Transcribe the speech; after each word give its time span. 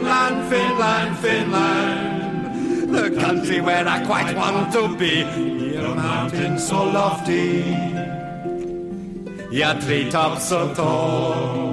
Finland, 0.00 0.48
Finland, 0.48 1.18
Finland. 1.18 2.94
The 2.94 3.20
country 3.20 3.60
where 3.60 3.86
I 3.86 4.04
quite 4.06 4.34
want 4.34 4.72
to 4.72 4.96
be. 4.96 5.24
Are 5.76 5.94
mountains 5.94 6.68
so 6.68 6.84
lofty. 6.84 7.62
Yeah, 9.50 9.78
treetops 9.78 10.48
so 10.48 10.74
tall. 10.74 11.69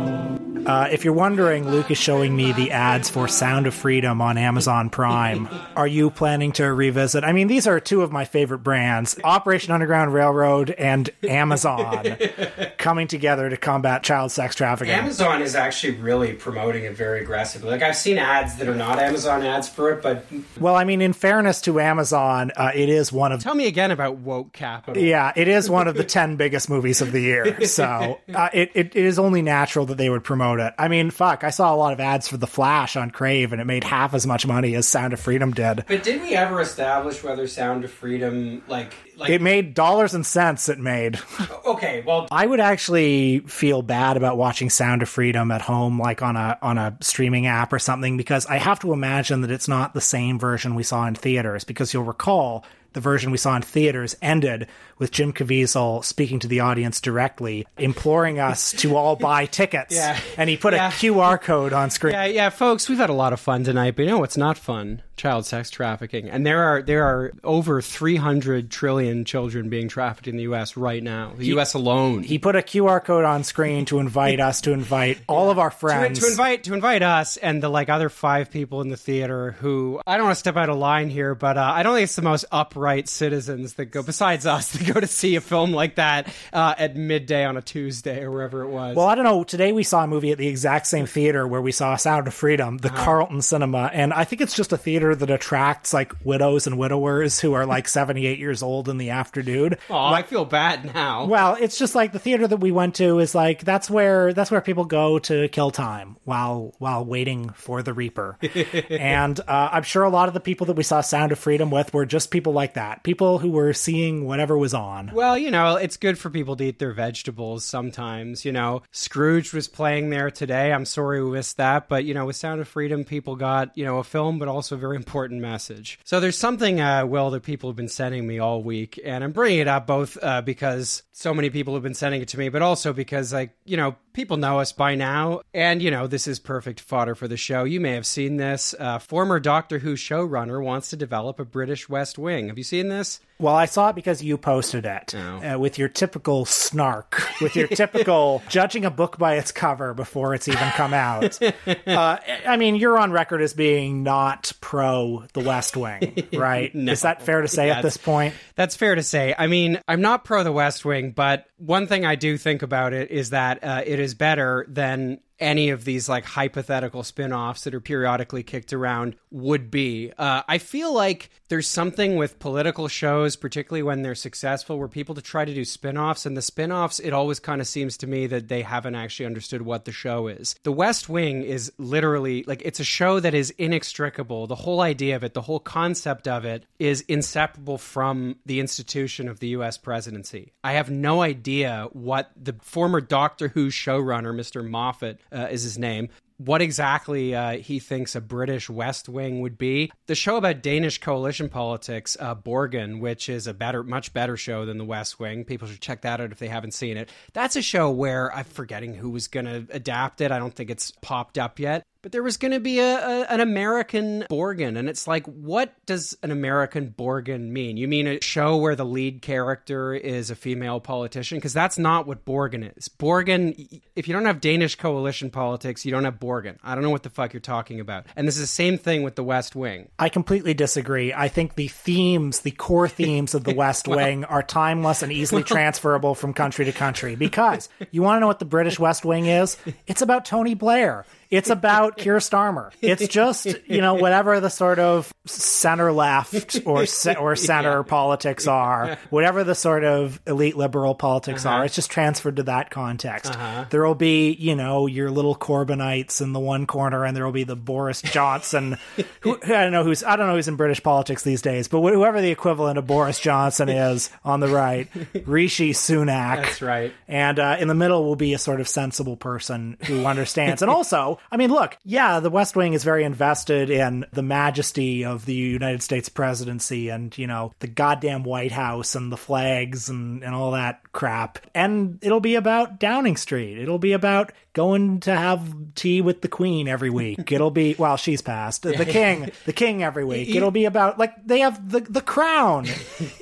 Uh, 0.67 0.89
if 0.91 1.05
you're 1.05 1.13
wondering, 1.13 1.69
Luke 1.71 1.89
is 1.89 1.97
showing 1.97 2.35
me 2.35 2.51
the 2.51 2.71
ads 2.71 3.09
for 3.09 3.29
Sound 3.29 3.67
of 3.67 3.73
Freedom 3.73 4.21
on 4.21 4.37
Amazon 4.37 4.89
Prime. 4.89 5.47
Are 5.77 5.87
you 5.87 6.09
planning 6.09 6.51
to 6.53 6.65
revisit? 6.73 7.23
I 7.23 7.31
mean, 7.31 7.47
these 7.47 7.67
are 7.67 7.79
two 7.79 8.01
of 8.01 8.11
my 8.11 8.25
favorite 8.25 8.59
brands 8.59 9.17
Operation 9.23 9.71
Underground 9.71 10.13
Railroad 10.13 10.71
and 10.71 11.09
Amazon 11.23 12.17
coming 12.77 13.07
together 13.07 13.49
to 13.49 13.55
combat 13.55 14.03
child 14.03 14.31
sex 14.33 14.55
trafficking. 14.55 14.93
Amazon 14.93 15.41
is 15.41 15.55
actually 15.55 15.95
really 15.95 16.33
promoting 16.33 16.83
it 16.83 16.97
very 16.97 17.21
aggressively. 17.21 17.69
Like 17.69 17.81
I've 17.81 17.95
seen 17.95 18.17
ads 18.17 18.57
that 18.57 18.67
are 18.67 18.75
not 18.75 18.99
Amazon 18.99 19.43
ads 19.43 19.69
for 19.69 19.91
it, 19.91 20.01
but 20.01 20.25
well, 20.59 20.75
I 20.75 20.83
mean, 20.83 21.01
in 21.01 21.13
fairness 21.13 21.61
to 21.61 21.79
Amazon, 21.79 22.51
uh, 22.57 22.71
it 22.75 22.89
is 22.89 23.09
one 23.09 23.31
of. 23.31 23.41
Tell 23.41 23.55
me 23.55 23.67
again 23.67 23.91
about 23.91 24.17
woke 24.17 24.51
capital. 24.51 25.01
Yeah, 25.01 25.31
it 25.33 25.47
is 25.47 25.69
one 25.69 25.87
of 25.87 25.95
the 25.95 26.03
10 26.03 26.35
biggest 26.35 26.69
movies 26.69 26.99
of 26.99 27.13
the 27.13 27.21
year. 27.21 27.65
So 27.65 28.19
uh, 28.33 28.49
it, 28.51 28.71
it, 28.73 28.95
it 28.95 29.05
is 29.05 29.17
only 29.17 29.41
natural 29.41 29.85
that 29.85 29.97
they 29.97 30.09
would 30.09 30.25
promote 30.25 30.56
it. 30.59 30.73
I 30.77 30.87
mean, 30.87 31.11
fuck, 31.11 31.43
I 31.43 31.49
saw 31.49 31.73
a 31.73 31.77
lot 31.77 31.93
of 31.93 31.99
ads 31.99 32.27
for 32.27 32.37
The 32.37 32.47
Flash 32.47 32.95
on 32.95 33.11
Crave, 33.11 33.51
and 33.51 33.61
it 33.61 33.65
made 33.65 33.83
half 33.83 34.13
as 34.13 34.27
much 34.27 34.45
money 34.45 34.75
as 34.75 34.87
Sound 34.87 35.13
of 35.13 35.19
Freedom 35.19 35.51
did. 35.51 35.85
But 35.87 36.03
did 36.03 36.21
we 36.21 36.35
ever 36.35 36.61
establish 36.61 37.23
whether 37.23 37.47
Sound 37.47 37.83
of 37.83 37.91
Freedom, 37.91 38.61
like, 38.67 38.93
like 39.15 39.29
It 39.29 39.41
made 39.41 39.73
dollars 39.73 40.13
and 40.13 40.25
cents, 40.25 40.69
it 40.69 40.79
made. 40.79 41.19
okay, 41.65 42.03
well, 42.05 42.27
I 42.31 42.45
would 42.45 42.59
actually 42.59 43.39
feel 43.39 43.81
bad 43.81 44.17
about 44.17 44.37
watching 44.37 44.69
Sound 44.69 45.01
of 45.01 45.09
Freedom 45.09 45.51
at 45.51 45.61
home, 45.61 45.99
like 45.99 46.21
on 46.21 46.35
a 46.35 46.57
on 46.61 46.77
a 46.77 46.97
streaming 47.01 47.47
app 47.47 47.73
or 47.73 47.79
something, 47.79 48.17
because 48.17 48.45
I 48.45 48.57
have 48.57 48.79
to 48.81 48.93
imagine 48.93 49.41
that 49.41 49.51
it's 49.51 49.67
not 49.67 49.93
the 49.93 50.01
same 50.01 50.39
version 50.39 50.75
we 50.75 50.83
saw 50.83 51.05
in 51.07 51.15
theaters. 51.15 51.63
Because 51.63 51.93
you'll 51.93 52.03
recall 52.03 52.65
the 52.93 52.99
version 52.99 53.31
we 53.31 53.37
saw 53.37 53.55
in 53.55 53.61
theaters 53.61 54.15
ended 54.21 54.67
with 54.97 55.11
Jim 55.11 55.33
Caviezel 55.33 56.03
speaking 56.03 56.39
to 56.39 56.47
the 56.47 56.61
audience 56.61 56.99
directly, 57.01 57.67
imploring 57.77 58.39
us 58.39 58.71
to 58.73 58.95
all 58.95 59.15
buy 59.17 59.45
tickets. 59.45 59.95
Yeah. 59.95 60.19
And 60.37 60.49
he 60.49 60.57
put 60.57 60.73
Yeah. 60.73 60.87
a 60.87 60.91
QR 60.91 61.39
code 61.41 61.73
on 61.73 61.89
screen. 61.89 62.13
Yeah, 62.13 62.25
yeah, 62.25 62.49
folks, 62.49 62.89
we've 62.89 62.97
had 62.97 63.09
a 63.09 63.13
lot 63.13 63.33
of 63.33 63.39
fun 63.39 63.63
tonight, 63.63 63.95
but 63.95 64.03
you 64.05 64.09
know 64.11 64.19
what's 64.19 64.37
not 64.37 64.57
fun? 64.57 65.01
Child 65.17 65.45
sex 65.45 65.71
trafficking. 65.71 66.29
And 66.29 66.45
there 66.45 66.63
are 66.63 66.81
there 66.83 67.03
are 67.03 67.33
over 67.43 67.81
300 67.81 68.69
trillion 68.69 69.25
children 69.25 69.67
being 69.67 69.87
trafficked 69.87 70.27
in 70.27 70.37
the 70.37 70.43
US 70.43 70.77
right 70.77 71.01
now. 71.01 71.33
The 71.35 71.47
US 71.57 71.73
alone. 71.73 72.21
He 72.23 72.37
put 72.37 72.55
a 72.55 72.61
QR 72.61 73.03
code 73.03 73.25
on 73.25 73.43
screen 73.43 73.85
to 73.85 73.97
invite 73.97 74.39
us 74.39 74.61
to 74.61 74.73
invite 74.73 75.19
all 75.27 75.49
of 75.49 75.57
our 75.57 75.71
friends. 75.71 76.19
to 76.19 76.27
invite 76.27 76.65
to 76.65 76.75
invite 76.75 77.01
us 77.01 77.37
and 77.37 77.63
the 77.63 77.69
like 77.69 77.89
other 77.89 78.09
five 78.09 78.51
people 78.51 78.81
in 78.81 78.89
the 78.89 78.97
theater 78.97 79.53
who 79.59 79.99
I 80.05 80.17
don't 80.17 80.27
want 80.27 80.35
to 80.35 80.39
step 80.39 80.55
out 80.55 80.69
of 80.69 80.77
line 80.77 81.09
here, 81.09 81.33
but 81.33 81.57
uh, 81.57 81.61
I 81.61 81.81
don't 81.81 81.95
think 81.95 82.03
it's 82.03 82.15
the 82.15 82.21
most 82.21 82.45
upright 82.51 83.09
citizens 83.09 83.73
that 83.73 83.85
go 83.85 84.03
besides 84.03 84.45
us 84.45 84.71
that 84.73 84.93
go 84.93 84.99
to 84.99 85.07
see 85.07 85.35
a 85.35 85.41
film 85.41 85.71
like 85.71 85.95
that 85.95 86.31
uh, 86.53 86.75
at 86.77 86.95
midday 86.95 87.43
on 87.43 87.57
a 87.57 87.61
Tuesday 87.61 88.21
or 88.21 88.29
wherever 88.31 88.61
it 88.61 88.69
was. 88.69 88.95
Well, 88.95 89.07
I 89.07 89.15
don't 89.15 89.25
know. 89.25 89.43
Today 89.43 89.71
we 89.71 89.81
saw 89.83 90.03
a 90.03 90.07
movie 90.07 90.31
at 90.31 90.37
the 90.37 90.47
exact 90.47 90.85
same 90.85 91.07
theater 91.07 91.47
where 91.47 91.61
we 91.61 91.71
saw 91.71 91.95
Sound 91.95 92.27
of 92.27 92.33
Freedom, 92.35 92.77
the 92.77 92.89
Carlton 92.91 93.41
Cinema, 93.41 93.89
and 93.91 94.13
I 94.13 94.23
think 94.23 94.41
it's 94.41 94.55
just 94.55 94.71
a 94.71 94.77
theater 94.77 95.06
that 95.15 95.29
attracts 95.29 95.93
like 95.93 96.13
widows 96.23 96.67
and 96.67 96.77
widowers 96.77 97.39
who 97.39 97.53
are 97.53 97.65
like 97.65 97.87
78 97.87 98.39
years 98.39 98.63
old 98.63 98.89
in 98.89 98.97
the 98.97 99.11
afternoon. 99.11 99.75
Aw, 99.89 100.13
I 100.13 100.23
feel 100.23 100.45
bad 100.45 100.93
now. 100.93 101.25
Well, 101.25 101.57
it's 101.59 101.77
just 101.77 101.95
like 101.95 102.11
the 102.11 102.19
theater 102.19 102.47
that 102.47 102.57
we 102.57 102.71
went 102.71 102.95
to 102.95 103.19
is 103.19 103.35
like 103.35 103.63
that's 103.63 103.89
where 103.89 104.33
that's 104.33 104.51
where 104.51 104.61
people 104.61 104.85
go 104.85 105.19
to 105.19 105.47
kill 105.49 105.71
time 105.71 106.17
while 106.23 106.73
while 106.79 107.05
waiting 107.05 107.49
for 107.49 107.81
the 107.83 107.93
Reaper. 107.93 108.37
and 108.89 109.39
uh, 109.39 109.69
I'm 109.71 109.83
sure 109.83 110.03
a 110.03 110.09
lot 110.09 110.27
of 110.27 110.33
the 110.33 110.39
people 110.39 110.67
that 110.67 110.75
we 110.75 110.83
saw 110.83 111.01
Sound 111.01 111.31
of 111.31 111.39
Freedom 111.39 111.71
with 111.71 111.93
were 111.93 112.05
just 112.05 112.31
people 112.31 112.53
like 112.53 112.75
that, 112.75 113.03
people 113.03 113.39
who 113.39 113.51
were 113.51 113.73
seeing 113.73 114.25
whatever 114.25 114.57
was 114.57 114.73
on. 114.73 115.11
Well, 115.13 115.37
you 115.37 115.51
know, 115.51 115.75
it's 115.75 115.97
good 115.97 116.17
for 116.17 116.29
people 116.29 116.55
to 116.57 116.65
eat 116.65 116.79
their 116.79 116.93
vegetables 116.93 117.65
sometimes. 117.65 118.45
You 118.45 118.51
know, 118.51 118.83
Scrooge 118.91 119.53
was 119.53 119.67
playing 119.67 120.09
there 120.09 120.29
today. 120.31 120.73
I'm 120.73 120.85
sorry 120.85 121.23
we 121.23 121.31
missed 121.31 121.57
that. 121.57 121.87
But, 121.87 122.03
you 122.05 122.13
know, 122.13 122.25
with 122.25 122.35
Sound 122.35 122.61
of 122.61 122.67
Freedom, 122.67 123.05
people 123.05 123.35
got, 123.35 123.77
you 123.77 123.85
know, 123.85 123.99
a 123.99 124.03
film, 124.03 124.39
but 124.39 124.47
also 124.47 124.75
very 124.75 124.96
important 124.97 125.39
message. 125.39 125.97
So 126.03 126.19
there's 126.19 126.37
something, 126.37 126.81
uh, 126.81 127.05
Will, 127.05 127.29
that 127.29 127.43
people 127.43 127.69
have 127.69 127.77
been 127.77 127.87
sending 127.87 128.27
me 128.27 128.39
all 128.39 128.61
week. 128.61 128.99
And 129.05 129.23
I'm 129.23 129.31
bringing 129.31 129.59
it 129.59 129.69
up 129.69 129.87
both 129.87 130.17
uh, 130.21 130.41
because 130.41 131.03
so 131.13 131.33
many 131.33 131.49
people 131.49 131.73
have 131.75 131.83
been 131.83 131.93
sending 131.93 132.21
it 132.21 132.27
to 132.29 132.37
me, 132.37 132.49
but 132.49 132.61
also 132.61 132.91
because, 132.91 133.31
like, 133.31 133.51
you 133.63 133.77
know, 133.77 133.95
people 134.17 134.35
know 134.37 134.59
us 134.59 134.71
by 134.73 134.95
now. 134.95 135.41
And, 135.53 135.79
you 135.79 135.91
know, 135.91 136.07
this 136.07 136.27
is 136.27 136.39
perfect 136.39 136.79
fodder 136.79 137.13
for 137.13 137.27
the 137.27 137.37
show. 137.37 137.65
You 137.65 137.79
may 137.79 137.91
have 137.91 138.05
seen 138.07 138.37
this. 138.37 138.73
Uh, 138.77 138.97
former 138.97 139.39
Doctor 139.39 139.77
Who 139.77 139.93
showrunner 139.93 140.61
wants 140.61 140.89
to 140.89 140.95
develop 140.95 141.39
a 141.39 141.45
British 141.45 141.87
West 141.87 142.17
Wing. 142.17 142.47
Have 142.47 142.57
you 142.57 142.63
seen 142.63 142.89
this? 142.89 143.19
Well, 143.39 143.53
I 143.53 143.65
saw 143.65 143.89
it 143.89 143.95
because 143.95 144.23
you 144.23 144.35
posted 144.35 144.83
it 144.87 145.13
Oh. 145.15 145.53
uh, 145.53 145.59
with 145.59 145.77
your 145.77 145.89
typical 145.89 146.45
snark, 146.45 147.21
with 147.39 147.55
your 147.55 147.67
typical 147.67 148.41
judging 148.49 148.83
a 148.83 148.89
book 148.89 149.19
by 149.19 149.35
its 149.35 149.51
cover 149.51 149.93
before 149.93 150.33
it's 150.33 150.47
even 150.47 150.67
come 150.71 150.91
out. 150.95 151.37
Uh, 151.85 152.17
I 152.47 152.57
mean, 152.57 152.77
you're 152.77 152.97
on 152.97 153.11
record 153.11 153.43
as 153.43 153.53
being 153.53 154.01
not 154.01 154.51
pro 154.59 155.25
the 155.33 155.41
West 155.41 155.77
Wing, 155.77 156.27
right? 156.33 156.73
Is 156.73 157.01
that 157.03 157.21
fair 157.21 157.41
to 157.43 157.47
say 157.47 157.67
Yeah, 157.67 157.77
at 157.77 157.83
this 157.83 157.97
point? 157.97 158.33
That's 158.55 158.75
fair 158.75 158.95
to 158.95 159.03
say. 159.03 159.35
I 159.37 159.45
mean, 159.45 159.79
I'm 159.87 160.01
not 160.01 160.25
pro 160.25 160.43
the 160.43 160.51
West 160.51 160.83
Wing, 160.83 161.11
but 161.11 161.45
one 161.57 161.85
thing 161.85 162.07
I 162.07 162.15
do 162.15 162.39
think 162.39 162.63
about 162.63 162.93
it 162.93 163.11
is 163.11 163.29
that 163.29 163.63
uh, 163.63 163.83
it 163.85 163.99
is 163.99 164.06
better 164.13 164.65
than 164.69 165.19
any 165.39 165.69
of 165.69 165.85
these 165.85 166.09
like 166.09 166.25
hypothetical 166.25 167.03
spin-offs 167.03 167.63
that 167.63 167.73
are 167.73 167.79
periodically 167.79 168.43
kicked 168.43 168.73
around 168.73 169.15
would 169.31 169.69
be. 169.69 170.11
Uh, 170.17 170.41
I 170.47 170.57
feel 170.57 170.93
like 170.93 171.29
there's 171.49 171.67
something 171.67 172.15
with 172.15 172.39
political 172.39 172.87
shows, 172.87 173.35
particularly 173.35 173.83
when 173.83 174.01
they're 174.01 174.15
successful, 174.15 174.77
where 174.77 174.87
people 174.87 175.15
to 175.15 175.21
try 175.21 175.45
to 175.45 175.53
do 175.53 175.63
spin-offs 175.63 176.25
and 176.25 176.35
the 176.35 176.41
spin-offs, 176.41 176.99
it 176.99 177.13
always 177.13 177.39
kind 177.39 177.61
of 177.61 177.67
seems 177.67 177.97
to 177.97 178.07
me 178.07 178.27
that 178.27 178.47
they 178.47 178.61
haven't 178.61 178.95
actually 178.95 179.25
understood 179.25 179.61
what 179.61 179.85
the 179.85 179.91
show 179.91 180.27
is. 180.27 180.55
The 180.63 180.71
West 180.71 181.09
Wing 181.09 181.43
is 181.43 181.71
literally 181.77 182.43
like 182.47 182.61
it's 182.65 182.79
a 182.79 182.85
show 182.85 183.19
that 183.19 183.33
is 183.33 183.51
inextricable. 183.57 184.47
The 184.47 184.55
whole 184.55 184.81
idea 184.81 185.15
of 185.15 185.23
it, 185.23 185.33
the 185.33 185.41
whole 185.41 185.59
concept 185.59 186.27
of 186.27 186.45
it 186.45 186.65
is 186.79 187.01
inseparable 187.01 187.77
from 187.77 188.37
the 188.45 188.59
institution 188.59 189.27
of 189.27 189.39
the 189.39 189.49
US 189.49 189.77
presidency. 189.77 190.53
I 190.63 190.73
have 190.73 190.89
no 190.89 191.21
idea 191.21 191.87
what 191.93 192.31
the 192.35 192.55
former 192.61 193.01
Doctor 193.01 193.49
Who 193.49 193.67
showrunner, 193.67 194.35
Mr. 194.35 194.67
Moffat, 194.67 195.19
uh, 195.31 195.47
is 195.49 195.63
his 195.63 195.77
name. 195.77 196.09
What 196.37 196.61
exactly 196.61 197.33
uh, 197.33 197.57
he 197.57 197.79
thinks 197.79 198.15
a 198.15 198.21
British 198.21 198.69
West 198.69 199.09
Wing 199.09 199.41
would 199.41 199.57
be. 199.57 199.91
The 200.05 200.13
show 200.13 200.37
about 200.37 200.61
Danish 200.61 200.99
coalition 200.99 201.49
politics, 201.49 202.15
uh, 202.19 202.35
Borgen, 202.35 202.99
which 202.99 203.27
is 203.27 203.47
a 203.47 203.55
better, 203.55 203.81
much 203.81 204.13
better 204.13 204.37
show 204.37 204.63
than 204.63 204.77
the 204.77 204.85
West 204.85 205.19
Wing. 205.19 205.45
People 205.45 205.67
should 205.67 205.81
check 205.81 206.01
that 206.01 206.21
out 206.21 206.31
if 206.31 206.37
they 206.37 206.47
haven't 206.47 206.75
seen 206.75 206.95
it. 206.95 207.09
That's 207.33 207.55
a 207.55 207.63
show 207.63 207.89
where 207.89 208.33
I'm 208.35 208.45
forgetting 208.45 208.93
who 208.93 209.09
was 209.09 209.27
going 209.27 209.47
to 209.47 209.65
adapt 209.71 210.21
it. 210.21 210.31
I 210.31 210.37
don't 210.37 210.53
think 210.53 210.69
it's 210.69 210.91
popped 211.01 211.39
up 211.39 211.59
yet. 211.59 211.83
But 212.01 212.11
there 212.11 212.23
was 212.23 212.37
going 212.37 212.51
to 212.51 212.59
be 212.59 212.79
a, 212.79 212.97
a 212.97 213.21
an 213.29 213.41
American 213.41 214.25
Borgen, 214.29 214.77
and 214.77 214.87
it's 214.89 215.07
like, 215.07 215.25
what 215.25 215.73
does 215.85 216.17
an 216.23 216.31
American 216.31 216.93
Borgen 216.97 217.49
mean? 217.49 217.77
You 217.77 217.87
mean 217.87 218.07
a 218.07 218.21
show 218.21 218.57
where 218.57 218.75
the 218.75 218.85
lead 218.85 219.21
character 219.21 219.93
is 219.93 220.29
a 220.29 220.35
female 220.35 220.79
politician? 220.79 221.37
Because 221.37 221.53
that's 221.53 221.77
not 221.77 222.07
what 222.07 222.25
Borgen 222.25 222.77
is. 222.77 222.87
Borgen, 222.87 223.81
if 223.95 224.07
you 224.07 224.13
don't 224.13 224.25
have 224.25 224.41
Danish 224.41 224.75
coalition 224.75 225.29
politics, 225.29 225.85
you 225.85 225.91
don't 225.91 226.05
have 226.05 226.19
Borgen. 226.19 226.57
I 226.63 226.75
don't 226.75 226.83
know 226.83 226.89
what 226.89 227.03
the 227.03 227.09
fuck 227.09 227.33
you're 227.33 227.41
talking 227.41 227.79
about. 227.79 228.05
And 228.15 228.27
this 228.27 228.35
is 228.35 228.41
the 228.41 228.47
same 228.47 228.77
thing 228.77 229.03
with 229.03 229.15
the 229.15 229.23
West 229.23 229.55
Wing. 229.55 229.89
I 229.99 230.09
completely 230.09 230.53
disagree. 230.53 231.13
I 231.13 231.27
think 231.27 231.55
the 231.55 231.67
themes, 231.67 232.41
the 232.41 232.51
core 232.51 232.87
themes 232.87 233.33
of 233.33 233.43
the 233.43 233.53
West 233.55 233.87
Wing 233.87 234.23
are 234.25 234.43
timeless 234.43 235.03
and 235.03 235.11
easily 235.11 235.43
transferable 235.43 236.15
from 236.15 236.33
country 236.33 236.65
to 236.65 236.71
country 236.71 237.15
because 237.15 237.69
you 237.91 238.01
want 238.01 238.17
to 238.17 238.19
know 238.21 238.27
what 238.27 238.39
the 238.39 238.45
British 238.45 238.79
West 238.79 239.05
Wing 239.05 239.25
is? 239.25 239.57
It's 239.87 240.01
about 240.01 240.25
Tony 240.25 240.53
Blair. 240.53 241.05
It's 241.29 241.49
about 241.49 241.97
Keir 241.97 242.17
Starmer. 242.17 242.71
It's 242.81 243.07
just, 243.07 243.47
you 243.67 243.81
know, 243.81 243.95
whatever 243.95 244.39
the 244.39 244.49
sort 244.49 244.79
of 244.79 245.13
center 245.25 245.91
left 245.91 246.61
or 246.65 246.85
or 247.19 247.35
center 247.35 247.83
politics 247.83 248.47
are, 248.47 248.97
whatever 249.09 249.43
the 249.43 249.55
sort 249.55 249.83
of 249.83 250.19
elite 250.25 250.57
liberal 250.57 250.95
politics 250.95 251.45
are, 251.45 251.65
it's 251.65 251.75
just 251.75 251.91
transferred 251.91 252.37
to 252.37 252.43
that 252.43 252.69
context. 252.69 253.35
There 253.69 253.85
will 253.85 253.95
be, 253.95 254.31
you 254.33 254.55
know, 254.55 254.87
your 254.87 255.11
little 255.11 255.35
Corbynites 255.35 256.21
in 256.21 256.33
the 256.33 256.39
one 256.39 256.65
corner 256.65 257.05
and 257.05 257.15
there 257.15 257.25
will 257.25 257.31
be 257.31 257.43
the 257.43 257.55
Boris 257.55 258.01
Johnson 258.01 258.77
who 259.21 259.37
I 259.43 259.63
don't 259.63 259.71
know 259.71 259.83
who's 259.83 260.03
I 260.03 260.15
don't 260.15 260.27
know 260.27 260.35
who's 260.35 260.47
in 260.47 260.55
British 260.55 260.81
politics 260.83 261.23
these 261.23 261.41
days, 261.41 261.67
but 261.67 261.81
whoever 261.81 262.21
the 262.21 262.31
equivalent 262.31 262.77
of 262.77 262.87
Boris 262.87 263.19
Johnson 263.19 263.69
is 263.69 264.09
on 264.23 264.39
the 264.39 264.47
right, 264.47 264.87
Rishi 265.25 265.73
Sunak. 265.73 266.43
That's 266.43 266.61
right. 266.61 266.93
And 267.07 267.39
uh, 267.39 267.57
in 267.59 267.67
the 267.67 267.75
middle 267.75 268.03
will 268.03 268.15
be 268.15 268.33
a 268.33 268.37
sort 268.37 268.59
of 268.59 268.67
sensible 268.67 269.17
person 269.17 269.77
who 269.85 270.05
understands. 270.05 270.61
And 270.61 270.71
also, 270.71 271.16
So, 271.17 271.23
I 271.31 271.37
mean, 271.37 271.51
look, 271.51 271.77
yeah, 271.83 272.19
the 272.19 272.29
West 272.29 272.55
Wing 272.55 272.73
is 272.73 272.83
very 272.83 273.03
invested 273.03 273.69
in 273.69 274.05
the 274.11 274.21
majesty 274.21 275.05
of 275.05 275.25
the 275.25 275.33
United 275.33 275.81
States 275.81 276.09
presidency 276.09 276.89
and, 276.89 277.15
you 277.17 277.27
know, 277.27 277.53
the 277.59 277.67
goddamn 277.67 278.23
White 278.23 278.51
House 278.51 278.95
and 278.95 279.11
the 279.11 279.17
flags 279.17 279.89
and, 279.89 280.23
and 280.23 280.33
all 280.33 280.51
that 280.51 280.81
crap. 280.91 281.39
And 281.53 281.99
it'll 282.01 282.19
be 282.19 282.35
about 282.35 282.79
Downing 282.79 283.17
Street. 283.17 283.57
It'll 283.57 283.79
be 283.79 283.93
about 283.93 284.31
going 284.57 284.99
to 285.01 285.15
have 285.15 285.53
tea 285.75 286.01
with 286.01 286.21
the 286.21 286.27
queen 286.27 286.67
every 286.67 286.89
week. 286.89 287.31
It'll 287.31 287.51
be 287.51 287.75
well, 287.77 287.95
she's 287.95 288.23
passed. 288.23 288.63
The 288.63 288.85
king, 288.85 289.29
the 289.45 289.53
king 289.53 289.83
every 289.83 290.03
week. 290.13 290.33
It'll 290.35 290.49
be 290.49 290.65
about 290.65 290.97
like 290.97 291.13
they 291.23 291.41
have 291.41 291.69
the 291.69 291.81
the 291.81 292.01
crown 292.01 292.65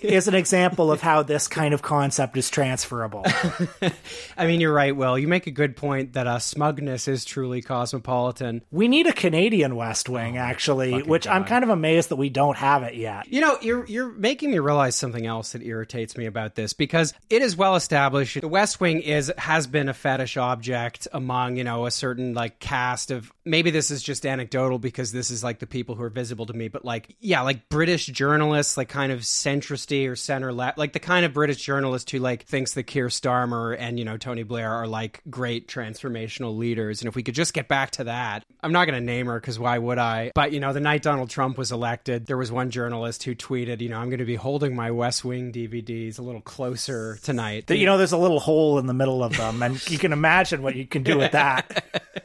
is 0.01 0.29
an 0.29 0.33
example 0.33 0.93
of 0.93 1.01
how 1.01 1.23
this 1.23 1.49
kind 1.49 1.73
of 1.73 1.81
concept 1.81 2.37
is 2.37 2.49
transferable. 2.49 3.25
I 4.37 4.47
mean, 4.47 4.61
you're 4.61 4.73
right, 4.73 4.95
Will. 4.95 5.19
You 5.19 5.27
make 5.27 5.45
a 5.45 5.51
good 5.51 5.75
point 5.75 6.13
that 6.13 6.25
uh, 6.25 6.39
smugness 6.39 7.09
is 7.09 7.25
truly 7.25 7.61
cosmopolitan. 7.85 8.63
We 8.71 8.87
need 8.87 9.05
a 9.05 9.13
Canadian 9.13 9.75
West 9.75 10.09
Wing, 10.09 10.37
oh, 10.37 10.41
actually, 10.41 11.03
which 11.03 11.27
I'm 11.27 11.45
kind 11.45 11.63
of 11.63 11.69
amazed 11.69 12.09
that 12.09 12.15
we 12.15 12.29
don't 12.29 12.57
have 12.57 12.81
it 12.81 12.95
yet. 12.95 13.27
You 13.31 13.41
know, 13.41 13.57
you're 13.61 13.85
you're 13.85 14.11
making 14.11 14.51
me 14.51 14.59
realize 14.59 14.95
something 14.95 15.25
else 15.25 15.51
that 15.51 15.61
irritates 15.61 16.17
me 16.17 16.25
about 16.25 16.55
this 16.55 16.73
because 16.73 17.13
it 17.29 17.43
is 17.43 17.55
well 17.55 17.75
established 17.75 18.41
the 18.41 18.47
West 18.47 18.79
Wing 18.79 19.01
is 19.01 19.31
has 19.37 19.67
been 19.67 19.87
a 19.87 19.93
fetish 19.93 20.37
object 20.37 21.07
among, 21.13 21.57
you 21.57 21.63
know, 21.63 21.85
a 21.85 21.91
certain 21.91 22.33
like 22.33 22.59
cast 22.59 23.11
of 23.11 23.31
maybe 23.45 23.69
this 23.69 23.91
is 23.91 24.01
just 24.01 24.25
anecdotal 24.25 24.79
because 24.79 25.11
this 25.11 25.29
is 25.29 25.43
like 25.43 25.59
the 25.59 25.67
people 25.67 25.93
who 25.93 26.03
are 26.03 26.09
visible 26.09 26.47
to 26.47 26.53
me, 26.53 26.67
but 26.67 26.83
like 26.83 27.15
yeah, 27.19 27.41
like 27.41 27.69
British 27.69 28.07
journalists, 28.07 28.77
like 28.77 28.89
kind 28.89 29.11
of 29.11 29.19
centristy 29.19 30.09
or 30.09 30.15
center 30.15 30.51
left, 30.51 30.79
like 30.79 30.93
the 30.93 30.99
kind 30.99 31.25
of 31.25 31.33
British 31.33 31.63
journalist 31.63 32.09
who 32.09 32.17
like 32.17 32.45
thinks 32.45 32.73
that 32.73 32.83
Keir 32.83 33.07
Starmer 33.07 33.75
and 33.77 33.99
you 33.99 34.05
know 34.05 34.17
Tony 34.17 34.43
Blair 34.43 34.71
are 34.71 34.87
like 34.87 35.21
great 35.29 35.67
transformational 35.67 36.57
leaders, 36.57 37.01
and 37.01 37.07
if 37.07 37.15
we 37.15 37.21
could 37.21 37.35
just 37.35 37.53
get 37.53 37.67
back 37.67 37.74
to 37.91 38.05
that, 38.05 38.43
I'm 38.63 38.71
not 38.71 38.85
going 38.85 38.99
to 38.99 39.05
name 39.05 39.27
her 39.27 39.39
because 39.39 39.59
why 39.59 39.77
would 39.77 39.97
I? 39.97 40.31
But 40.33 40.51
you 40.51 40.59
know, 40.59 40.73
the 40.73 40.79
night 40.79 41.03
Donald 41.03 41.29
Trump 41.29 41.57
was 41.57 41.71
elected, 41.71 42.25
there 42.25 42.37
was 42.37 42.51
one 42.51 42.71
journalist 42.71 43.23
who 43.23 43.35
tweeted, 43.35 43.81
you 43.81 43.89
know, 43.89 43.99
I'm 43.99 44.09
going 44.09 44.19
to 44.19 44.25
be 44.25 44.35
holding 44.35 44.75
my 44.75 44.91
West 44.91 45.23
Wing 45.23 45.51
DVDs 45.51 46.17
a 46.19 46.21
little 46.21 46.41
closer 46.41 47.17
tonight. 47.23 47.69
You 47.69 47.85
know, 47.85 47.97
there's 47.97 48.11
a 48.11 48.17
little 48.17 48.39
hole 48.39 48.79
in 48.79 48.87
the 48.87 48.93
middle 48.93 49.23
of 49.23 49.35
them, 49.37 49.61
and 49.61 49.89
you 49.89 49.97
can 49.97 50.13
imagine 50.13 50.61
what 50.61 50.75
you 50.75 50.85
can 50.85 51.03
do 51.03 51.17
with 51.17 51.33
that. 51.33 51.85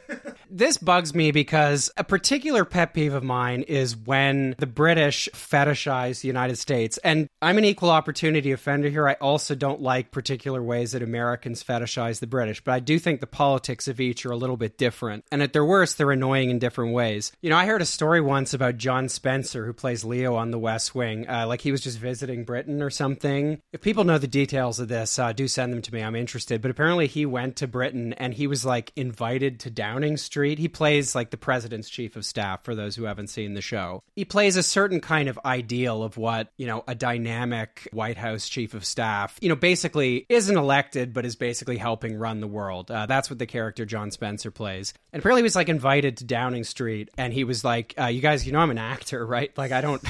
this 0.51 0.77
bugs 0.77 1.15
me 1.15 1.31
because 1.31 1.89
a 1.95 2.03
particular 2.03 2.65
pet 2.65 2.93
peeve 2.93 3.13
of 3.13 3.23
mine 3.23 3.63
is 3.63 3.95
when 3.95 4.55
the 4.59 4.67
British 4.67 5.29
fetishize 5.33 6.21
the 6.21 6.27
United 6.27 6.57
States. 6.57 6.97
And 6.99 7.27
I'm 7.41 7.57
an 7.57 7.65
equal 7.65 7.89
opportunity 7.89 8.51
offender 8.51 8.89
here. 8.89 9.07
I 9.07 9.13
also 9.13 9.55
don't 9.55 9.81
like 9.81 10.11
particular 10.11 10.61
ways 10.61 10.91
that 10.91 11.01
Americans 11.01 11.63
fetishize 11.63 12.19
the 12.19 12.27
British, 12.27 12.61
but 12.61 12.73
I 12.73 12.79
do 12.79 12.99
think 12.99 13.21
the 13.21 13.27
politics 13.27 13.87
of 13.87 13.99
each 13.99 14.25
are 14.25 14.31
a 14.31 14.37
little 14.37 14.57
bit 14.57 14.77
different. 14.77 15.23
And 15.31 15.41
at 15.41 15.53
their 15.53 15.65
worst, 15.65 15.97
they're 15.97 16.11
annoying 16.11 16.49
in 16.49 16.59
different 16.59 16.93
ways. 16.93 17.31
You 17.41 17.49
know, 17.49 17.57
I 17.57 17.65
heard 17.65 17.81
a 17.81 17.85
story 17.85 18.21
once 18.21 18.53
about 18.53 18.77
John 18.77 19.07
Spencer, 19.07 19.65
who 19.65 19.73
plays 19.73 20.03
Leo 20.03 20.35
on 20.35 20.51
The 20.51 20.59
West 20.59 20.93
Wing. 20.93 21.27
Uh, 21.29 21.47
like 21.47 21.61
he 21.61 21.71
was 21.71 21.81
just 21.81 21.97
visiting 21.97 22.43
Britain 22.43 22.81
or 22.81 22.89
something. 22.89 23.61
If 23.71 23.81
people 23.81 24.03
know 24.03 24.17
the 24.17 24.27
details 24.27 24.79
of 24.79 24.89
this, 24.89 25.17
uh, 25.17 25.31
do 25.31 25.47
send 25.47 25.71
them 25.71 25.81
to 25.81 25.93
me. 25.93 26.01
I'm 26.01 26.15
interested. 26.15 26.61
But 26.61 26.71
apparently, 26.71 27.07
he 27.07 27.25
went 27.25 27.55
to 27.57 27.67
Britain 27.67 28.13
and 28.13 28.33
he 28.33 28.47
was 28.47 28.65
like 28.65 28.91
invited 28.95 29.61
to 29.61 29.69
Downing 29.69 30.17
Street. 30.17 30.40
He 30.49 30.67
plays 30.67 31.15
like 31.15 31.29
the 31.29 31.37
president's 31.37 31.89
chief 31.89 32.15
of 32.15 32.25
staff 32.25 32.63
for 32.63 32.75
those 32.75 32.95
who 32.95 33.03
haven't 33.03 33.27
seen 33.27 33.53
the 33.53 33.61
show. 33.61 34.03
He 34.15 34.25
plays 34.25 34.57
a 34.57 34.63
certain 34.63 35.01
kind 35.01 35.29
of 35.29 35.39
ideal 35.45 36.03
of 36.03 36.17
what, 36.17 36.49
you 36.57 36.67
know, 36.67 36.83
a 36.87 36.95
dynamic 36.95 37.87
White 37.91 38.17
House 38.17 38.49
chief 38.49 38.73
of 38.73 38.85
staff, 38.85 39.37
you 39.41 39.49
know, 39.49 39.55
basically 39.55 40.25
isn't 40.29 40.57
elected, 40.57 41.13
but 41.13 41.25
is 41.25 41.35
basically 41.35 41.77
helping 41.77 42.15
run 42.15 42.39
the 42.39 42.47
world. 42.47 42.91
Uh, 42.91 43.05
that's 43.05 43.29
what 43.29 43.39
the 43.39 43.45
character 43.45 43.85
John 43.85 44.11
Spencer 44.11 44.51
plays. 44.51 44.93
And 45.13 45.19
apparently 45.19 45.41
he 45.41 45.43
was 45.43 45.55
like 45.55 45.69
invited 45.69 46.17
to 46.17 46.25
Downing 46.25 46.63
Street 46.63 47.09
and 47.17 47.33
he 47.33 47.43
was 47.43 47.63
like, 47.63 47.93
uh, 47.99 48.07
you 48.07 48.21
guys, 48.21 48.45
you 48.45 48.53
know, 48.53 48.59
I'm 48.59 48.71
an 48.71 48.77
actor, 48.77 49.25
right? 49.25 49.55
Like, 49.57 49.71
I 49.71 49.81
don't. 49.81 50.01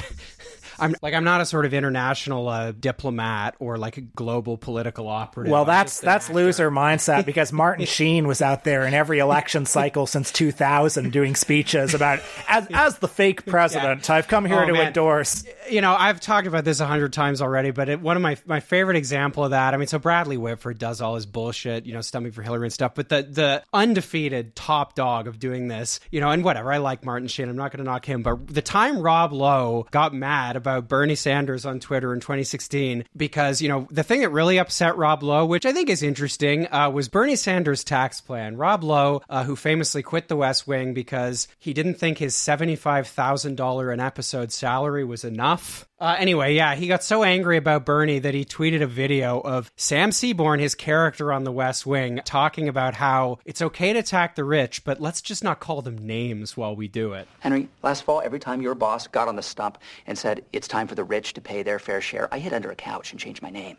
I'm 0.78 0.94
like 1.02 1.14
I'm 1.14 1.24
not 1.24 1.40
a 1.40 1.46
sort 1.46 1.64
of 1.66 1.74
international 1.74 2.48
uh, 2.48 2.72
diplomat 2.72 3.54
or 3.58 3.78
like 3.78 3.96
a 3.96 4.00
global 4.02 4.56
political 4.56 5.08
operative. 5.08 5.52
Well, 5.52 5.62
I'm 5.62 5.66
that's 5.68 6.00
that's 6.00 6.26
actor. 6.26 6.34
loser 6.34 6.70
mindset 6.70 7.24
because 7.26 7.52
Martin 7.62 7.84
Sheen 7.86 8.26
was 8.26 8.42
out 8.42 8.64
there 8.64 8.84
in 8.86 8.94
every 8.94 9.18
election 9.18 9.66
cycle 9.66 10.06
since 10.06 10.30
2000 10.32 11.12
doing 11.12 11.34
speeches 11.34 11.94
about 11.94 12.20
as 12.48 12.66
as 12.72 12.98
the 12.98 13.08
fake 13.08 13.46
president. 13.46 14.08
I've 14.10 14.28
come 14.28 14.44
here 14.44 14.62
Oh, 14.62 14.66
to 14.66 14.72
man. 14.72 14.86
endorse. 14.88 15.44
you 15.70 15.80
know, 15.80 15.94
I've 15.94 16.20
talked 16.20 16.46
about 16.46 16.64
this 16.64 16.80
a 16.80 16.86
hundred 16.86 17.12
times 17.12 17.40
already, 17.42 17.70
but 17.70 17.88
it, 17.88 18.00
one 18.00 18.16
of 18.16 18.22
my 18.22 18.36
my 18.46 18.60
favorite 18.60 18.96
example 18.96 19.44
of 19.44 19.50
that. 19.52 19.74
I 19.74 19.76
mean, 19.76 19.86
so 19.86 19.98
Bradley 19.98 20.36
Whitford 20.36 20.78
does 20.78 21.00
all 21.00 21.14
his 21.14 21.26
bullshit, 21.26 21.86
you 21.86 21.92
know, 21.94 22.00
stumping 22.00 22.32
for 22.32 22.42
Hillary 22.42 22.66
and 22.66 22.72
stuff, 22.72 22.94
but 22.94 23.08
the 23.08 23.22
the 23.22 23.62
undefeated 23.72 24.54
top 24.56 24.94
dog 24.94 25.26
of 25.26 25.38
doing 25.38 25.68
this, 25.68 26.00
you 26.10 26.20
know, 26.20 26.30
and 26.30 26.44
whatever. 26.44 26.72
I 26.72 26.78
like 26.78 27.04
Martin 27.04 27.28
Sheen. 27.28 27.48
I'm 27.48 27.56
not 27.56 27.70
going 27.72 27.78
to 27.84 27.90
knock 27.90 28.04
him, 28.04 28.22
but 28.22 28.46
the 28.48 28.62
time 28.62 28.98
Rob 29.00 29.32
Lowe 29.32 29.86
got 29.90 30.14
mad 30.14 30.56
about 30.62 30.86
Bernie 30.86 31.16
Sanders 31.16 31.66
on 31.66 31.80
Twitter 31.80 32.14
in 32.14 32.20
2016 32.20 33.04
because 33.16 33.60
you 33.60 33.68
know 33.68 33.88
the 33.90 34.04
thing 34.04 34.20
that 34.20 34.28
really 34.28 34.58
upset 34.58 34.96
Rob 34.96 35.24
Lowe, 35.24 35.44
which 35.44 35.66
I 35.66 35.72
think 35.72 35.90
is 35.90 36.04
interesting, 36.04 36.72
uh, 36.72 36.88
was 36.88 37.08
Bernie 37.08 37.34
Sanders' 37.34 37.82
tax 37.82 38.20
plan. 38.20 38.56
Rob 38.56 38.84
Lowe, 38.84 39.22
uh, 39.28 39.42
who 39.42 39.56
famously 39.56 40.04
quit 40.04 40.28
the 40.28 40.36
West 40.36 40.68
Wing 40.68 40.94
because 40.94 41.48
he 41.58 41.72
didn't 41.72 41.94
think 41.94 42.18
his 42.18 42.36
seventy-five 42.36 43.08
thousand 43.08 43.56
dollar 43.56 43.90
an 43.90 43.98
episode 43.98 44.52
salary 44.52 45.02
was 45.02 45.24
enough. 45.24 45.88
Uh, 46.02 46.16
anyway, 46.18 46.52
yeah, 46.52 46.74
he 46.74 46.88
got 46.88 47.04
so 47.04 47.22
angry 47.22 47.56
about 47.56 47.86
Bernie 47.86 48.18
that 48.18 48.34
he 48.34 48.44
tweeted 48.44 48.82
a 48.82 48.88
video 48.88 49.38
of 49.38 49.70
Sam 49.76 50.10
Seaborn, 50.10 50.58
his 50.58 50.74
character 50.74 51.32
on 51.32 51.44
the 51.44 51.52
West 51.52 51.86
Wing, 51.86 52.20
talking 52.24 52.66
about 52.66 52.94
how 52.94 53.38
it's 53.44 53.62
okay 53.62 53.92
to 53.92 54.00
attack 54.00 54.34
the 54.34 54.42
rich, 54.42 54.84
but 54.84 55.00
let's 55.00 55.22
just 55.22 55.44
not 55.44 55.60
call 55.60 55.80
them 55.80 55.96
names 55.96 56.56
while 56.56 56.74
we 56.74 56.88
do 56.88 57.12
it. 57.12 57.28
Henry, 57.38 57.68
last 57.84 58.02
fall, 58.02 58.20
every 58.24 58.40
time 58.40 58.60
your 58.60 58.74
boss 58.74 59.06
got 59.06 59.28
on 59.28 59.36
the 59.36 59.42
stump 59.44 59.78
and 60.04 60.18
said, 60.18 60.44
it's 60.52 60.68
time 60.68 60.86
for 60.86 60.94
the 60.94 61.04
rich 61.04 61.32
to 61.34 61.40
pay 61.40 61.62
their 61.62 61.78
fair 61.78 62.00
share, 62.00 62.28
I 62.32 62.38
hid 62.38 62.52
under 62.52 62.70
a 62.70 62.76
couch 62.76 63.10
and 63.10 63.20
changed 63.20 63.42
my 63.42 63.50
name. 63.50 63.76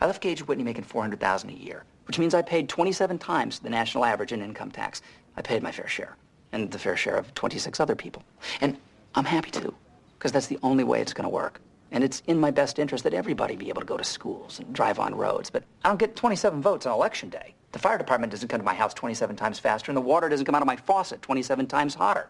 I 0.00 0.06
left 0.06 0.20
Gage 0.20 0.46
Whitney 0.46 0.64
making 0.64 0.84
400000 0.84 1.50
a 1.50 1.52
year, 1.52 1.84
which 2.06 2.18
means 2.18 2.34
I 2.34 2.42
paid 2.42 2.68
27 2.68 3.18
times 3.18 3.60
the 3.60 3.70
national 3.70 4.04
average 4.04 4.32
in 4.32 4.42
income 4.42 4.70
tax. 4.70 5.02
I 5.36 5.42
paid 5.42 5.62
my 5.62 5.72
fair 5.72 5.88
share, 5.88 6.16
and 6.52 6.70
the 6.70 6.78
fair 6.78 6.96
share 6.96 7.16
of 7.16 7.32
26 7.34 7.80
other 7.80 7.94
people. 7.94 8.22
And 8.60 8.76
I'm 9.14 9.24
happy 9.24 9.50
to, 9.52 9.72
because 10.18 10.32
that's 10.32 10.48
the 10.48 10.58
only 10.62 10.84
way 10.84 11.00
it's 11.00 11.14
going 11.14 11.24
to 11.24 11.30
work. 11.30 11.60
And 11.92 12.02
it's 12.02 12.22
in 12.26 12.38
my 12.38 12.50
best 12.50 12.78
interest 12.78 13.04
that 13.04 13.14
everybody 13.14 13.54
be 13.54 13.68
able 13.68 13.80
to 13.80 13.86
go 13.86 13.96
to 13.96 14.04
schools 14.04 14.58
and 14.58 14.74
drive 14.74 14.98
on 14.98 15.14
roads. 15.14 15.50
But 15.50 15.62
I 15.84 15.88
don't 15.88 15.98
get 15.98 16.16
27 16.16 16.60
votes 16.60 16.84
on 16.84 16.92
election 16.92 17.30
day. 17.30 17.54
The 17.72 17.78
fire 17.78 17.96
department 17.96 18.32
doesn't 18.32 18.48
come 18.48 18.58
to 18.58 18.64
my 18.64 18.74
house 18.74 18.92
27 18.92 19.36
times 19.36 19.58
faster, 19.58 19.90
and 19.90 19.96
the 19.96 20.02
water 20.02 20.28
doesn't 20.28 20.44
come 20.44 20.54
out 20.54 20.62
of 20.62 20.66
my 20.66 20.76
faucet 20.76 21.22
27 21.22 21.66
times 21.66 21.94
hotter. 21.94 22.28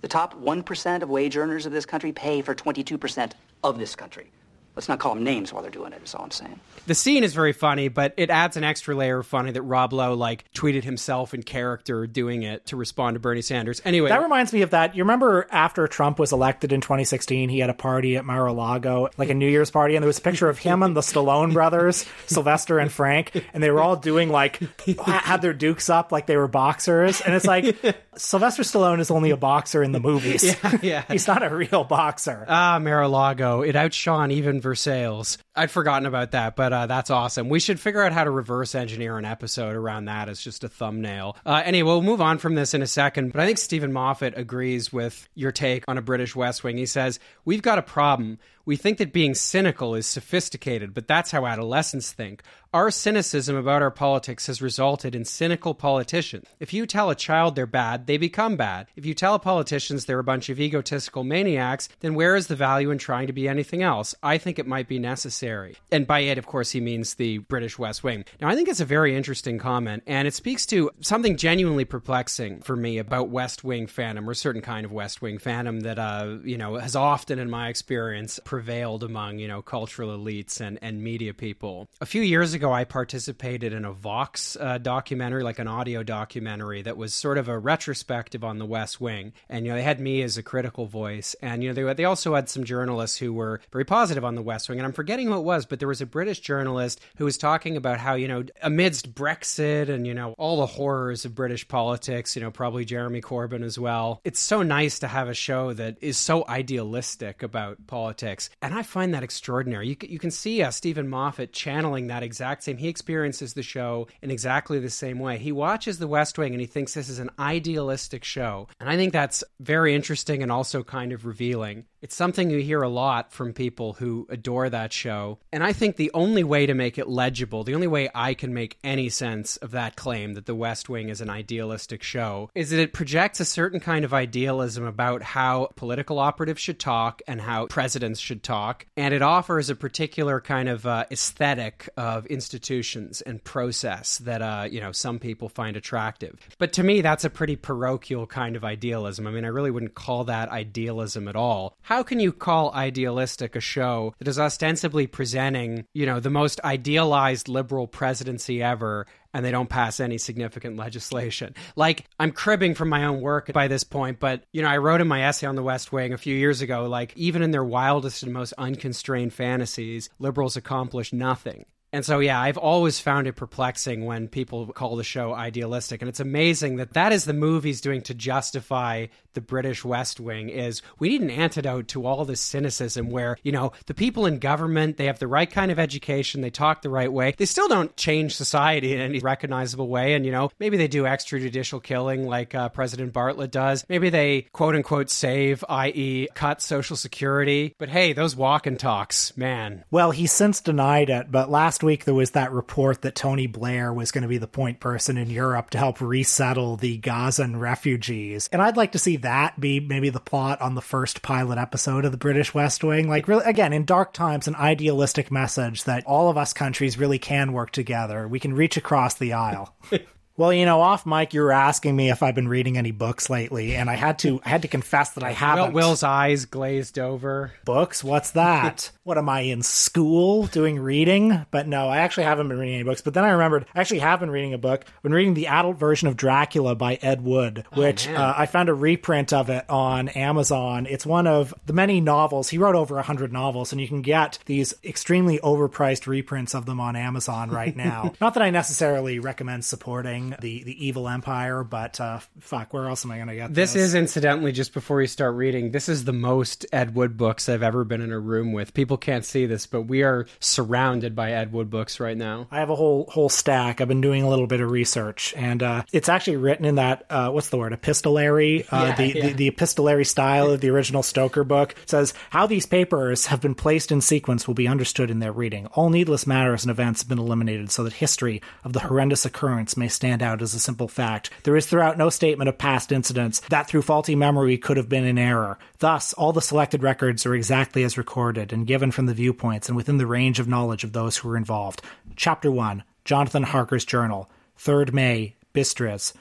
The 0.00 0.08
top 0.08 0.34
1% 0.40 1.02
of 1.02 1.08
wage 1.10 1.36
earners 1.36 1.66
of 1.66 1.72
this 1.72 1.86
country 1.86 2.12
pay 2.12 2.42
for 2.42 2.54
22% 2.54 3.32
of 3.62 3.78
this 3.78 3.96
country. 3.96 4.30
Let's 4.76 4.88
not 4.88 4.98
call 4.98 5.14
them 5.14 5.22
names 5.24 5.52
while 5.52 5.62
they're 5.62 5.70
doing 5.70 5.92
it, 5.92 6.02
is 6.02 6.14
all 6.14 6.24
I'm 6.24 6.30
saying. 6.30 6.58
The 6.86 6.94
scene 6.94 7.22
is 7.24 7.32
very 7.32 7.52
funny, 7.52 7.88
but 7.88 8.12
it 8.16 8.28
adds 8.28 8.56
an 8.56 8.64
extra 8.64 8.94
layer 8.94 9.20
of 9.20 9.26
funny 9.26 9.52
that 9.52 9.62
Rob 9.62 9.92
Lowe 9.92 10.14
like 10.14 10.44
tweeted 10.52 10.82
himself 10.84 11.32
in 11.32 11.42
character 11.42 12.06
doing 12.06 12.42
it 12.42 12.66
to 12.66 12.76
respond 12.76 13.14
to 13.14 13.20
Bernie 13.20 13.40
Sanders. 13.40 13.80
Anyway, 13.84 14.08
That 14.08 14.22
reminds 14.22 14.52
me 14.52 14.62
of 14.62 14.70
that. 14.70 14.96
You 14.96 15.04
remember 15.04 15.46
after 15.50 15.86
Trump 15.86 16.18
was 16.18 16.32
elected 16.32 16.72
in 16.72 16.80
2016, 16.80 17.48
he 17.48 17.60
had 17.60 17.70
a 17.70 17.74
party 17.74 18.16
at 18.16 18.24
Mar-a-Lago, 18.24 19.08
like 19.16 19.30
a 19.30 19.34
New 19.34 19.48
Year's 19.48 19.70
party, 19.70 19.94
and 19.96 20.02
there 20.02 20.08
was 20.08 20.18
a 20.18 20.22
picture 20.22 20.48
of 20.48 20.58
him 20.58 20.82
and 20.82 20.96
the 20.96 21.00
Stallone 21.00 21.52
brothers, 21.52 22.04
Sylvester 22.26 22.78
and 22.78 22.90
Frank, 22.90 23.30
and 23.54 23.62
they 23.62 23.70
were 23.70 23.80
all 23.80 23.96
doing 23.96 24.28
like 24.28 24.60
had 24.98 25.40
their 25.40 25.54
dukes 25.54 25.88
up 25.88 26.10
like 26.12 26.26
they 26.26 26.36
were 26.36 26.48
boxers, 26.48 27.20
and 27.20 27.34
it's 27.34 27.46
like 27.46 27.76
Sylvester 28.16 28.62
Stallone 28.64 29.00
is 29.00 29.10
only 29.10 29.30
a 29.30 29.36
boxer 29.36 29.82
in 29.82 29.92
the 29.92 30.00
movies. 30.00 30.56
yeah. 30.82 31.04
He's 31.08 31.26
not 31.28 31.42
a 31.42 31.54
real 31.54 31.84
boxer. 31.84 32.44
Ah, 32.48 32.78
Mar-a-Lago. 32.80 33.62
It 33.62 33.76
outshone 33.76 34.30
even 34.32 34.60
Versailles. 34.64 35.38
I'd 35.54 35.70
forgotten 35.70 36.06
about 36.06 36.32
that, 36.32 36.56
but 36.56 36.72
uh, 36.72 36.86
that's 36.86 37.10
awesome. 37.10 37.48
We 37.48 37.60
should 37.60 37.78
figure 37.78 38.02
out 38.02 38.12
how 38.12 38.24
to 38.24 38.30
reverse 38.30 38.74
engineer 38.74 39.16
an 39.16 39.24
episode 39.24 39.76
around 39.76 40.06
that 40.06 40.28
as 40.28 40.40
just 40.40 40.64
a 40.64 40.68
thumbnail. 40.68 41.36
Uh, 41.46 41.62
anyway, 41.64 41.86
we'll 41.86 42.02
move 42.02 42.20
on 42.20 42.38
from 42.38 42.56
this 42.56 42.74
in 42.74 42.82
a 42.82 42.86
second, 42.88 43.32
but 43.32 43.40
I 43.40 43.46
think 43.46 43.58
Steven 43.58 43.92
Moffat 43.92 44.36
agrees 44.36 44.92
with 44.92 45.28
your 45.36 45.52
take 45.52 45.84
on 45.86 45.96
a 45.96 46.02
British 46.02 46.34
West 46.34 46.64
Wing. 46.64 46.76
He 46.76 46.86
says, 46.86 47.20
We've 47.44 47.62
got 47.62 47.78
a 47.78 47.82
problem. 47.82 48.38
We 48.66 48.76
think 48.76 48.98
that 48.98 49.12
being 49.12 49.34
cynical 49.34 49.94
is 49.94 50.06
sophisticated, 50.06 50.94
but 50.94 51.06
that's 51.06 51.30
how 51.30 51.46
adolescents 51.46 52.12
think. 52.12 52.42
Our 52.74 52.90
cynicism 52.90 53.54
about 53.54 53.82
our 53.82 53.92
politics 53.92 54.48
has 54.48 54.60
resulted 54.60 55.14
in 55.14 55.24
cynical 55.24 55.74
politicians. 55.74 56.48
If 56.58 56.72
you 56.72 56.86
tell 56.86 57.08
a 57.08 57.14
child 57.14 57.54
they're 57.54 57.66
bad, 57.68 58.08
they 58.08 58.16
become 58.16 58.56
bad. 58.56 58.88
If 58.96 59.06
you 59.06 59.14
tell 59.14 59.38
politicians 59.38 60.06
they're 60.06 60.18
a 60.18 60.24
bunch 60.24 60.48
of 60.48 60.58
egotistical 60.58 61.22
maniacs, 61.22 61.88
then 62.00 62.16
where 62.16 62.34
is 62.34 62.48
the 62.48 62.56
value 62.56 62.90
in 62.90 62.98
trying 62.98 63.28
to 63.28 63.32
be 63.32 63.46
anything 63.46 63.84
else? 63.84 64.12
I 64.24 64.38
think 64.38 64.58
it 64.58 64.66
might 64.66 64.88
be 64.88 64.98
necessary. 64.98 65.76
And 65.92 66.04
by 66.04 66.18
it, 66.18 66.36
of 66.36 66.46
course, 66.46 66.72
he 66.72 66.80
means 66.80 67.14
the 67.14 67.38
British 67.38 67.78
West 67.78 68.02
Wing. 68.02 68.24
Now, 68.40 68.48
I 68.48 68.56
think 68.56 68.68
it's 68.68 68.80
a 68.80 68.84
very 68.84 69.14
interesting 69.14 69.56
comment, 69.60 70.02
and 70.08 70.26
it 70.26 70.34
speaks 70.34 70.66
to 70.66 70.90
something 71.00 71.36
genuinely 71.36 71.84
perplexing 71.84 72.62
for 72.62 72.74
me 72.74 72.98
about 72.98 73.28
West 73.28 73.62
Wing 73.62 73.86
fandom, 73.86 74.26
or 74.26 74.32
a 74.32 74.34
certain 74.34 74.62
kind 74.62 74.84
of 74.84 74.90
West 74.90 75.22
Wing 75.22 75.38
fandom 75.38 75.82
that, 75.82 76.00
uh, 76.00 76.38
you 76.42 76.58
know, 76.58 76.74
has 76.74 76.96
often, 76.96 77.38
in 77.38 77.48
my 77.48 77.68
experience, 77.68 78.40
prevailed 78.42 79.04
among, 79.04 79.38
you 79.38 79.46
know, 79.46 79.62
cultural 79.62 80.18
elites 80.18 80.60
and, 80.60 80.80
and 80.82 81.04
media 81.04 81.32
people. 81.32 81.88
A 82.00 82.06
few 82.06 82.22
years 82.22 82.52
ago, 82.52 82.63
ago, 82.64 82.72
I 82.72 82.84
participated 82.84 83.74
in 83.74 83.84
a 83.84 83.92
Vox 83.92 84.56
uh, 84.58 84.78
documentary, 84.78 85.42
like 85.42 85.58
an 85.58 85.68
audio 85.68 86.02
documentary, 86.02 86.80
that 86.80 86.96
was 86.96 87.12
sort 87.12 87.36
of 87.36 87.46
a 87.46 87.58
retrospective 87.58 88.42
on 88.42 88.58
the 88.58 88.64
West 88.64 89.02
Wing. 89.02 89.34
And, 89.50 89.66
you 89.66 89.72
know, 89.72 89.76
they 89.76 89.82
had 89.82 90.00
me 90.00 90.22
as 90.22 90.38
a 90.38 90.42
critical 90.42 90.86
voice. 90.86 91.36
And, 91.42 91.62
you 91.62 91.68
know, 91.68 91.74
they, 91.74 91.92
they 91.92 92.04
also 92.06 92.34
had 92.34 92.48
some 92.48 92.64
journalists 92.64 93.18
who 93.18 93.34
were 93.34 93.60
very 93.70 93.84
positive 93.84 94.24
on 94.24 94.34
the 94.34 94.40
West 94.40 94.70
Wing. 94.70 94.78
And 94.78 94.86
I'm 94.86 94.94
forgetting 94.94 95.26
who 95.26 95.36
it 95.36 95.44
was, 95.44 95.66
but 95.66 95.78
there 95.78 95.88
was 95.88 96.00
a 96.00 96.06
British 96.06 96.40
journalist 96.40 97.02
who 97.16 97.26
was 97.26 97.36
talking 97.36 97.76
about 97.76 97.98
how, 97.98 98.14
you 98.14 98.28
know, 98.28 98.44
amidst 98.62 99.14
Brexit 99.14 99.90
and, 99.90 100.06
you 100.06 100.14
know, 100.14 100.34
all 100.38 100.56
the 100.56 100.66
horrors 100.66 101.26
of 101.26 101.34
British 101.34 101.68
politics, 101.68 102.34
you 102.34 102.40
know, 102.40 102.50
probably 102.50 102.86
Jeremy 102.86 103.20
Corbyn 103.20 103.62
as 103.62 103.78
well, 103.78 104.22
it's 104.24 104.40
so 104.40 104.62
nice 104.62 105.00
to 105.00 105.08
have 105.08 105.28
a 105.28 105.34
show 105.34 105.74
that 105.74 105.98
is 106.00 106.16
so 106.16 106.46
idealistic 106.48 107.42
about 107.42 107.86
politics. 107.86 108.48
And 108.62 108.72
I 108.72 108.82
find 108.82 109.12
that 109.12 109.22
extraordinary. 109.22 109.88
You, 109.88 109.96
you 110.00 110.18
can 110.18 110.30
see 110.30 110.62
uh, 110.62 110.70
Steven 110.70 111.08
Moffat 111.08 111.52
channeling 111.52 112.06
that 112.06 112.22
exact 112.22 112.53
same. 112.62 112.76
He 112.76 112.88
experiences 112.88 113.54
the 113.54 113.62
show 113.62 114.08
in 114.22 114.30
exactly 114.30 114.78
the 114.78 114.90
same 114.90 115.18
way. 115.18 115.38
He 115.38 115.52
watches 115.52 115.98
The 115.98 116.06
West 116.06 116.38
Wing 116.38 116.52
and 116.52 116.60
he 116.60 116.66
thinks 116.66 116.94
this 116.94 117.08
is 117.08 117.18
an 117.18 117.30
idealistic 117.38 118.24
show. 118.24 118.68
And 118.80 118.88
I 118.88 118.96
think 118.96 119.12
that's 119.12 119.44
very 119.60 119.94
interesting 119.94 120.42
and 120.42 120.52
also 120.52 120.82
kind 120.82 121.12
of 121.12 121.26
revealing. 121.26 121.86
It's 122.02 122.14
something 122.14 122.50
you 122.50 122.58
hear 122.58 122.82
a 122.82 122.88
lot 122.90 123.32
from 123.32 123.54
people 123.54 123.94
who 123.94 124.26
adore 124.28 124.68
that 124.68 124.92
show. 124.92 125.38
And 125.50 125.64
I 125.64 125.72
think 125.72 125.96
the 125.96 126.10
only 126.12 126.44
way 126.44 126.66
to 126.66 126.74
make 126.74 126.98
it 126.98 127.08
legible, 127.08 127.64
the 127.64 127.74
only 127.74 127.86
way 127.86 128.10
I 128.14 128.34
can 128.34 128.52
make 128.52 128.76
any 128.84 129.08
sense 129.08 129.56
of 129.56 129.70
that 129.70 129.96
claim 129.96 130.34
that 130.34 130.44
The 130.44 130.54
West 130.54 130.90
Wing 130.90 131.08
is 131.08 131.22
an 131.22 131.30
idealistic 131.30 132.02
show, 132.02 132.50
is 132.54 132.68
that 132.70 132.80
it 132.80 132.92
projects 132.92 133.40
a 133.40 133.46
certain 133.46 133.80
kind 133.80 134.04
of 134.04 134.12
idealism 134.12 134.84
about 134.84 135.22
how 135.22 135.70
political 135.76 136.18
operatives 136.18 136.60
should 136.60 136.78
talk 136.78 137.22
and 137.26 137.40
how 137.40 137.68
presidents 137.68 138.20
should 138.20 138.42
talk. 138.42 138.84
And 138.98 139.14
it 139.14 139.22
offers 139.22 139.70
a 139.70 139.74
particular 139.74 140.42
kind 140.42 140.68
of 140.68 140.84
uh, 140.84 141.06
aesthetic 141.10 141.88
of 141.96 142.26
institutions 142.44 143.22
and 143.22 143.42
process 143.42 144.18
that, 144.18 144.42
uh, 144.42 144.68
you 144.70 144.78
know, 144.78 144.92
some 144.92 145.18
people 145.18 145.48
find 145.48 145.78
attractive. 145.78 146.38
But 146.58 146.74
to 146.74 146.82
me, 146.82 147.00
that's 147.00 147.24
a 147.24 147.30
pretty 147.30 147.56
parochial 147.56 148.26
kind 148.26 148.54
of 148.54 148.64
idealism. 148.64 149.26
I 149.26 149.30
mean, 149.30 149.46
I 149.46 149.48
really 149.48 149.70
wouldn't 149.70 149.94
call 149.94 150.24
that 150.24 150.50
idealism 150.50 151.26
at 151.26 151.36
all. 151.36 151.76
How 151.80 152.02
can 152.02 152.20
you 152.20 152.32
call 152.32 152.72
idealistic 152.74 153.56
a 153.56 153.60
show 153.60 154.14
that 154.18 154.28
is 154.28 154.38
ostensibly 154.38 155.06
presenting, 155.06 155.86
you 155.94 156.04
know, 156.04 156.20
the 156.20 156.28
most 156.28 156.60
idealized 156.62 157.48
liberal 157.48 157.86
presidency 157.86 158.62
ever 158.62 159.06
and 159.34 159.44
they 159.44 159.50
don't 159.50 159.68
pass 159.68 159.98
any 159.98 160.16
significant 160.16 160.76
legislation. 160.76 161.54
Like, 161.74 162.04
I'm 162.20 162.30
cribbing 162.30 162.76
from 162.76 162.88
my 162.88 163.04
own 163.04 163.20
work 163.20 163.52
by 163.52 163.66
this 163.66 163.82
point, 163.82 164.20
but, 164.20 164.44
you 164.52 164.62
know, 164.62 164.68
I 164.68 164.78
wrote 164.78 165.00
in 165.00 165.08
my 165.08 165.24
essay 165.24 165.48
on 165.48 165.56
the 165.56 165.62
West 165.62 165.92
Wing 165.92 166.12
a 166.12 166.18
few 166.18 166.36
years 166.36 166.62
ago, 166.62 166.86
like, 166.86 167.12
even 167.16 167.42
in 167.42 167.50
their 167.50 167.64
wildest 167.64 168.22
and 168.22 168.32
most 168.32 168.54
unconstrained 168.56 169.34
fantasies, 169.34 170.08
liberals 170.20 170.56
accomplish 170.56 171.12
nothing. 171.12 171.66
And 171.94 172.04
so, 172.04 172.18
yeah, 172.18 172.40
I've 172.40 172.58
always 172.58 172.98
found 172.98 173.28
it 173.28 173.34
perplexing 173.34 174.04
when 174.04 174.26
people 174.26 174.66
call 174.66 174.96
the 174.96 175.04
show 175.04 175.32
idealistic. 175.32 176.02
And 176.02 176.08
it's 176.08 176.18
amazing 176.18 176.74
that 176.78 176.94
that 176.94 177.12
is 177.12 177.24
the 177.24 177.32
movie's 177.32 177.80
doing 177.80 178.02
to 178.02 178.14
justify 178.14 179.06
the 179.34 179.40
British 179.40 179.84
West 179.84 180.20
Wing 180.20 180.48
is 180.48 180.82
we 180.98 181.08
need 181.08 181.22
an 181.22 181.30
antidote 181.30 181.88
to 181.88 182.06
all 182.06 182.24
this 182.24 182.40
cynicism 182.40 183.10
where, 183.10 183.36
you 183.42 183.52
know, 183.52 183.72
the 183.86 183.94
people 183.94 184.26
in 184.26 184.38
government, 184.38 184.96
they 184.96 185.06
have 185.06 185.18
the 185.18 185.26
right 185.26 185.50
kind 185.50 185.70
of 185.70 185.78
education, 185.78 186.40
they 186.40 186.50
talk 186.50 186.82
the 186.82 186.90
right 186.90 187.12
way. 187.12 187.34
They 187.36 187.46
still 187.46 187.68
don't 187.68 187.96
change 187.96 188.34
society 188.34 188.94
in 188.94 189.00
any 189.00 189.18
recognizable 189.18 189.88
way. 189.88 190.14
And, 190.14 190.24
you 190.24 190.32
know, 190.32 190.50
maybe 190.58 190.76
they 190.76 190.88
do 190.88 191.04
extrajudicial 191.04 191.82
killing 191.82 192.26
like 192.26 192.54
uh, 192.54 192.68
President 192.70 193.12
Bartlet 193.12 193.50
does. 193.50 193.84
Maybe 193.88 194.10
they 194.10 194.42
quote 194.52 194.74
unquote 194.74 195.10
save, 195.10 195.64
i.e., 195.68 196.28
cut 196.34 196.62
Social 196.62 196.96
Security. 196.96 197.74
But 197.78 197.88
hey, 197.88 198.12
those 198.12 198.36
walk 198.36 198.66
and 198.66 198.78
talks, 198.78 199.36
man. 199.36 199.84
Well, 199.90 200.10
he's 200.10 200.32
since 200.32 200.60
denied 200.60 201.10
it, 201.10 201.30
but 201.30 201.50
last 201.50 201.82
week 201.82 202.04
there 202.04 202.14
was 202.14 202.32
that 202.32 202.52
report 202.52 203.02
that 203.02 203.14
Tony 203.14 203.46
Blair 203.46 203.92
was 203.92 204.12
going 204.12 204.22
to 204.22 204.28
be 204.28 204.38
the 204.38 204.46
point 204.46 204.80
person 204.80 205.16
in 205.16 205.30
Europe 205.30 205.70
to 205.70 205.78
help 205.78 206.00
resettle 206.00 206.76
the 206.76 206.96
Gazan 206.98 207.58
refugees. 207.58 208.48
And 208.52 208.62
I'd 208.62 208.76
like 208.76 208.92
to 208.92 208.98
see 208.98 209.16
that 209.24 209.58
be 209.58 209.80
maybe 209.80 210.10
the 210.10 210.20
plot 210.20 210.60
on 210.60 210.74
the 210.74 210.80
first 210.80 211.22
pilot 211.22 211.58
episode 211.58 212.04
of 212.04 212.12
the 212.12 212.18
British 212.18 212.54
West 212.54 212.84
Wing. 212.84 213.08
Like, 213.08 213.26
really, 213.26 213.44
again, 213.44 213.72
in 213.72 213.84
dark 213.84 214.12
times, 214.12 214.46
an 214.46 214.54
idealistic 214.54 215.30
message 215.30 215.84
that 215.84 216.06
all 216.06 216.30
of 216.30 216.38
us 216.38 216.52
countries 216.52 216.98
really 216.98 217.18
can 217.18 217.52
work 217.52 217.72
together. 217.72 218.28
We 218.28 218.38
can 218.38 218.54
reach 218.54 218.76
across 218.76 219.14
the 219.14 219.32
aisle. 219.32 219.74
Well, 220.36 220.52
you 220.52 220.66
know, 220.66 220.80
off 220.80 221.06
mic, 221.06 221.32
you 221.32 221.42
were 221.42 221.52
asking 221.52 221.94
me 221.94 222.10
if 222.10 222.20
I've 222.20 222.34
been 222.34 222.48
reading 222.48 222.76
any 222.76 222.90
books 222.90 223.30
lately, 223.30 223.76
and 223.76 223.88
I 223.88 223.94
had 223.94 224.18
to 224.20 224.40
I 224.44 224.48
had 224.48 224.62
to 224.62 224.68
confess 224.68 225.10
that 225.10 225.22
I 225.22 225.30
haven't. 225.30 225.74
Will, 225.74 225.90
Will's 225.90 226.02
eyes 226.02 226.44
glazed 226.46 226.98
over. 226.98 227.52
Books? 227.64 228.02
What's 228.02 228.32
that? 228.32 228.90
what 229.04 229.16
am 229.16 229.28
I 229.28 229.40
in 229.40 229.62
school 229.62 230.46
doing 230.46 230.80
reading? 230.80 231.46
But 231.52 231.68
no, 231.68 231.88
I 231.88 231.98
actually 231.98 232.24
haven't 232.24 232.48
been 232.48 232.58
reading 232.58 232.74
any 232.74 232.82
books. 232.82 233.00
But 233.00 233.14
then 233.14 233.22
I 233.22 233.30
remembered 233.30 233.66
I 233.76 233.80
actually 233.80 234.00
have 234.00 234.18
been 234.18 234.30
reading 234.30 234.54
a 234.54 234.58
book. 234.58 234.84
I've 234.88 235.02
been 235.04 235.14
reading 235.14 235.34
the 235.34 235.46
adult 235.46 235.76
version 235.76 236.08
of 236.08 236.16
Dracula 236.16 236.74
by 236.74 236.94
Ed 237.00 237.22
Wood, 237.22 237.64
which 237.74 238.08
man. 238.08 238.16
uh, 238.16 238.34
I 238.36 238.46
found 238.46 238.68
a 238.68 238.74
reprint 238.74 239.32
of 239.32 239.50
it 239.50 239.64
on 239.70 240.08
Amazon. 240.08 240.86
It's 240.90 241.06
one 241.06 241.28
of 241.28 241.54
the 241.66 241.72
many 241.72 242.00
novels. 242.00 242.48
He 242.48 242.58
wrote 242.58 242.74
over 242.74 242.96
100 242.96 243.32
novels, 243.32 243.70
and 243.70 243.80
you 243.80 243.86
can 243.86 244.02
get 244.02 244.40
these 244.46 244.74
extremely 244.82 245.38
overpriced 245.38 246.08
reprints 246.08 246.56
of 246.56 246.66
them 246.66 246.80
on 246.80 246.96
Amazon 246.96 247.50
right 247.50 247.76
now. 247.76 248.14
Not 248.20 248.34
that 248.34 248.42
I 248.42 248.50
necessarily 248.50 249.20
recommend 249.20 249.64
supporting 249.64 250.23
the, 250.40 250.62
the 250.64 250.86
evil 250.86 251.08
empire, 251.08 251.64
but 251.64 252.00
uh, 252.00 252.20
fuck, 252.40 252.72
where 252.72 252.86
else 252.88 253.04
am 253.04 253.10
I 253.10 253.16
going 253.16 253.28
to 253.28 253.34
get 253.34 253.54
This 253.54 253.74
is 253.74 253.94
incidentally 253.94 254.52
just 254.52 254.72
before 254.74 255.00
you 255.00 255.06
start 255.06 255.34
reading. 255.34 255.70
This 255.70 255.88
is 255.88 256.04
the 256.04 256.12
most 256.12 256.66
Ed 256.72 256.94
Wood 256.94 257.16
books 257.16 257.48
I've 257.48 257.62
ever 257.62 257.84
been 257.84 258.00
in 258.00 258.12
a 258.12 258.18
room 258.18 258.52
with. 258.52 258.74
People 258.74 258.96
can't 258.96 259.24
see 259.24 259.46
this, 259.46 259.66
but 259.66 259.82
we 259.82 260.02
are 260.02 260.26
surrounded 260.40 261.14
by 261.14 261.32
Ed 261.32 261.52
Wood 261.52 261.70
books 261.70 262.00
right 262.00 262.16
now. 262.16 262.46
I 262.50 262.58
have 262.58 262.70
a 262.70 262.76
whole 262.76 263.06
whole 263.10 263.28
stack. 263.28 263.80
I've 263.80 263.88
been 263.88 264.00
doing 264.00 264.22
a 264.22 264.28
little 264.28 264.46
bit 264.46 264.60
of 264.60 264.70
research, 264.70 265.34
and 265.36 265.62
uh, 265.62 265.82
it's 265.92 266.08
actually 266.08 266.36
written 266.36 266.64
in 266.64 266.76
that 266.76 267.04
uh, 267.10 267.30
what's 267.30 267.48
the 267.50 267.58
word 267.58 267.72
epistolary, 267.72 268.64
uh, 268.70 268.84
Yeah, 268.86 268.96
the, 268.96 269.06
yeah. 269.06 269.26
the 269.28 269.32
the 269.34 269.48
epistolary 269.48 270.04
style 270.04 270.50
of 270.50 270.60
the 270.60 270.70
original 270.70 271.02
Stoker 271.02 271.44
book. 271.44 271.72
It 271.82 271.90
says 271.90 272.14
how 272.30 272.46
these 272.46 272.66
papers 272.66 273.26
have 273.26 273.40
been 273.40 273.54
placed 273.54 273.90
in 273.92 274.00
sequence 274.00 274.46
will 274.46 274.54
be 274.54 274.68
understood 274.68 275.10
in 275.10 275.18
their 275.18 275.32
reading. 275.32 275.66
All 275.68 275.90
needless 275.90 276.26
matters 276.26 276.64
and 276.64 276.70
events 276.70 277.02
have 277.02 277.08
been 277.08 277.18
eliminated, 277.18 277.70
so 277.70 277.84
that 277.84 277.94
history 277.94 278.40
of 278.62 278.72
the 278.72 278.80
horrendous 278.80 279.24
occurrence 279.24 279.76
may 279.76 279.88
stand 279.88 280.13
out 280.22 280.42
as 280.42 280.54
a 280.54 280.58
simple 280.58 280.88
fact. 280.88 281.30
There 281.44 281.56
is 281.56 281.66
throughout 281.66 281.98
no 281.98 282.10
statement 282.10 282.48
of 282.48 282.58
past 282.58 282.92
incidents 282.92 283.40
that 283.50 283.68
through 283.68 283.82
faulty 283.82 284.14
memory 284.14 284.58
could 284.58 284.76
have 284.76 284.88
been 284.88 285.04
in 285.04 285.18
error. 285.18 285.58
Thus, 285.78 286.12
all 286.12 286.32
the 286.32 286.40
selected 286.40 286.82
records 286.82 287.26
are 287.26 287.34
exactly 287.34 287.84
as 287.84 287.98
recorded 287.98 288.52
and 288.52 288.66
given 288.66 288.90
from 288.90 289.06
the 289.06 289.14
viewpoints 289.14 289.68
and 289.68 289.76
within 289.76 289.98
the 289.98 290.06
range 290.06 290.38
of 290.40 290.48
knowledge 290.48 290.84
of 290.84 290.92
those 290.92 291.16
who 291.16 291.28
were 291.28 291.36
involved. 291.36 291.82
Chapter 292.16 292.50
1 292.50 292.84
Jonathan 293.04 293.42
Harker's 293.42 293.84
Journal, 293.84 294.30
3rd 294.58 294.92
May, 294.92 295.36
Bistritz. 295.54 296.14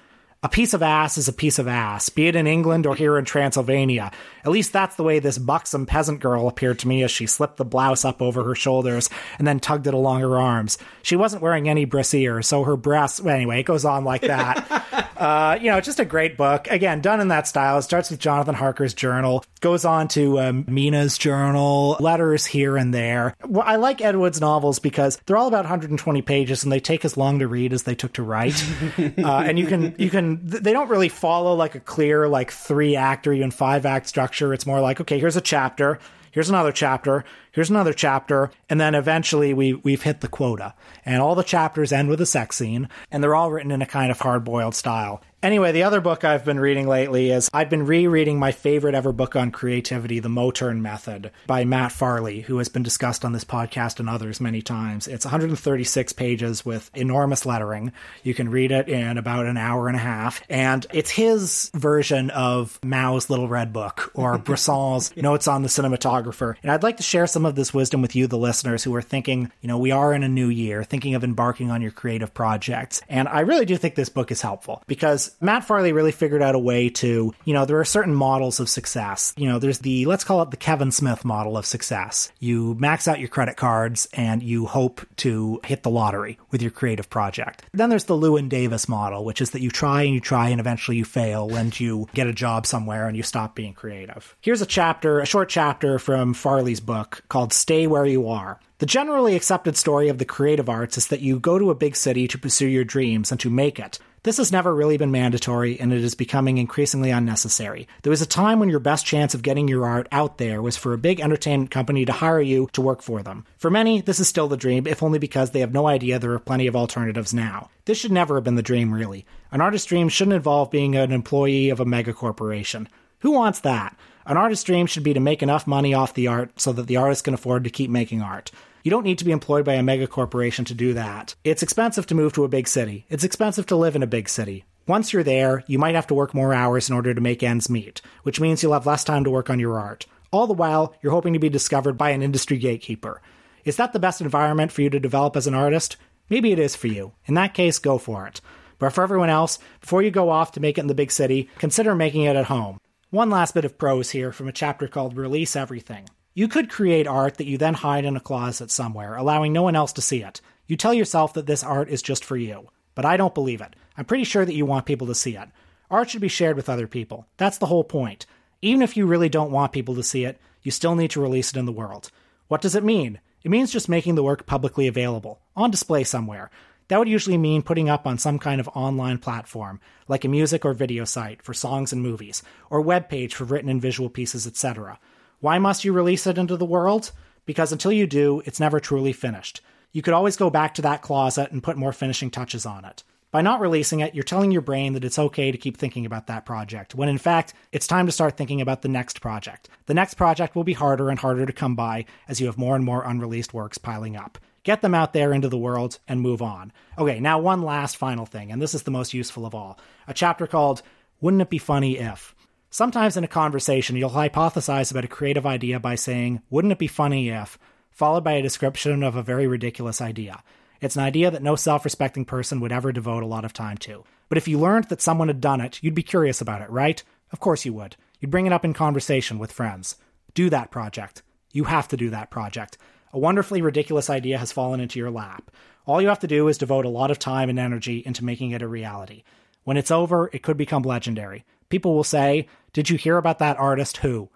A 0.46 0.50
piece 0.50 0.74
of 0.74 0.84
ass 0.84 1.18
is 1.18 1.30
a 1.30 1.34
piece 1.34 1.58
of 1.58 1.70
ass, 1.70 2.10
be 2.10 2.28
it 2.28 2.36
in 2.36 2.48
England 2.48 2.86
or 2.86 2.96
here 2.96 3.18
in 3.18 3.24
Transylvania. 3.24 4.12
At 4.44 4.52
least 4.52 4.74
that's 4.74 4.98
the 4.98 5.04
way 5.04 5.20
this 5.20 5.38
buxom 5.38 5.86
peasant 5.86 6.20
girl 6.20 6.50
appeared 6.50 6.80
to 6.80 6.88
me 6.90 7.02
as 7.02 7.12
she 7.12 7.28
slipped 7.28 7.56
the 7.56 7.64
blouse 7.64 8.04
up 8.04 8.22
over 8.22 8.44
her 8.44 8.54
shoulders 8.54 9.10
and 9.38 9.48
then 9.48 9.62
tugged 9.62 9.88
it 9.88 9.94
along 9.94 10.20
her 10.20 10.38
arms. 10.38 10.78
She 11.02 11.16
wasn't 11.16 11.44
wearing 11.44 11.70
any 11.70 11.86
brassiere, 11.86 12.42
so 12.42 12.66
her 12.66 12.76
breasts. 12.76 13.22
Well, 13.22 13.34
anyway, 13.34 13.62
it 13.62 13.64
goes 13.64 13.86
on 13.86 14.04
like 14.04 14.24
that. 14.24 15.12
uh, 15.24 15.58
you 15.62 15.72
know, 15.72 15.80
just 15.80 16.02
a 16.02 16.06
great 16.06 16.36
book. 16.36 16.68
Again, 16.70 17.00
done 17.00 17.22
in 17.22 17.30
that 17.30 17.48
style. 17.48 17.78
It 17.78 17.84
starts 17.84 18.12
with 18.12 18.20
Jonathan 18.20 18.56
Harker's 18.56 18.94
journal, 18.94 19.46
goes 19.62 19.86
on 19.86 20.10
to 20.10 20.38
um, 20.42 20.66
Mina's 20.68 21.18
journal, 21.18 21.96
letters 22.02 22.46
here 22.46 22.76
and 22.76 22.94
there. 22.94 23.34
Well, 23.48 23.64
I 23.66 23.78
like 23.78 24.02
Ed 24.02 24.18
Wood's 24.18 24.42
novels 24.42 24.80
because 24.80 25.22
they're 25.26 25.38
all 25.38 25.48
about 25.48 25.64
120 25.64 26.22
pages 26.24 26.64
and 26.64 26.72
they 26.74 26.82
take 26.82 27.06
as 27.06 27.16
long 27.16 27.40
to 27.40 27.48
read 27.48 27.72
as 27.72 27.84
they 27.84 27.96
took 27.96 28.12
to 28.14 28.24
write. 28.24 28.62
uh, 29.00 29.44
and 29.46 29.58
you 29.58 29.66
can 29.66 29.96
you 29.98 30.10
can 30.10 30.42
they 30.44 30.74
don't 30.74 30.90
really 30.90 31.10
follow 31.10 31.54
like 31.54 31.76
a 31.76 31.80
clear 31.80 32.28
like 32.28 32.52
three 32.52 32.98
act 32.98 33.26
or 33.26 33.32
even 33.32 33.50
five 33.50 33.86
act 33.86 34.08
structure. 34.08 34.54
It's 34.54 34.66
more 34.66 34.82
like 34.82 35.00
okay, 35.00 35.20
here's 35.20 35.38
a 35.38 35.42
chapter. 35.42 36.00
Here's 36.32 36.50
another 36.50 36.72
chapter. 36.74 37.24
Here's 37.54 37.70
another 37.70 37.94
chapter, 37.94 38.50
and 38.68 38.82
then 38.82 38.96
eventually 38.96 39.54
we 39.54 39.76
we've 39.76 40.02
hit 40.02 40.22
the 40.22 40.28
quota, 40.28 40.74
and 41.06 41.22
all 41.22 41.36
the 41.36 41.44
chapters 41.44 41.94
end 41.94 42.10
with 42.10 42.20
a 42.20 42.26
sex 42.26 42.56
scene, 42.56 42.90
and 43.12 43.24
they're 43.24 43.36
all 43.36 43.52
written 43.52 43.70
in 43.70 43.84
a 43.84 43.86
kind 43.86 44.10
of 44.10 44.20
hard 44.20 44.44
boiled 44.44 44.74
style. 44.74 45.22
Anyway, 45.44 45.74
the 45.74 45.84
other 45.84 46.00
book 46.00 46.24
I've 46.24 46.46
been 46.46 46.58
reading 46.58 46.88
lately 46.88 47.30
is 47.30 47.50
I've 47.52 47.70
been 47.70 47.86
rereading 47.86 48.40
my 48.40 48.54
favorite 48.54 48.96
ever 48.96 49.12
book 49.12 49.36
on 49.36 49.52
creativity, 49.52 50.20
The 50.20 50.30
Motern 50.30 50.80
Method 50.80 51.32
by 51.48 51.66
Matt 51.66 51.92
Farley, 51.92 52.40
who 52.40 52.60
has 52.60 52.70
been 52.70 52.82
discussed 52.82 53.26
on 53.26 53.34
this 53.34 53.44
podcast 53.44 54.00
and 54.00 54.10
others 54.10 54.40
many 54.40 54.62
times. 54.62 55.06
It's 55.06 55.26
136 55.26 56.14
pages 56.14 56.66
with 56.66 56.90
enormous 56.94 57.46
lettering. 57.46 57.92
You 58.24 58.34
can 58.34 58.52
read 58.52 58.72
it 58.72 58.88
in 58.88 59.18
about 59.18 59.46
an 59.46 59.58
hour 59.58 59.90
and 59.90 59.98
a 59.98 60.00
half, 60.00 60.42
and 60.48 60.88
it's 60.94 61.12
his 61.12 61.70
version 61.74 62.30
of 62.30 62.80
Mao's 62.82 63.30
Little 63.30 63.50
Red 63.50 63.74
Book 63.74 64.12
or 64.14 64.38
Bresson's 64.40 65.14
Notes 65.18 65.50
on 65.50 65.62
the 65.62 65.68
Cinematographer. 65.68 66.56
And 66.64 66.72
I'd 66.72 66.84
like 66.84 66.98
to 66.98 67.04
share 67.04 67.28
some 67.28 67.43
of 67.46 67.56
this 67.56 67.74
wisdom 67.74 68.02
with 68.02 68.16
you, 68.16 68.28
the 68.28 68.38
listeners, 68.38 68.84
who 68.84 68.94
are 68.96 69.02
thinking, 69.02 69.52
you 69.62 69.68
know, 69.68 69.78
we 69.78 69.92
are 69.92 70.14
in 70.14 70.24
a 70.24 70.30
new 70.30 70.48
year, 70.48 70.84
thinking 70.84 71.16
of 71.16 71.24
embarking 71.24 71.72
on 71.72 71.82
your 71.82 71.92
creative 71.92 72.34
projects. 72.34 73.02
And 73.10 73.28
I 73.28 73.42
really 73.42 73.66
do 73.66 73.78
think 73.78 73.96
this 73.96 74.10
book 74.10 74.32
is 74.32 74.42
helpful 74.42 74.84
because 74.88 75.36
Matt 75.42 75.66
Farley 75.66 75.94
really 75.94 76.12
figured 76.12 76.42
out 76.42 76.56
a 76.56 76.60
way 76.60 76.90
to, 76.90 77.34
you 77.46 77.54
know, 77.54 77.66
there 77.66 77.80
are 77.80 77.86
certain 77.86 78.16
models 78.16 78.60
of 78.60 78.70
success. 78.70 79.34
You 79.38 79.48
know, 79.48 79.60
there's 79.60 79.80
the, 79.80 80.06
let's 80.06 80.24
call 80.24 80.42
it 80.42 80.52
the 80.52 80.58
Kevin 80.58 80.92
Smith 80.92 81.26
model 81.26 81.58
of 81.58 81.66
success. 81.66 82.32
You 82.40 82.76
max 82.76 83.08
out 83.08 83.20
your 83.20 83.30
credit 83.30 83.58
cards 83.58 84.08
and 84.14 84.42
you 84.44 84.66
hope 84.66 85.02
to 85.18 85.60
hit 85.64 85.84
the 85.84 85.90
lottery 85.90 86.38
with 86.52 86.62
your 86.62 86.72
creative 86.72 87.10
project. 87.10 87.64
Then 87.74 87.90
there's 87.90 88.06
the 88.06 88.16
Llewyn 88.16 88.50
Davis 88.50 88.88
model, 88.88 89.26
which 89.26 89.42
is 89.42 89.52
that 89.52 89.62
you 89.62 89.72
try 89.72 90.04
and 90.04 90.14
you 90.14 90.20
try 90.20 90.50
and 90.50 90.60
eventually 90.60 90.98
you 90.98 91.06
fail 91.06 91.56
and 91.56 91.78
you 91.80 92.08
get 92.14 92.28
a 92.28 92.34
job 92.34 92.66
somewhere 92.66 93.08
and 93.08 93.18
you 93.18 93.24
stop 93.24 93.56
being 93.56 93.74
creative. 93.74 94.36
Here's 94.42 94.62
a 94.62 94.66
chapter, 94.66 95.20
a 95.20 95.26
short 95.26 95.50
chapter 95.50 96.00
from 96.00 96.34
Farley's 96.34 96.80
book 96.80 97.24
called 97.34 97.52
Stay 97.52 97.88
Where 97.88 98.06
You 98.06 98.30
Are. 98.30 98.60
The 98.78 98.86
generally 98.86 99.36
accepted 99.36 99.76
story 99.76 100.08
of 100.08 100.20
the 100.20 100.24
creative 100.24 100.70
arts 100.70 101.00
is 101.00 101.08
that 101.08 101.22
you 101.22 101.40
go 101.40 101.58
to 101.58 101.72
a 101.72 101.76
big 101.76 101.96
city 101.96 102.28
to 102.28 102.38
pursue 102.38 102.68
your 102.68 102.84
dreams 102.84 103.32
and 103.32 103.40
to 103.40 103.50
make 103.50 103.80
it. 103.80 103.98
This 104.22 104.38
has 104.38 104.52
never 104.52 104.72
really 104.76 104.98
been 104.98 105.10
mandatory, 105.10 105.80
and 105.80 105.92
it 105.92 106.04
is 106.04 106.14
becoming 106.14 106.60
increasingly 106.60 107.10
unnecessary. 107.10 107.88
There 108.04 108.12
was 108.12 108.22
a 108.22 108.28
time 108.28 108.60
when 108.60 108.70
your 108.70 108.80
best 108.80 109.08
chance 109.08 109.34
of 109.34 109.42
getting 109.42 109.68
your 109.68 109.84
art 109.84 110.08
out 110.12 110.38
there 110.38 110.62
was 110.62 110.78
for 110.78 110.94
a 110.94 111.00
big 111.00 111.20
entertainment 111.20 111.72
company 111.72 112.06
to 112.06 112.12
hire 112.12 112.40
you 112.40 112.70
to 112.74 112.84
work 112.84 113.02
for 113.02 113.24
them. 113.24 113.48
For 113.58 113.72
many, 113.72 114.00
this 114.02 114.20
is 114.20 114.28
still 114.28 114.48
the 114.48 114.56
dream, 114.56 114.86
if 114.86 115.02
only 115.02 115.18
because 115.18 115.50
they 115.50 115.62
have 115.62 115.74
no 115.74 115.88
idea 115.88 116.20
there 116.20 116.34
are 116.34 116.40
plenty 116.40 116.68
of 116.68 116.76
alternatives 116.76 117.34
now. 117.34 117.72
This 117.86 117.98
should 117.98 118.12
never 118.12 118.36
have 118.36 118.44
been 118.44 118.58
the 118.58 118.62
dream, 118.62 118.94
really. 118.94 119.26
An 119.52 119.60
artist's 119.60 119.88
dream 119.88 120.08
shouldn't 120.08 120.36
involve 120.36 120.70
being 120.70 120.96
an 120.96 121.12
employee 121.12 121.72
of 121.72 121.80
a 121.80 121.86
mega 121.86 122.14
corporation. 122.14 122.88
Who 123.22 123.32
wants 123.32 123.62
that? 123.62 123.98
An 124.26 124.38
artist's 124.38 124.64
dream 124.64 124.86
should 124.86 125.04
be 125.04 125.14
to 125.14 125.20
make 125.20 125.44
enough 125.44 125.68
money 125.68 125.94
off 125.94 126.14
the 126.14 126.28
art 126.28 126.60
so 126.60 126.72
that 126.74 126.88
the 126.88 126.98
artist 126.98 127.26
can 127.26 127.34
afford 127.34 127.64
to 127.64 127.70
keep 127.70 127.90
making 127.90 128.22
art. 128.22 128.52
You 128.84 128.92
don't 128.92 129.04
need 129.04 129.18
to 129.20 129.26
be 129.26 129.32
employed 129.32 129.66
by 129.66 129.74
a 129.74 129.84
mega 129.84 130.08
corporation 130.08 130.66
to 130.66 130.74
do 130.74 130.94
that. 130.94 131.36
It's 131.44 131.64
expensive 131.64 132.06
to 132.08 132.16
move 132.16 132.34
to 132.34 132.44
a 132.44 132.50
big 132.50 132.68
city. 132.68 133.06
It's 133.10 133.24
expensive 133.24 133.66
to 133.68 133.76
live 133.76 133.96
in 133.96 134.04
a 134.04 134.08
big 134.08 134.30
city. 134.30 134.66
Once 134.88 135.14
you're 135.14 135.24
there, 135.24 135.64
you 135.68 135.80
might 135.80 135.96
have 135.96 136.08
to 136.08 136.14
work 136.14 136.34
more 136.34 136.54
hours 136.54 136.90
in 136.90 136.96
order 136.96 137.14
to 137.14 137.22
make 137.22 137.44
ends 137.44 137.70
meet, 137.70 138.02
which 138.24 138.42
means 138.42 138.62
you'll 138.62 138.74
have 138.74 138.86
less 138.86 139.06
time 139.06 139.24
to 139.24 139.32
work 139.32 139.50
on 139.50 139.60
your 139.60 139.80
art. 139.80 140.06
All 140.32 140.48
the 140.48 140.54
while, 140.54 140.96
you're 141.02 141.14
hoping 141.14 141.34
to 141.34 141.40
be 141.40 141.50
discovered 141.50 141.98
by 141.98 142.10
an 142.10 142.22
industry 142.22 142.58
gatekeeper. 142.58 143.22
Is 143.64 143.78
that 143.78 143.94
the 143.94 144.00
best 144.00 144.20
environment 144.20 144.72
for 144.72 144.82
you 144.82 144.90
to 144.90 145.00
develop 145.00 145.38
as 145.38 145.48
an 145.48 145.54
artist? 145.54 145.96
Maybe 146.30 146.52
it 146.52 146.60
is 146.60 146.76
for 146.76 146.88
you. 146.88 147.14
In 147.26 147.36
that 147.36 147.54
case, 147.54 147.80
go 147.80 147.98
for 147.98 148.28
it. 148.28 148.42
But 148.80 148.92
for 148.92 149.04
everyone 149.04 149.30
else, 149.30 149.60
before 149.80 150.02
you 150.02 150.12
go 150.12 150.30
off 150.30 150.52
to 150.54 150.60
make 150.60 150.78
it 150.78 150.82
in 150.82 150.88
the 150.88 150.94
big 150.94 151.12
city, 151.12 151.50
consider 151.60 151.96
making 151.96 152.24
it 152.24 152.36
at 152.36 152.46
home. 152.46 152.80
One 153.14 153.30
last 153.30 153.54
bit 153.54 153.64
of 153.64 153.78
prose 153.78 154.10
here 154.10 154.32
from 154.32 154.48
a 154.48 154.52
chapter 154.52 154.88
called 154.88 155.16
Release 155.16 155.56
Everything. 155.56 156.10
You 156.34 156.48
could 156.48 156.68
create 156.68 157.06
art 157.06 157.38
that 157.38 157.46
you 157.46 157.60
then 157.60 157.76
hide 157.76 158.06
in 158.06 158.18
a 158.18 158.20
closet 158.20 158.72
somewhere, 158.72 159.16
allowing 159.16 159.54
no 159.54 159.62
one 159.62 159.76
else 159.76 159.94
to 159.94 160.02
see 160.02 160.24
it. 160.24 160.42
You 160.66 160.78
tell 160.78 160.96
yourself 160.96 161.32
that 161.34 161.46
this 161.46 161.64
art 161.64 161.90
is 161.90 162.02
just 162.02 162.26
for 162.26 162.36
you. 162.36 162.70
But 162.96 163.06
I 163.06 163.18
don't 163.18 163.36
believe 163.36 163.62
it. 163.62 163.76
I'm 163.96 164.06
pretty 164.06 164.24
sure 164.24 164.46
that 164.46 164.56
you 164.56 164.66
want 164.66 164.88
people 164.88 165.06
to 165.06 165.14
see 165.14 165.36
it. 165.36 165.48
Art 165.92 166.10
should 166.10 166.22
be 166.22 166.28
shared 166.28 166.56
with 166.56 166.70
other 166.70 166.88
people. 166.88 167.28
That's 167.38 167.60
the 167.60 167.68
whole 167.68 167.84
point. 167.84 168.26
Even 168.64 168.82
if 168.82 168.98
you 168.98 169.06
really 169.06 169.30
don't 169.30 169.52
want 169.52 169.74
people 169.74 169.94
to 169.94 170.02
see 170.02 170.26
it, 170.26 170.42
you 170.64 170.72
still 170.72 170.96
need 170.96 171.12
to 171.12 171.22
release 171.22 171.52
it 171.52 171.60
in 171.60 171.68
the 171.68 171.72
world. 171.72 172.10
What 172.48 172.62
does 172.62 172.74
it 172.74 172.84
mean? 172.84 173.20
It 173.44 173.52
means 173.52 173.72
just 173.72 173.88
making 173.88 174.16
the 174.16 174.24
work 174.24 174.48
publicly 174.48 174.88
available, 174.88 175.40
on 175.56 175.70
display 175.70 176.04
somewhere. 176.04 176.50
That 176.94 177.00
would 177.00 177.10
usually 177.10 177.40
mean 177.40 177.64
putting 177.64 177.90
up 177.90 178.06
on 178.06 178.20
some 178.20 178.38
kind 178.38 178.62
of 178.62 178.68
online 178.76 179.18
platform, 179.18 179.80
like 180.08 180.24
a 180.26 180.28
music 180.28 180.64
or 180.64 180.76
video 180.76 181.06
site 181.06 181.42
for 181.42 181.52
songs 181.52 181.92
and 181.92 182.04
movies, 182.04 182.44
or 182.70 182.82
web 182.82 183.10
page 183.10 183.34
for 183.34 183.46
written 183.46 183.68
and 183.68 183.82
visual 183.82 184.12
pieces, 184.12 184.46
etc. 184.46 185.00
Why 185.40 185.58
must 185.58 185.84
you 185.84 185.92
release 185.92 186.28
it 186.28 186.38
into 186.38 186.56
the 186.56 186.66
world? 186.66 187.12
Because 187.48 187.72
until 187.72 187.92
you 187.92 188.06
do, 188.06 188.44
it's 188.46 188.60
never 188.60 188.80
truly 188.80 189.12
finished. 189.12 189.62
You 189.92 190.04
could 190.04 190.14
always 190.14 190.36
go 190.36 190.52
back 190.52 190.76
to 190.76 190.84
that 190.84 191.02
closet 191.02 191.52
and 191.52 191.64
put 191.64 191.78
more 191.78 191.94
finishing 191.94 192.30
touches 192.30 192.64
on 192.64 192.86
it. 192.86 193.04
By 193.32 193.42
not 193.42 193.60
releasing 193.60 194.02
it, 194.02 194.14
you're 194.14 194.24
telling 194.24 194.52
your 194.52 194.62
brain 194.62 194.94
that 194.94 195.04
it's 195.04 195.18
okay 195.18 195.52
to 195.52 195.58
keep 195.58 195.78
thinking 195.78 196.06
about 196.06 196.28
that 196.28 196.46
project, 196.46 196.94
when 196.94 197.10
in 197.10 197.18
fact, 197.18 197.56
it's 197.72 197.88
time 197.88 198.06
to 198.06 198.12
start 198.12 198.38
thinking 198.38 198.62
about 198.62 198.84
the 198.84 198.88
next 198.88 199.20
project. 199.20 199.68
The 199.88 199.96
next 199.96 200.14
project 200.14 200.56
will 200.56 200.64
be 200.64 200.74
harder 200.74 201.10
and 201.10 201.18
harder 201.18 201.48
to 201.48 201.54
come 201.54 201.76
by 201.76 202.06
as 202.28 202.40
you 202.40 202.46
have 202.46 202.60
more 202.60 202.76
and 202.76 202.86
more 202.86 203.02
unreleased 203.04 203.52
works 203.52 203.80
piling 203.80 204.16
up. 204.16 204.38
Get 204.64 204.82
them 204.82 204.96
out 204.96 205.14
there 205.14 205.34
into 205.34 205.50
the 205.50 205.58
world 205.58 206.00
and 206.08 206.22
move 206.22 206.42
on. 206.42 206.72
Okay, 206.98 207.20
now 207.20 207.40
one 207.40 207.62
last 207.62 207.98
final 207.98 208.26
thing, 208.26 208.52
and 208.52 208.62
this 208.62 208.74
is 208.74 208.84
the 208.84 208.92
most 208.92 209.14
useful 209.14 209.46
of 209.46 209.54
all 209.54 209.80
a 210.08 210.14
chapter 210.14 210.48
called 210.48 210.82
Wouldn't 211.22 211.42
It 211.42 211.50
Be 211.50 211.58
Funny 211.58 211.98
If? 211.98 212.34
Sometimes 212.70 213.18
in 213.18 213.24
a 213.24 213.28
conversation, 213.28 213.96
you'll 213.96 214.10
hypothesize 214.10 214.90
about 214.90 215.06
a 215.06 215.10
creative 215.10 215.46
idea 215.46 215.80
by 215.80 215.96
saying, 215.96 216.42
Wouldn't 216.50 216.72
it 216.72 216.80
be 216.80 216.88
funny 216.88 217.30
if, 217.30 217.58
followed 217.94 218.24
by 218.24 218.34
a 218.34 218.42
description 218.42 219.04
of 219.04 219.16
a 219.16 219.24
very 219.24 219.48
ridiculous 219.48 220.02
idea. 220.02 220.44
It's 220.82 220.96
an 220.96 221.04
idea 221.04 221.32
that 221.32 221.44
no 221.44 221.56
self 221.56 221.86
respecting 221.86 222.26
person 222.26 222.60
would 222.60 222.72
ever 222.72 222.92
devote 222.92 223.24
a 223.24 223.28
lot 223.28 223.46
of 223.46 223.54
time 223.54 223.78
to. 223.80 224.04
But 224.28 224.38
if 224.38 224.48
you 224.48 224.60
learned 224.60 224.86
that 224.86 225.02
someone 225.02 225.28
had 225.28 225.40
done 225.40 225.62
it, 225.62 225.82
you'd 225.82 225.94
be 225.94 226.04
curious 226.04 226.42
about 226.42 226.62
it, 226.62 226.70
right? 226.70 227.02
Of 227.32 227.40
course 227.40 227.66
you 227.66 227.74
would. 227.74 227.96
You'd 228.20 228.32
bring 228.32 228.46
it 228.46 228.54
up 228.54 228.66
in 228.66 228.74
conversation 228.74 229.40
with 229.40 229.52
friends. 229.52 229.96
Do 230.34 230.50
that 230.50 230.72
project. 230.72 231.22
You 231.52 231.66
have 231.66 231.88
to 231.90 231.98
do 231.98 232.10
that 232.10 232.32
project. 232.32 232.78
A 233.14 233.20
wonderfully 233.20 233.62
ridiculous 233.62 234.10
idea 234.10 234.40
has 234.40 234.52
fallen 234.52 234.80
into 234.80 234.98
your 234.98 235.12
lap. 235.12 235.52
All 235.86 236.02
you 236.02 236.08
have 236.08 236.22
to 236.22 236.28
do 236.28 236.48
is 236.48 236.58
devote 236.58 236.84
a 236.84 236.90
lot 236.90 237.12
of 237.12 237.20
time 237.20 237.48
and 237.48 237.60
energy 237.60 238.02
into 238.04 238.26
making 238.26 238.52
it 238.52 238.64
a 238.64 238.68
reality. 238.68 239.24
When 239.64 239.78
it's 239.78 239.92
over, 239.92 240.32
it 240.34 240.42
could 240.42 240.58
become 240.58 240.82
legendary. 240.82 241.46
People 241.70 241.94
will 241.94 242.04
say, 242.04 242.48
Did 242.74 242.90
you 242.90 242.98
hear 242.98 243.18
about 243.18 243.38
that 243.38 243.60
artist 243.60 243.98
who? 243.98 244.30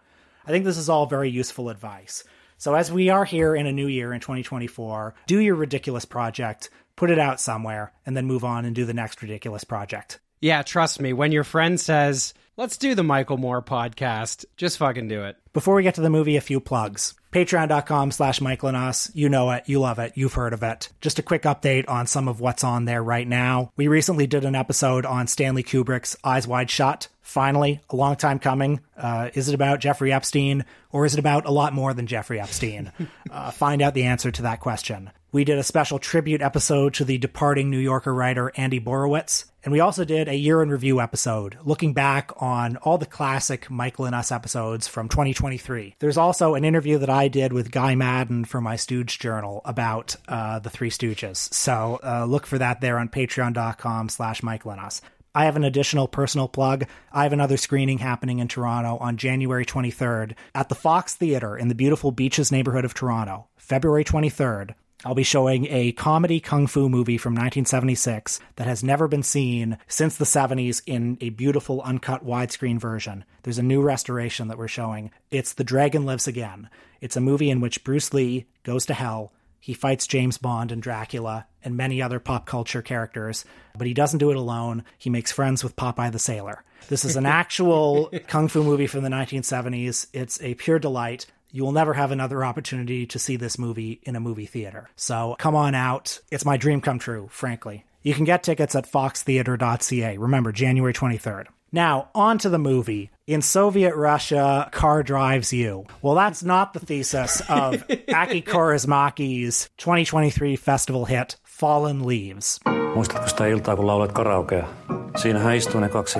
I 0.45 0.51
think 0.51 0.63
this 0.63 0.77
is 0.77 0.89
all 0.89 1.07
very 1.07 1.29
useful 1.29 1.69
advice. 1.69 2.23
So, 2.59 2.75
as 2.75 2.91
we 2.91 3.09
are 3.09 3.25
here 3.25 3.55
in 3.55 3.65
a 3.65 3.71
new 3.71 3.87
year 3.87 4.13
in 4.13 4.19
2024, 4.19 5.15
do 5.25 5.39
your 5.39 5.55
ridiculous 5.55 6.05
project, 6.05 6.69
put 6.95 7.09
it 7.09 7.17
out 7.17 7.41
somewhere, 7.41 7.93
and 8.05 8.15
then 8.15 8.27
move 8.27 8.43
on 8.43 8.63
and 8.63 8.75
do 8.75 8.85
the 8.85 8.93
next 8.93 9.23
ridiculous 9.23 9.63
project. 9.63 10.19
Yeah, 10.39 10.61
trust 10.61 11.01
me, 11.01 11.13
when 11.13 11.31
your 11.31 11.43
friend 11.43 11.79
says, 11.79 12.35
let's 12.57 12.77
do 12.77 12.93
the 12.93 13.03
Michael 13.03 13.37
Moore 13.37 13.63
podcast, 13.63 14.45
just 14.55 14.77
fucking 14.77 15.07
do 15.07 15.23
it. 15.23 15.35
Before 15.51 15.73
we 15.73 15.81
get 15.81 15.95
to 15.95 16.01
the 16.01 16.11
movie, 16.11 16.37
a 16.37 16.41
few 16.41 16.59
plugs. 16.59 17.15
Patreon.com 17.37 18.09
slash 18.09 18.41
and. 18.41 19.11
You 19.13 19.29
know 19.29 19.51
it. 19.51 19.65
You 19.67 19.79
love 19.79 19.99
it. 19.99 20.13
You've 20.15 20.33
heard 20.33 20.53
of 20.53 20.63
it. 20.63 20.89
Just 21.01 21.19
a 21.19 21.21
quick 21.21 21.43
update 21.43 21.87
on 21.87 22.07
some 22.07 22.27
of 22.27 22.39
what's 22.39 22.63
on 22.63 22.85
there 22.85 23.03
right 23.03 23.27
now. 23.27 23.71
We 23.77 23.87
recently 23.87 24.25
did 24.25 24.43
an 24.43 24.55
episode 24.55 25.05
on 25.05 25.27
Stanley 25.27 25.61
Kubrick's 25.61 26.15
Eyes 26.23 26.47
Wide 26.47 26.71
Shut. 26.71 27.09
Finally, 27.21 27.79
a 27.91 27.95
long 27.95 28.15
time 28.15 28.39
coming. 28.39 28.79
Uh, 28.97 29.29
is 29.35 29.49
it 29.49 29.53
about 29.53 29.81
Jeffrey 29.81 30.11
Epstein 30.11 30.65
or 30.91 31.05
is 31.05 31.13
it 31.13 31.19
about 31.19 31.45
a 31.45 31.51
lot 31.51 31.73
more 31.73 31.93
than 31.93 32.07
Jeffrey 32.07 32.39
Epstein? 32.39 32.91
uh, 33.31 33.51
find 33.51 33.83
out 33.83 33.93
the 33.93 34.05
answer 34.05 34.31
to 34.31 34.41
that 34.41 34.59
question. 34.59 35.11
We 35.29 35.43
did 35.43 35.57
a 35.57 35.63
special 35.63 35.99
tribute 35.99 36.41
episode 36.41 36.93
to 36.95 37.05
the 37.05 37.17
departing 37.17 37.69
New 37.69 37.79
Yorker 37.79 38.13
writer 38.13 38.53
Andy 38.55 38.79
Borowitz. 38.79 39.43
And 39.61 39.73
we 39.73 39.81
also 39.81 40.05
did 40.05 40.29
a 40.29 40.35
year 40.35 40.63
in 40.63 40.69
review 40.69 41.01
episode, 41.01 41.57
looking 41.65 41.91
back 41.91 42.31
on 42.37 42.77
all 42.77 42.97
the 42.97 43.05
classic 43.05 43.69
Michael 43.69 44.05
and 44.05 44.15
Us 44.15 44.31
episodes 44.31 44.87
from 44.87 45.09
2023. 45.09 45.95
There's 45.99 46.17
also 46.17 46.55
an 46.55 46.63
interview 46.63 46.97
that 46.99 47.09
I 47.09 47.27
did 47.27 47.51
with 47.51 47.71
Guy 47.71 47.93
Maddin 47.95 48.45
for 48.45 48.61
my 48.61 48.77
Stooge 48.77 49.19
Journal 49.19 49.61
about 49.65 50.15
uh, 50.29 50.59
the 50.59 50.69
Three 50.69 50.89
Stooges. 50.89 51.53
So 51.53 51.99
uh, 52.01 52.23
look 52.23 52.45
for 52.45 52.57
that 52.59 52.79
there 52.79 52.97
on 52.97 53.09
patreon.com 53.09 54.07
slash 54.07 54.41
Michael 54.41 54.71
and 54.71 54.79
Us. 54.79 55.01
I 55.35 55.43
have 55.43 55.57
an 55.57 55.65
additional 55.65 56.07
personal 56.07 56.47
plug. 56.47 56.85
I 57.11 57.23
have 57.23 57.33
another 57.33 57.57
screening 57.57 57.97
happening 57.97 58.39
in 58.39 58.47
Toronto 58.47 58.97
on 58.97 59.17
January 59.17 59.65
23rd 59.65 60.35
at 60.55 60.69
the 60.69 60.75
Fox 60.75 61.15
Theatre 61.15 61.57
in 61.57 61.67
the 61.67 61.75
beautiful 61.75 62.11
Beaches 62.11 62.49
neighborhood 62.53 62.85
of 62.85 62.93
Toronto. 62.93 63.49
February 63.57 64.05
23rd. 64.05 64.73
I'll 65.05 65.13
be 65.13 65.23
showing 65.23 65.67
a 65.69 65.91
comedy 65.91 66.39
kung 66.39 66.65
fu 66.65 66.89
movie 66.89 67.19
from 67.19 67.33
1976 67.33 68.39
that 68.55 68.65
has 68.65 68.83
never 68.83 69.07
been 69.07 69.21
seen 69.21 69.77
since 69.87 70.17
the 70.17 70.25
70s 70.25 70.81
in 70.87 71.19
a 71.21 71.29
beautiful 71.29 71.81
uncut 71.83 72.25
widescreen 72.25 72.79
version. 72.79 73.23
There's 73.43 73.59
a 73.59 73.63
new 73.63 73.81
restoration 73.81 74.47
that 74.47 74.57
we're 74.57 74.67
showing. 74.67 75.11
It's 75.29 75.53
The 75.53 75.63
Dragon 75.63 76.05
Lives 76.05 76.27
Again. 76.27 76.69
It's 76.99 77.15
a 77.15 77.21
movie 77.21 77.51
in 77.51 77.61
which 77.61 77.83
Bruce 77.83 78.11
Lee 78.11 78.47
goes 78.63 78.87
to 78.87 78.95
hell. 78.95 79.33
He 79.59 79.75
fights 79.75 80.07
James 80.07 80.39
Bond 80.39 80.71
and 80.71 80.81
Dracula 80.81 81.45
and 81.63 81.77
many 81.77 82.01
other 82.01 82.19
pop 82.19 82.47
culture 82.47 82.81
characters, 82.81 83.45
but 83.77 83.85
he 83.85 83.93
doesn't 83.93 84.19
do 84.19 84.31
it 84.31 84.37
alone. 84.37 84.83
He 84.97 85.11
makes 85.11 85.31
friends 85.31 85.63
with 85.63 85.75
Popeye 85.75 86.11
the 86.11 86.17
Sailor. 86.17 86.63
This 86.89 87.05
is 87.05 87.15
an 87.15 87.25
actual 87.27 88.11
kung 88.27 88.47
fu 88.47 88.63
movie 88.63 88.87
from 88.87 89.03
the 89.03 89.09
1970s. 89.09 90.07
It's 90.11 90.41
a 90.41 90.55
pure 90.55 90.79
delight. 90.79 91.27
You 91.51 91.63
will 91.63 91.71
never 91.71 91.93
have 91.93 92.11
another 92.11 92.43
opportunity 92.43 93.05
to 93.07 93.19
see 93.19 93.37
this 93.37 93.57
movie 93.57 93.99
in 94.03 94.15
a 94.15 94.19
movie 94.19 94.45
theater. 94.45 94.89
So 94.95 95.35
come 95.39 95.55
on 95.55 95.75
out. 95.75 96.19
It's 96.31 96.45
my 96.45 96.57
dream 96.57 96.81
come 96.81 96.99
true, 96.99 97.27
frankly. 97.31 97.85
You 98.03 98.13
can 98.13 98.25
get 98.25 98.43
tickets 98.43 98.75
at 98.75 98.91
foxtheater.ca. 98.91 100.17
Remember, 100.17 100.51
January 100.51 100.93
23rd. 100.93 101.47
Now, 101.71 102.07
on 102.15 102.37
to 102.39 102.49
the 102.49 102.57
movie. 102.57 103.09
In 103.27 103.41
Soviet 103.41 103.95
Russia, 103.95 104.69
car 104.71 105.03
drives 105.03 105.51
you. 105.51 105.85
Well, 106.01 106.15
that's 106.15 106.43
not 106.43 106.73
the 106.73 106.79
thesis 106.79 107.41
of 107.49 107.83
Aki 108.13 108.41
Kaurismäki's 108.43 109.69
2023 109.77 110.55
festival 110.55 111.05
hit, 111.05 111.35
Fallen 111.43 112.05
Leaves. 112.07 112.59
Muistatko 112.95 113.27
sitä 113.29 113.45
iltaa, 113.45 113.75
kun 113.75 113.87
laulat 113.87 114.11
karaokea? 114.11 114.67
Siinähän 115.15 115.55
istuu 115.55 115.81
ne 115.81 115.89
kaksi 115.89 116.19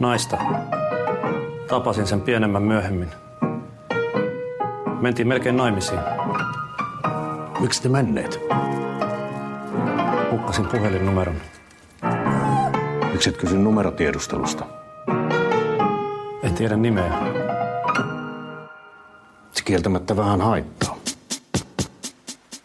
naista. 0.00 0.38
Tapasin 1.68 2.06
sen 2.06 2.20
pienemmän 2.20 2.62
myöhemmin. 2.62 3.08
Mentiin 5.02 5.28
melkein 5.28 5.56
naimisiin. 5.56 6.00
Miksi 7.60 7.82
te 7.82 7.88
menneet? 7.88 8.40
Hukkasin 10.30 10.66
puhelinnumeron. 10.66 11.36
Miksi 13.12 13.30
et 13.30 13.36
kysy 13.36 13.58
numerotiedustelusta? 13.58 14.64
En 16.42 16.54
tiedä 16.54 16.76
nimeä. 16.76 17.12
Se 19.52 19.64
kieltämättä 19.64 20.16
vähän 20.16 20.40
haittaa. 20.40 20.81